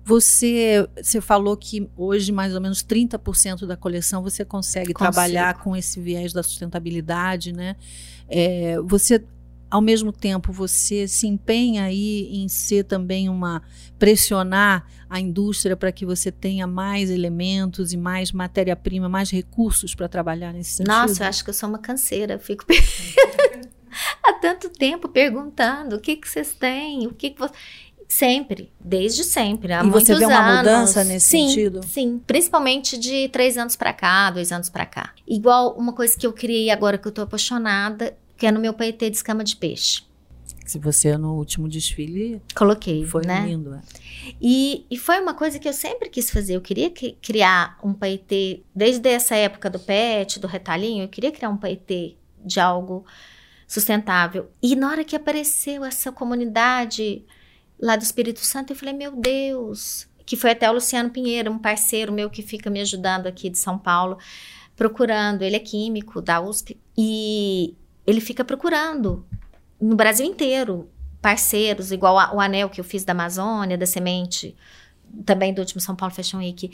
Você, 0.04 0.86
você 1.02 1.20
falou 1.20 1.56
que 1.56 1.88
hoje 1.96 2.30
mais 2.30 2.54
ou 2.54 2.60
menos 2.60 2.84
30% 2.84 3.66
da 3.66 3.76
coleção 3.76 4.22
você 4.22 4.44
consegue 4.44 4.92
Consigo. 4.92 4.98
trabalhar 4.98 5.54
com 5.62 5.74
esse 5.74 5.98
viés 5.98 6.32
da 6.32 6.42
sustentabilidade, 6.42 7.52
né? 7.52 7.74
É, 8.28 8.78
você 8.82 9.24
ao 9.70 9.80
mesmo 9.80 10.12
tempo 10.12 10.52
você 10.52 11.08
se 11.08 11.26
empenha 11.26 11.84
aí 11.84 12.28
em 12.30 12.48
ser 12.48 12.84
também 12.84 13.28
uma 13.28 13.60
pressionar 13.98 14.86
a 15.14 15.20
indústria 15.20 15.76
para 15.76 15.92
que 15.92 16.04
você 16.04 16.32
tenha 16.32 16.66
mais 16.66 17.08
elementos 17.08 17.92
e 17.92 17.96
mais 17.96 18.32
matéria-prima, 18.32 19.08
mais 19.08 19.30
recursos 19.30 19.94
para 19.94 20.08
trabalhar 20.08 20.52
nesse 20.52 20.70
sentido? 20.72 20.92
Nossa, 20.92 21.22
eu 21.22 21.28
acho 21.28 21.44
que 21.44 21.50
eu 21.50 21.54
sou 21.54 21.68
uma 21.68 21.78
canseira, 21.78 22.36
fico 22.36 22.64
há 24.24 24.32
tanto 24.32 24.68
tempo 24.68 25.08
perguntando 25.08 25.94
o 25.94 26.00
que 26.00 26.16
que 26.16 26.28
vocês 26.28 26.52
têm, 26.54 27.06
o 27.06 27.14
que 27.14 27.30
que 27.30 27.38
você 27.38 27.54
Sempre, 28.06 28.70
desde 28.78 29.24
sempre. 29.24 29.72
Há 29.72 29.80
e 29.80 29.86
muitos 29.86 30.06
você 30.06 30.14
vê 30.14 30.26
uma 30.26 30.36
anos. 30.36 30.58
mudança 30.58 31.04
nesse 31.04 31.30
sim, 31.30 31.48
sentido? 31.48 31.80
Sim, 31.84 32.20
principalmente 32.26 32.98
de 32.98 33.28
três 33.30 33.56
anos 33.56 33.76
para 33.76 33.92
cá, 33.92 34.30
dois 34.30 34.52
anos 34.52 34.68
para 34.68 34.84
cá. 34.84 35.12
Igual 35.26 35.74
uma 35.76 35.92
coisa 35.92 36.16
que 36.16 36.26
eu 36.26 36.32
criei 36.32 36.70
agora 36.70 36.98
que 36.98 37.08
eu 37.08 37.12
tô 37.12 37.22
apaixonada, 37.22 38.14
que 38.36 38.46
é 38.46 38.52
no 38.52 38.60
meu 38.60 38.74
paetê 38.74 39.08
de 39.08 39.16
escama 39.16 39.42
de 39.42 39.56
peixe. 39.56 40.02
Se 40.64 40.78
você 40.78 41.16
no 41.18 41.34
último 41.34 41.68
desfile 41.68 42.40
coloquei, 42.54 43.04
foi 43.04 43.26
né? 43.26 43.46
lindo. 43.46 43.74
É. 43.74 43.80
E, 44.40 44.86
e 44.90 44.98
foi 44.98 45.20
uma 45.20 45.34
coisa 45.34 45.58
que 45.58 45.68
eu 45.68 45.72
sempre 45.72 46.08
quis 46.08 46.30
fazer. 46.30 46.56
Eu 46.56 46.60
queria 46.60 46.90
que, 46.90 47.12
criar 47.20 47.78
um 47.82 47.92
paetê 47.92 48.62
desde 48.74 49.08
essa 49.08 49.36
época 49.36 49.68
do 49.68 49.78
pet, 49.78 50.40
do 50.40 50.46
retalhinho. 50.46 51.04
Eu 51.04 51.08
queria 51.08 51.30
criar 51.30 51.50
um 51.50 51.56
paetê 51.56 52.16
de 52.44 52.58
algo 52.58 53.04
sustentável. 53.66 54.50
E 54.62 54.74
na 54.74 54.88
hora 54.90 55.04
que 55.04 55.16
apareceu 55.16 55.84
essa 55.84 56.10
comunidade 56.10 57.24
lá 57.80 57.96
do 57.96 58.02
Espírito 58.02 58.40
Santo, 58.40 58.72
eu 58.72 58.76
falei, 58.76 58.94
meu 58.94 59.12
Deus, 59.12 60.08
que 60.24 60.36
foi 60.36 60.50
até 60.52 60.70
o 60.70 60.74
Luciano 60.74 61.10
Pinheiro, 61.10 61.50
um 61.50 61.58
parceiro 61.58 62.12
meu 62.12 62.30
que 62.30 62.42
fica 62.42 62.70
me 62.70 62.80
ajudando 62.80 63.26
aqui 63.26 63.50
de 63.50 63.58
São 63.58 63.78
Paulo, 63.78 64.18
procurando, 64.76 65.42
ele 65.42 65.56
é 65.56 65.60
químico 65.60 66.20
da 66.20 66.40
USP, 66.40 66.78
e 66.96 67.74
ele 68.06 68.20
fica 68.20 68.44
procurando 68.44 69.26
no 69.80 69.96
Brasil 69.96 70.26
inteiro 70.26 70.88
parceiros, 71.20 71.90
igual 71.90 72.18
a, 72.18 72.34
o 72.34 72.40
anel 72.40 72.68
que 72.68 72.80
eu 72.80 72.84
fiz 72.84 73.04
da 73.04 73.12
Amazônia, 73.12 73.78
da 73.78 73.86
semente, 73.86 74.54
também 75.24 75.54
do 75.54 75.60
último 75.60 75.80
São 75.80 75.96
Paulo 75.96 76.14
Fashion 76.14 76.38
Week. 76.38 76.70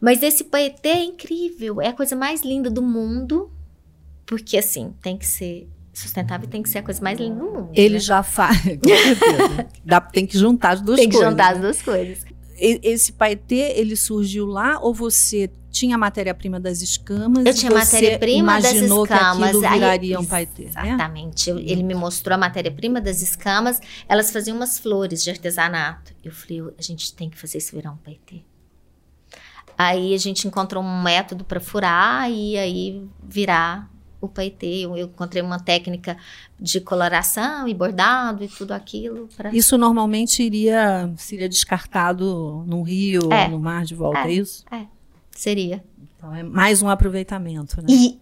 Mas 0.00 0.22
esse 0.22 0.44
paetê 0.44 0.88
é 0.88 1.04
incrível, 1.04 1.80
é 1.80 1.88
a 1.88 1.92
coisa 1.92 2.16
mais 2.16 2.42
linda 2.42 2.68
do 2.68 2.82
mundo, 2.82 3.50
porque 4.26 4.58
assim, 4.58 4.92
tem 5.00 5.16
que 5.16 5.26
ser 5.26 5.68
sustentável 5.92 6.48
tem 6.48 6.62
que 6.62 6.70
ser 6.70 6.78
a 6.78 6.82
coisa 6.82 7.02
mais 7.02 7.18
linda 7.18 7.36
do 7.36 7.44
mundo. 7.44 7.70
Ele 7.74 7.94
né? 7.94 8.00
já 8.00 8.22
faz, 8.22 8.58
com 8.64 8.88
certeza. 8.88 9.68
Dá, 9.84 10.00
tem 10.00 10.26
que 10.26 10.38
juntar 10.38 10.70
as 10.70 10.80
duas 10.80 10.98
tem 10.98 11.08
que 11.08 11.14
coisas. 11.14 11.30
juntar 11.30 11.50
as 11.50 11.56
né? 11.56 11.62
duas 11.62 11.82
coisas. 11.82 12.24
Esse 12.56 13.12
paetê, 13.12 13.74
ele 13.76 13.96
surgiu 13.96 14.46
lá 14.46 14.78
ou 14.80 14.94
você 14.94 15.50
tinha 15.72 15.96
a 15.96 15.98
matéria-prima 15.98 16.60
das 16.60 16.82
escamas? 16.82 17.44
Eu 17.44 17.54
tinha 17.54 17.72
matéria-prima 17.72 18.60
das 18.60 18.74
escamas. 18.74 19.50
que 19.50 19.56
aquilo 19.56 19.66
aí- 19.66 19.72
viraria 19.74 20.20
um 20.20 20.24
paetê, 20.24 20.64
né? 20.64 20.68
Exatamente. 20.70 21.50
Eu- 21.50 21.58
ele 21.58 21.82
me 21.82 21.94
mostrou 21.94 22.34
a 22.34 22.38
matéria-prima 22.38 23.00
das 23.00 23.22
escamas. 23.22 23.80
Elas 24.08 24.30
faziam 24.30 24.56
umas 24.56 24.78
flores 24.78 25.24
de 25.24 25.30
artesanato. 25.30 26.12
Eu 26.22 26.30
falei, 26.30 26.60
a 26.78 26.82
gente 26.82 27.12
tem 27.14 27.28
que 27.30 27.38
fazer 27.38 27.58
isso 27.58 27.74
virar 27.74 27.90
um 27.90 27.96
paetê. 27.96 28.42
Aí 29.76 30.14
a 30.14 30.18
gente 30.18 30.46
encontrou 30.46 30.82
um 30.82 31.02
método 31.02 31.44
para 31.44 31.58
furar 31.58 32.30
e 32.30 32.56
aí 32.56 33.04
virar 33.26 33.90
o 34.20 34.28
paetê. 34.28 34.84
Eu, 34.84 34.96
encontrei 34.96 35.42
uma 35.42 35.58
técnica 35.58 36.16
de 36.60 36.80
coloração 36.80 37.66
e 37.66 37.74
bordado 37.74 38.44
e 38.44 38.48
tudo 38.48 38.72
aquilo. 38.72 39.28
Pra... 39.36 39.52
Isso 39.52 39.76
normalmente 39.76 40.42
iria, 40.42 41.12
seria 41.16 41.48
descartado 41.48 42.62
no 42.66 42.82
rio 42.82 43.32
É. 43.32 43.44
ou 43.46 43.50
no 43.52 43.58
mar 43.58 43.84
de 43.84 43.94
volta, 43.94 44.20
é, 44.20 44.30
É. 44.30 44.32
isso? 44.34 44.64
Seria. 45.34 45.84
Então 46.16 46.34
é 46.34 46.42
mais 46.42 46.82
um 46.82 46.88
aproveitamento, 46.88 47.80
né? 47.80 47.86
E 47.88 48.20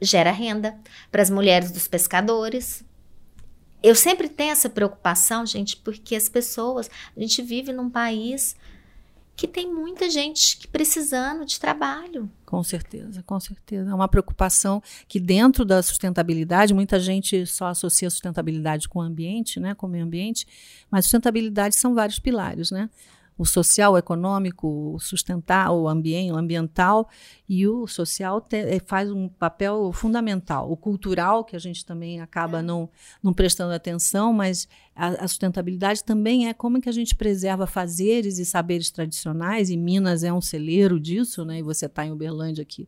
gera 0.00 0.30
renda 0.30 0.76
para 1.10 1.22
as 1.22 1.30
mulheres 1.30 1.70
dos 1.70 1.88
pescadores. 1.88 2.84
Eu 3.82 3.94
sempre 3.94 4.28
tenho 4.28 4.52
essa 4.52 4.68
preocupação, 4.68 5.44
gente, 5.46 5.76
porque 5.76 6.14
as 6.14 6.28
pessoas, 6.28 6.90
a 7.16 7.20
gente 7.20 7.40
vive 7.42 7.72
num 7.72 7.88
país 7.88 8.54
que 9.40 9.48
tem 9.48 9.72
muita 9.72 10.10
gente 10.10 10.58
que 10.58 10.68
precisando 10.68 11.46
de 11.46 11.58
trabalho. 11.58 12.30
Com 12.44 12.62
certeza, 12.62 13.22
com 13.22 13.40
certeza. 13.40 13.90
É 13.90 13.94
uma 13.94 14.06
preocupação 14.06 14.82
que 15.08 15.18
dentro 15.18 15.64
da 15.64 15.82
sustentabilidade, 15.82 16.74
muita 16.74 17.00
gente 17.00 17.46
só 17.46 17.68
associa 17.68 18.10
sustentabilidade 18.10 18.86
com 18.86 18.98
o 18.98 19.02
ambiente, 19.02 19.58
né, 19.58 19.74
com 19.74 19.86
o 19.86 19.88
meio 19.88 20.04
ambiente, 20.04 20.46
mas 20.90 21.06
sustentabilidade 21.06 21.74
são 21.74 21.94
vários 21.94 22.18
pilares, 22.18 22.70
né? 22.70 22.90
O 23.40 23.46
social, 23.46 23.94
o 23.94 23.96
econômico, 23.96 24.92
o 24.94 25.00
sustentar, 25.00 25.72
o 25.72 25.88
ambiente, 25.88 26.30
o 26.30 26.36
ambiental 26.36 27.08
e 27.48 27.66
o 27.66 27.86
social 27.86 28.38
te- 28.38 28.56
eh, 28.56 28.82
faz 28.84 29.10
um 29.10 29.30
papel 29.30 29.90
fundamental. 29.94 30.70
O 30.70 30.76
cultural, 30.76 31.42
que 31.42 31.56
a 31.56 31.58
gente 31.58 31.86
também 31.86 32.20
acaba 32.20 32.60
não, 32.60 32.90
não 33.22 33.32
prestando 33.32 33.72
atenção, 33.72 34.30
mas 34.30 34.68
a, 34.94 35.24
a 35.24 35.26
sustentabilidade 35.26 36.04
também 36.04 36.48
é 36.48 36.52
como 36.52 36.76
é 36.76 36.80
que 36.82 36.88
a 36.90 36.92
gente 36.92 37.14
preserva 37.16 37.66
fazeres 37.66 38.38
e 38.38 38.44
saberes 38.44 38.90
tradicionais, 38.90 39.70
e 39.70 39.76
Minas 39.76 40.22
é 40.22 40.30
um 40.30 40.42
celeiro 40.42 41.00
disso, 41.00 41.42
né? 41.42 41.60
E 41.60 41.62
você 41.62 41.86
está 41.86 42.04
em 42.04 42.12
Uberlândia 42.12 42.60
aqui. 42.60 42.86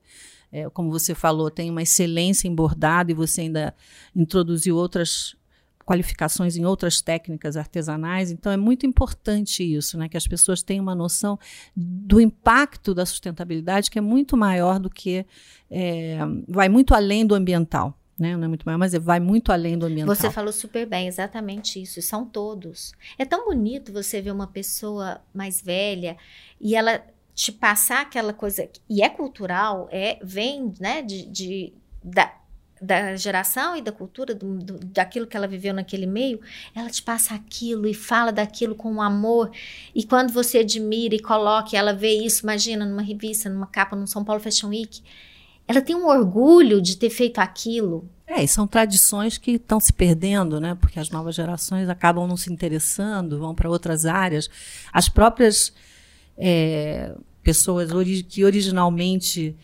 É, 0.52 0.68
como 0.68 0.90
você 0.90 1.14
falou, 1.14 1.50
tem 1.50 1.70
uma 1.70 1.80
excelência 1.80 2.46
em 2.46 2.54
bordado 2.54 3.10
e 3.10 3.14
você 3.14 3.40
ainda 3.40 3.74
introduziu 4.14 4.76
outras 4.76 5.34
qualificações 5.84 6.56
em 6.56 6.64
outras 6.64 7.00
técnicas 7.00 7.56
artesanais. 7.56 8.30
Então 8.30 8.50
é 8.52 8.56
muito 8.56 8.86
importante 8.86 9.62
isso, 9.62 9.98
né? 9.98 10.08
Que 10.08 10.16
as 10.16 10.26
pessoas 10.26 10.62
tenham 10.62 10.82
uma 10.82 10.94
noção 10.94 11.38
do 11.76 12.20
impacto 12.20 12.94
da 12.94 13.04
sustentabilidade 13.06 13.90
que 13.90 13.98
é 13.98 14.02
muito 14.02 14.36
maior 14.36 14.78
do 14.78 14.88
que 14.90 15.26
é, 15.70 16.18
vai 16.48 16.68
muito 16.68 16.94
além 16.94 17.26
do 17.26 17.34
ambiental. 17.34 17.98
Né? 18.18 18.36
Não 18.36 18.44
é 18.44 18.48
muito 18.48 18.64
maior, 18.64 18.78
mas 18.78 18.94
é- 18.94 18.98
vai 19.00 19.18
muito 19.18 19.50
além 19.50 19.76
do 19.76 19.86
ambiental. 19.86 20.14
Você 20.14 20.30
falou 20.30 20.52
super 20.52 20.86
bem, 20.86 21.08
exatamente 21.08 21.82
isso. 21.82 22.00
São 22.02 22.24
todos. 22.24 22.92
É 23.18 23.24
tão 23.24 23.46
bonito 23.46 23.92
você 23.92 24.20
ver 24.20 24.30
uma 24.30 24.46
pessoa 24.46 25.20
mais 25.34 25.60
velha 25.60 26.16
e 26.60 26.76
ela 26.76 27.02
te 27.34 27.50
passar 27.50 28.02
aquela 28.02 28.32
coisa 28.34 28.68
e 28.88 29.02
é 29.02 29.08
cultural, 29.08 29.88
é 29.90 30.18
vem, 30.22 30.72
né, 30.78 31.00
de, 31.02 31.24
de- 31.26 31.72
da, 32.04 32.32
da 32.82 33.14
geração 33.14 33.76
e 33.76 33.80
da 33.80 33.92
cultura 33.92 34.34
do, 34.34 34.58
do- 34.58 34.78
daquilo 34.86 35.26
que 35.26 35.36
ela 35.36 35.46
viveu 35.46 35.72
naquele 35.72 36.06
meio, 36.06 36.40
ela 36.74 36.90
te 36.90 37.02
passa 37.02 37.34
aquilo 37.34 37.86
e 37.86 37.94
fala 37.94 38.32
daquilo 38.32 38.74
com 38.74 39.00
amor. 39.00 39.50
E 39.94 40.02
quando 40.04 40.32
você 40.32 40.58
admira 40.58 41.14
e 41.14 41.20
coloca, 41.20 41.76
ela 41.76 41.92
vê 41.94 42.10
isso, 42.12 42.42
imagina 42.42 42.84
numa 42.84 43.02
revista, 43.02 43.48
numa 43.48 43.66
capa, 43.66 43.94
no 43.94 44.06
São 44.06 44.24
Paulo 44.24 44.42
Fashion 44.42 44.68
Week, 44.70 45.00
ela 45.68 45.80
tem 45.80 45.94
um 45.94 46.08
orgulho 46.08 46.82
de 46.82 46.96
ter 46.96 47.08
feito 47.08 47.38
aquilo. 47.38 48.08
É, 48.26 48.42
e 48.42 48.48
são 48.48 48.66
tradições 48.66 49.38
que 49.38 49.52
estão 49.52 49.78
se 49.78 49.92
perdendo, 49.92 50.58
né? 50.58 50.74
Porque 50.74 50.98
as 50.98 51.08
novas 51.10 51.34
gerações 51.36 51.88
acabam 51.88 52.26
não 52.26 52.36
se 52.36 52.52
interessando, 52.52 53.38
vão 53.38 53.54
para 53.54 53.70
outras 53.70 54.06
áreas. 54.06 54.50
As 54.92 55.08
próprias 55.08 55.72
é, 56.36 57.14
pessoas 57.42 57.92
ori- 57.92 58.22
que 58.22 58.44
originalmente 58.44 59.54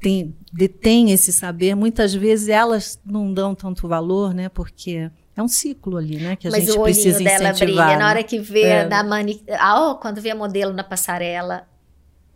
têm- 0.00 0.34
detêm 0.52 1.10
esse 1.10 1.32
saber, 1.32 1.74
muitas 1.74 2.14
vezes 2.14 2.48
elas 2.48 3.00
não 3.04 3.32
dão 3.32 3.54
tanto 3.54 3.86
valor, 3.88 4.32
né? 4.34 4.48
Porque 4.48 5.10
é 5.36 5.42
um 5.42 5.48
ciclo 5.48 5.96
ali, 5.96 6.16
né? 6.16 6.36
Que 6.36 6.48
a 6.48 6.50
Mas 6.50 6.64
gente 6.66 6.76
o 6.76 6.80
olhinho 6.80 6.94
precisa 6.94 7.18
dela 7.24 7.50
incentivar. 7.50 7.86
brilha. 7.86 7.98
Na 7.98 8.04
né? 8.06 8.10
hora 8.10 8.22
que 8.22 8.38
vê 8.38 8.62
É. 8.62 8.84
na 8.88 9.02
mani... 9.04 9.42
ah, 9.58 9.90
oh, 9.90 9.94
quando 9.96 10.20
vê 10.20 10.30
a 10.30 10.34
modelo 10.34 10.72
na 10.72 10.84
passarela, 10.84 11.66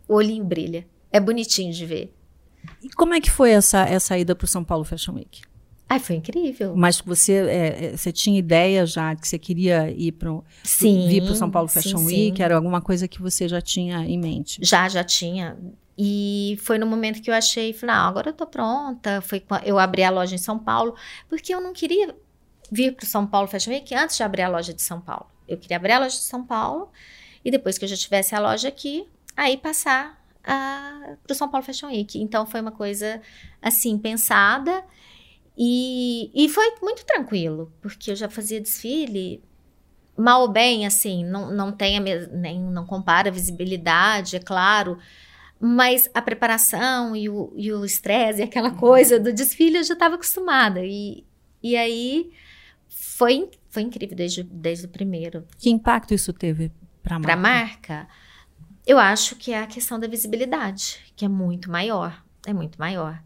o 0.07 0.15
olhinho 0.15 0.43
brilha. 0.43 0.85
É 1.11 1.19
bonitinho 1.19 1.71
de 1.73 1.85
ver. 1.85 2.13
E 2.81 2.89
como 2.89 3.13
é 3.13 3.19
que 3.21 3.29
foi 3.29 3.51
essa, 3.51 3.81
essa 3.85 4.17
ida 4.17 4.35
para 4.35 4.45
o 4.45 4.47
São 4.47 4.63
Paulo 4.63 4.83
Fashion 4.85 5.15
Week? 5.15 5.41
Ai, 5.89 5.99
foi 5.99 6.15
incrível. 6.15 6.75
Mas 6.75 6.99
você, 7.01 7.33
é, 7.33 7.85
é, 7.85 7.97
você 7.97 8.11
tinha 8.11 8.39
ideia 8.39 8.85
já 8.85 9.15
que 9.15 9.27
você 9.27 9.37
queria 9.37 9.91
ir 9.91 10.13
para 10.13 10.31
vir 10.81 11.21
para 11.23 11.33
o 11.33 11.35
São 11.35 11.51
Paulo 11.51 11.67
Fashion 11.67 11.99
sim, 11.99 12.05
Week? 12.05 12.37
sim. 12.37 12.41
Era 12.43 12.55
alguma 12.55 12.81
coisa 12.81 13.07
que 13.07 13.21
você 13.21 13.47
já 13.47 13.61
tinha 13.61 13.97
em 14.07 14.17
mente? 14.17 14.59
Já, 14.63 14.87
já 14.89 15.03
tinha. 15.03 15.55
E 15.97 16.57
foi 16.63 16.77
no 16.77 16.87
momento 16.87 17.21
que 17.21 17.29
eu 17.29 17.35
achei, 17.35 17.71
falei, 17.71 17.95
não, 17.95 18.07
agora 18.07 18.29
eu 18.29 18.33
tô 18.33 18.47
pronta. 18.47 19.21
Foi 19.21 19.43
eu 19.63 19.77
abri 19.77 20.03
a 20.03 20.09
loja 20.09 20.35
em 20.35 20.39
São 20.39 20.57
Paulo, 20.57 20.95
porque 21.29 21.53
eu 21.53 21.61
não 21.61 21.73
queria 21.73 22.15
vir 22.71 22.95
para 22.95 23.05
São 23.05 23.27
Paulo 23.27 23.47
Fashion 23.47 23.71
Week 23.71 23.93
antes 23.93 24.17
de 24.17 24.23
abrir 24.23 24.41
a 24.41 24.49
loja 24.49 24.73
de 24.73 24.81
São 24.81 24.99
Paulo. 24.99 25.27
Eu 25.47 25.57
queria 25.57 25.77
abrir 25.77 25.91
a 25.91 25.99
loja 25.99 26.15
de 26.15 26.23
São 26.23 26.43
Paulo 26.43 26.89
e 27.45 27.51
depois 27.51 27.77
que 27.77 27.85
eu 27.85 27.89
já 27.89 27.95
tivesse 27.95 28.33
a 28.33 28.39
loja 28.39 28.67
aqui, 28.67 29.07
aí 29.37 29.57
passar 29.57 30.23
para 30.41 31.31
o 31.31 31.35
São 31.35 31.49
Paulo 31.49 31.65
Fashion 31.65 31.87
Week. 31.87 32.19
Então 32.19 32.45
foi 32.45 32.61
uma 32.61 32.71
coisa 32.71 33.21
assim, 33.61 33.97
pensada. 33.97 34.83
E, 35.57 36.31
e 36.33 36.49
foi 36.49 36.75
muito 36.81 37.05
tranquilo, 37.05 37.71
porque 37.79 38.11
eu 38.11 38.15
já 38.15 38.27
fazia 38.27 38.59
desfile 38.59 39.43
mal 40.17 40.41
ou 40.41 40.47
bem, 40.47 40.85
assim, 40.85 41.23
não, 41.25 41.51
não 41.51 41.71
tem 41.71 41.97
a 41.97 42.01
nem 42.31 42.59
não 42.59 42.85
compara 42.85 43.29
a 43.29 43.31
visibilidade, 43.31 44.35
é 44.35 44.39
claro, 44.39 44.97
mas 45.65 46.09
a 46.13 46.21
preparação 46.21 47.15
e 47.15 47.29
o 47.29 47.85
estresse 47.85 48.41
e 48.41 48.43
aquela 48.43 48.71
coisa 48.71 49.17
do 49.19 49.31
desfile 49.31 49.77
eu 49.77 49.83
já 49.83 49.93
estava 49.93 50.15
acostumada. 50.15 50.81
E, 50.83 51.23
e 51.61 51.77
aí 51.77 52.31
foi, 52.89 53.49
foi 53.69 53.83
incrível 53.83 54.15
desde, 54.17 54.43
desde 54.43 54.85
o 54.85 54.89
primeiro. 54.89 55.45
Que 55.57 55.69
impacto 55.69 56.13
isso 56.13 56.33
teve 56.33 56.69
para 57.01 57.15
a 57.15 57.19
Para 57.19 57.35
marca? 57.37 57.93
a 57.93 57.97
marca, 57.97 58.07
eu 58.85 58.99
acho 58.99 59.35
que 59.37 59.53
é 59.53 59.59
a 59.59 59.67
questão 59.67 59.97
da 59.99 60.07
visibilidade, 60.07 60.99
que 61.15 61.23
é 61.23 61.29
muito 61.29 61.71
maior. 61.71 62.21
É 62.45 62.51
muito 62.53 62.77
maior. 62.77 63.23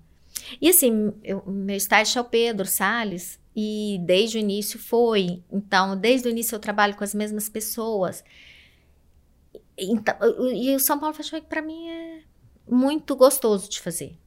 E 0.61 0.69
assim, 0.69 1.11
eu- 1.23 1.43
meu 1.47 1.75
estágio 1.75 2.19
é 2.19 2.21
o 2.21 2.25
Pedro 2.25 2.67
Salles, 2.67 3.39
e 3.55 3.97
desde 4.05 4.37
o 4.37 4.39
início 4.39 4.77
foi. 4.79 5.41
Então, 5.51 5.97
desde 5.97 6.27
o 6.27 6.29
início 6.31 6.53
eu 6.53 6.59
trabalho 6.59 6.95
com 6.95 7.03
as 7.03 7.15
mesmas 7.15 7.49
pessoas. 7.49 8.23
Então, 9.77 10.15
e 10.53 10.75
o 10.75 10.79
São 10.79 10.99
Paulo 10.99 11.13
Fashion 11.15 11.35
Week 11.37 11.47
para 11.47 11.61
mim 11.61 11.87
é 11.89 12.16
muito 12.69 13.15
gostoso 13.15 13.69
de 13.69 13.79
fazer. 13.79 14.17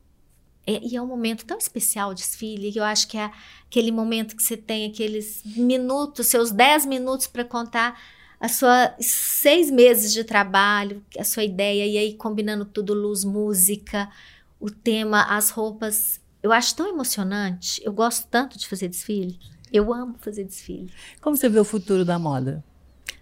É- 0.67 0.81
e 0.85 0.97
é 0.97 1.03
um 1.03 1.07
momento 1.07 1.45
tão 1.45 1.59
especial 1.59 2.15
desfile, 2.15 2.71
que 2.73 2.79
eu 2.79 2.85
acho 2.85 3.09
que 3.09 3.17
é 3.17 3.31
aquele 3.67 3.91
momento 3.91 4.37
que 4.37 4.43
você 4.43 4.57
tem 4.57 4.87
aqueles 4.91 5.43
minutos, 5.45 6.27
seus 6.27 6.51
10 6.51 6.85
minutos 6.87 7.27
para 7.27 7.45
contar 7.45 8.01
a 8.39 8.49
sua 8.49 8.95
seis 9.01 9.71
meses 9.71 10.13
de 10.13 10.25
trabalho, 10.25 11.05
a 11.19 11.25
sua 11.25 11.45
ideia, 11.45 11.87
e 11.87 11.99
aí 11.99 12.15
combinando 12.15 12.65
tudo, 12.65 12.95
luz, 12.95 13.23
música, 13.25 14.11
o 14.59 14.71
tema, 14.71 15.23
as 15.25 15.51
roupas. 15.51 16.21
Eu 16.43 16.53
acho 16.53 16.75
tão 16.75 16.89
emocionante. 16.89 17.81
Eu 17.85 17.93
gosto 17.93 18.27
tanto 18.29 18.59
de 18.59 18.67
fazer 18.67 18.89
desfile. 18.89 19.39
Eu 19.71 19.93
amo 19.93 20.17
fazer 20.21 20.45
desfile. 20.45 20.91
Como 21.21 21.37
você 21.37 21.49
vê 21.49 21.61
o 21.61 21.65
futuro 21.65 22.05
da 22.05 22.19
moda? 22.19 22.65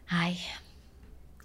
Ai. 0.09 0.37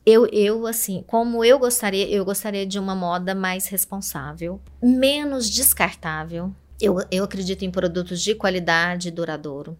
Eu, 0.05 0.27
eu, 0.27 0.67
assim, 0.67 1.03
como 1.07 1.45
eu 1.45 1.57
gostaria, 1.57 2.09
eu 2.09 2.25
gostaria 2.25 2.65
de 2.65 2.77
uma 2.77 2.93
moda 2.93 3.33
mais 3.33 3.67
responsável, 3.67 4.61
menos 4.81 5.49
descartável. 5.49 6.53
Eu, 6.81 6.97
eu 7.09 7.23
acredito 7.23 7.63
em 7.63 7.71
produtos 7.71 8.21
de 8.21 8.35
qualidade 8.35 9.07
e 9.07 9.11
duradouro. 9.11 9.77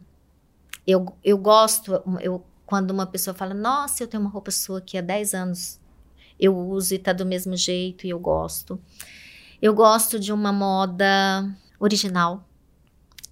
Eu, 0.87 1.13
eu 1.23 1.37
gosto, 1.37 2.01
eu, 2.21 2.43
quando 2.65 2.91
uma 2.91 3.05
pessoa 3.05 3.33
fala, 3.33 3.53
nossa, 3.53 4.01
eu 4.01 4.07
tenho 4.07 4.21
uma 4.21 4.29
roupa 4.29 4.51
sua 4.51 4.79
que 4.79 4.97
há 4.97 5.01
10 5.01 5.33
anos 5.33 5.79
eu 6.39 6.57
uso 6.57 6.93
e 6.93 6.99
tá 6.99 7.13
do 7.13 7.25
mesmo 7.25 7.55
jeito 7.55 8.07
e 8.07 8.09
eu 8.09 8.19
gosto. 8.19 8.79
Eu 9.61 9.73
gosto 9.73 10.19
de 10.19 10.31
uma 10.31 10.51
moda 10.51 11.49
original, 11.79 12.47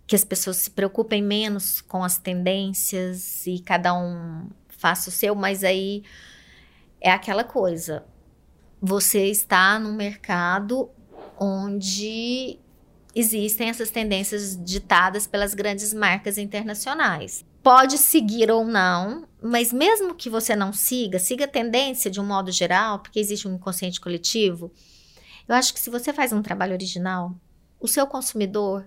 que 0.05 0.15
as 0.15 0.23
pessoas 0.23 0.57
se 0.57 0.71
preocupem 0.71 1.21
menos 1.21 1.81
com 1.81 2.03
as 2.03 2.17
tendências 2.17 3.45
e 3.47 3.59
cada 3.59 3.93
um 3.93 4.49
faça 4.69 5.09
o 5.09 5.11
seu, 5.11 5.35
mas 5.35 5.63
aí 5.63 6.03
é 7.01 7.11
aquela 7.11 7.43
coisa. 7.43 8.05
Você 8.79 9.25
está 9.25 9.79
num 9.79 9.93
mercado 9.93 10.89
onde 11.39 12.59
existem 13.15 13.69
essas 13.69 13.91
tendências 13.91 14.57
ditadas 14.63 15.27
pelas 15.27 15.53
grandes 15.53 15.93
marcas 15.93 16.37
internacionais. 16.37 17.43
Pode 17.61 17.97
seguir 17.97 18.49
ou 18.49 18.65
não, 18.65 19.27
mas 19.41 19.73
mesmo 19.73 20.15
que 20.15 20.29
você 20.29 20.55
não 20.55 20.71
siga, 20.71 21.19
siga 21.19 21.45
a 21.45 21.47
tendência 21.47 22.09
de 22.09 22.19
um 22.19 22.25
modo 22.25 22.51
geral, 22.51 22.99
porque 22.99 23.19
existe 23.19 23.47
um 23.47 23.55
inconsciente 23.55 23.99
coletivo. 23.99 24.71
Eu 25.47 25.55
acho 25.55 25.73
que 25.73 25.79
se 25.79 25.89
você 25.89 26.13
faz 26.13 26.31
um 26.31 26.41
trabalho 26.41 26.73
original, 26.73 27.35
o 27.79 27.87
seu 27.87 28.07
consumidor 28.07 28.85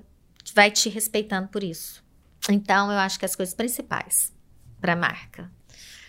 vai 0.55 0.71
te 0.71 0.89
respeitando 0.89 1.49
por 1.49 1.63
isso. 1.63 2.03
Então, 2.49 2.91
eu 2.91 2.99
acho 2.99 3.19
que 3.19 3.25
as 3.25 3.37
coisas 3.37 3.55
principais 3.55 4.33
para 4.81 4.93
a 4.93 4.97
marca: 4.97 5.51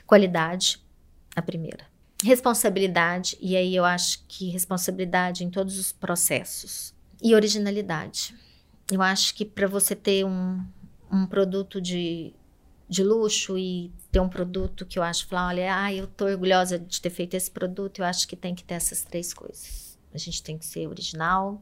qualidade, 0.06 0.84
a 1.36 1.42
primeira. 1.42 1.95
Responsabilidade, 2.24 3.38
e 3.42 3.56
aí 3.56 3.76
eu 3.76 3.84
acho 3.84 4.24
que 4.28 4.50
responsabilidade 4.50 5.44
em 5.44 5.50
todos 5.50 5.78
os 5.78 5.92
processos. 5.92 6.94
E 7.22 7.36
originalidade. 7.36 8.36
Eu 8.92 9.02
acho 9.02 9.34
que 9.36 9.44
para 9.44 9.68
você 9.68 9.96
ter 9.96 10.26
um, 10.26 10.64
um 11.12 11.26
produto 11.26 11.82
de, 11.82 12.34
de 12.88 13.04
luxo 13.04 13.58
e 13.58 13.92
ter 14.12 14.20
um 14.20 14.30
produto 14.30 14.86
que 14.86 14.98
eu 14.98 15.04
acho, 15.04 15.28
falar, 15.28 15.48
olha, 15.48 15.84
ah, 15.84 15.94
eu 15.94 16.08
tô 16.08 16.26
orgulhosa 16.26 16.80
de 16.80 17.02
ter 17.02 17.10
feito 17.10 17.34
esse 17.34 17.50
produto, 17.50 18.00
eu 18.00 18.06
acho 18.06 18.28
que 18.28 18.36
tem 18.36 18.56
que 18.56 18.64
ter 18.64 18.76
essas 18.76 19.04
três 19.04 19.34
coisas. 19.34 19.98
A 20.14 20.18
gente 20.18 20.42
tem 20.42 20.58
que 20.58 20.66
ser 20.66 20.88
original, 20.88 21.62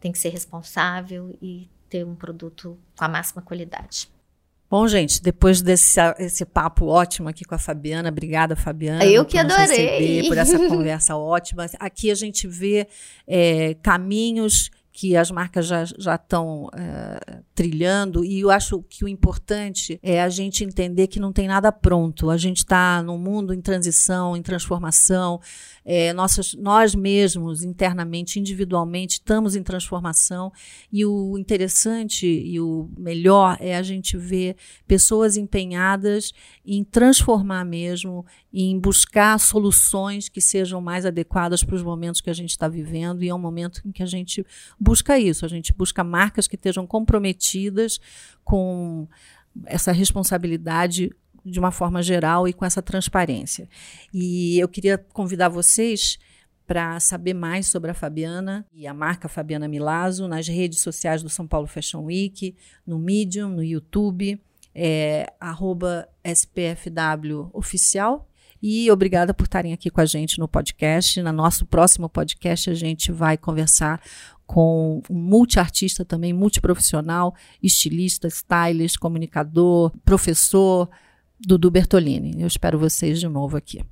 tem 0.00 0.10
que 0.10 0.18
ser 0.18 0.30
responsável 0.30 1.36
e 1.42 1.68
ter 1.88 2.06
um 2.06 2.14
produto 2.14 2.78
com 2.96 3.04
a 3.04 3.08
máxima 3.08 3.42
qualidade. 3.42 4.08
Bom, 4.70 4.86
gente, 4.86 5.20
depois 5.20 5.60
desse 5.60 5.98
esse 6.20 6.44
papo 6.44 6.86
ótimo 6.86 7.28
aqui 7.28 7.44
com 7.44 7.56
a 7.56 7.58
Fabiana, 7.58 8.08
obrigada, 8.08 8.54
Fabiana. 8.54 9.04
Eu 9.04 9.24
que 9.24 9.36
adorei. 9.36 10.28
Por 10.28 10.38
essa 10.38 10.56
conversa 10.68 11.16
ótima. 11.16 11.66
Aqui 11.80 12.08
a 12.08 12.14
gente 12.14 12.46
vê 12.46 12.86
é, 13.26 13.74
caminhos 13.82 14.70
que 14.92 15.16
as 15.16 15.30
marcas 15.30 15.66
já 15.66 16.14
estão 16.14 16.68
é, 16.74 17.40
trilhando, 17.54 18.24
e 18.24 18.40
eu 18.40 18.50
acho 18.50 18.82
que 18.82 19.04
o 19.04 19.08
importante 19.08 19.98
é 20.02 20.22
a 20.22 20.28
gente 20.28 20.62
entender 20.62 21.06
que 21.06 21.18
não 21.18 21.32
tem 21.32 21.48
nada 21.48 21.72
pronto. 21.72 22.28
A 22.28 22.36
gente 22.36 22.58
está 22.58 23.02
num 23.02 23.16
mundo 23.16 23.54
em 23.54 23.60
transição, 23.60 24.36
em 24.36 24.42
transformação, 24.42 25.40
é, 25.84 26.12
nossas, 26.12 26.54
nós 26.54 26.94
mesmos, 26.94 27.62
internamente, 27.62 28.38
individualmente, 28.38 29.14
estamos 29.14 29.56
em 29.56 29.62
transformação, 29.62 30.52
e 30.92 31.04
o 31.04 31.38
interessante 31.38 32.26
e 32.26 32.60
o 32.60 32.90
melhor 32.96 33.56
é 33.60 33.76
a 33.76 33.82
gente 33.82 34.16
ver 34.16 34.56
pessoas 34.86 35.36
empenhadas 35.36 36.32
em 36.64 36.84
transformar 36.84 37.64
mesmo, 37.64 38.24
em 38.52 38.78
buscar 38.78 39.38
soluções 39.38 40.28
que 40.28 40.40
sejam 40.40 40.80
mais 40.80 41.06
adequadas 41.06 41.64
para 41.64 41.76
os 41.76 41.82
momentos 41.82 42.20
que 42.20 42.30
a 42.30 42.34
gente 42.34 42.50
está 42.50 42.68
vivendo, 42.68 43.22
e 43.22 43.28
é 43.28 43.34
um 43.34 43.38
momento 43.38 43.80
em 43.84 43.92
que 43.92 44.02
a 44.02 44.06
gente 44.06 44.44
busca 44.78 45.18
isso, 45.18 45.44
a 45.44 45.48
gente 45.48 45.72
busca 45.72 46.04
marcas 46.04 46.46
que 46.46 46.56
estejam 46.56 46.86
comprometidas 46.86 48.00
com 48.44 49.08
essa 49.66 49.92
responsabilidade 49.92 51.10
de 51.44 51.58
uma 51.58 51.70
forma 51.70 52.02
geral 52.02 52.46
e 52.46 52.52
com 52.52 52.64
essa 52.64 52.82
transparência. 52.82 53.68
E 54.12 54.58
eu 54.58 54.68
queria 54.68 54.98
convidar 54.98 55.48
vocês 55.48 56.18
para 56.66 57.00
saber 57.00 57.34
mais 57.34 57.66
sobre 57.66 57.90
a 57.90 57.94
Fabiana 57.94 58.64
e 58.72 58.86
a 58.86 58.94
marca 58.94 59.28
Fabiana 59.28 59.66
Milazzo 59.66 60.28
nas 60.28 60.46
redes 60.46 60.80
sociais 60.80 61.22
do 61.22 61.28
São 61.28 61.46
Paulo 61.46 61.66
Fashion 61.66 62.04
Week, 62.04 62.54
no 62.86 62.98
Medium, 62.98 63.48
no 63.48 63.64
YouTube, 63.64 64.40
é. 64.74 65.26
E 68.62 68.90
obrigada 68.90 69.32
por 69.32 69.44
estarem 69.44 69.72
aqui 69.72 69.90
com 69.90 70.00
a 70.00 70.06
gente 70.06 70.38
no 70.38 70.46
podcast. 70.46 71.20
No 71.22 71.32
nosso 71.32 71.64
próximo 71.64 72.08
podcast, 72.08 72.70
a 72.70 72.74
gente 72.74 73.10
vai 73.10 73.38
conversar 73.38 74.00
com 74.46 75.00
um 75.08 75.18
multiartista 75.18 76.04
também, 76.04 76.32
multiprofissional, 76.32 77.34
estilista, 77.62 78.28
stylist, 78.28 78.98
comunicador, 78.98 79.92
professor, 80.04 80.90
Dudu 81.46 81.70
Bertolini. 81.70 82.40
Eu 82.40 82.46
espero 82.46 82.78
vocês 82.78 83.18
de 83.18 83.28
novo 83.28 83.56
aqui. 83.56 83.82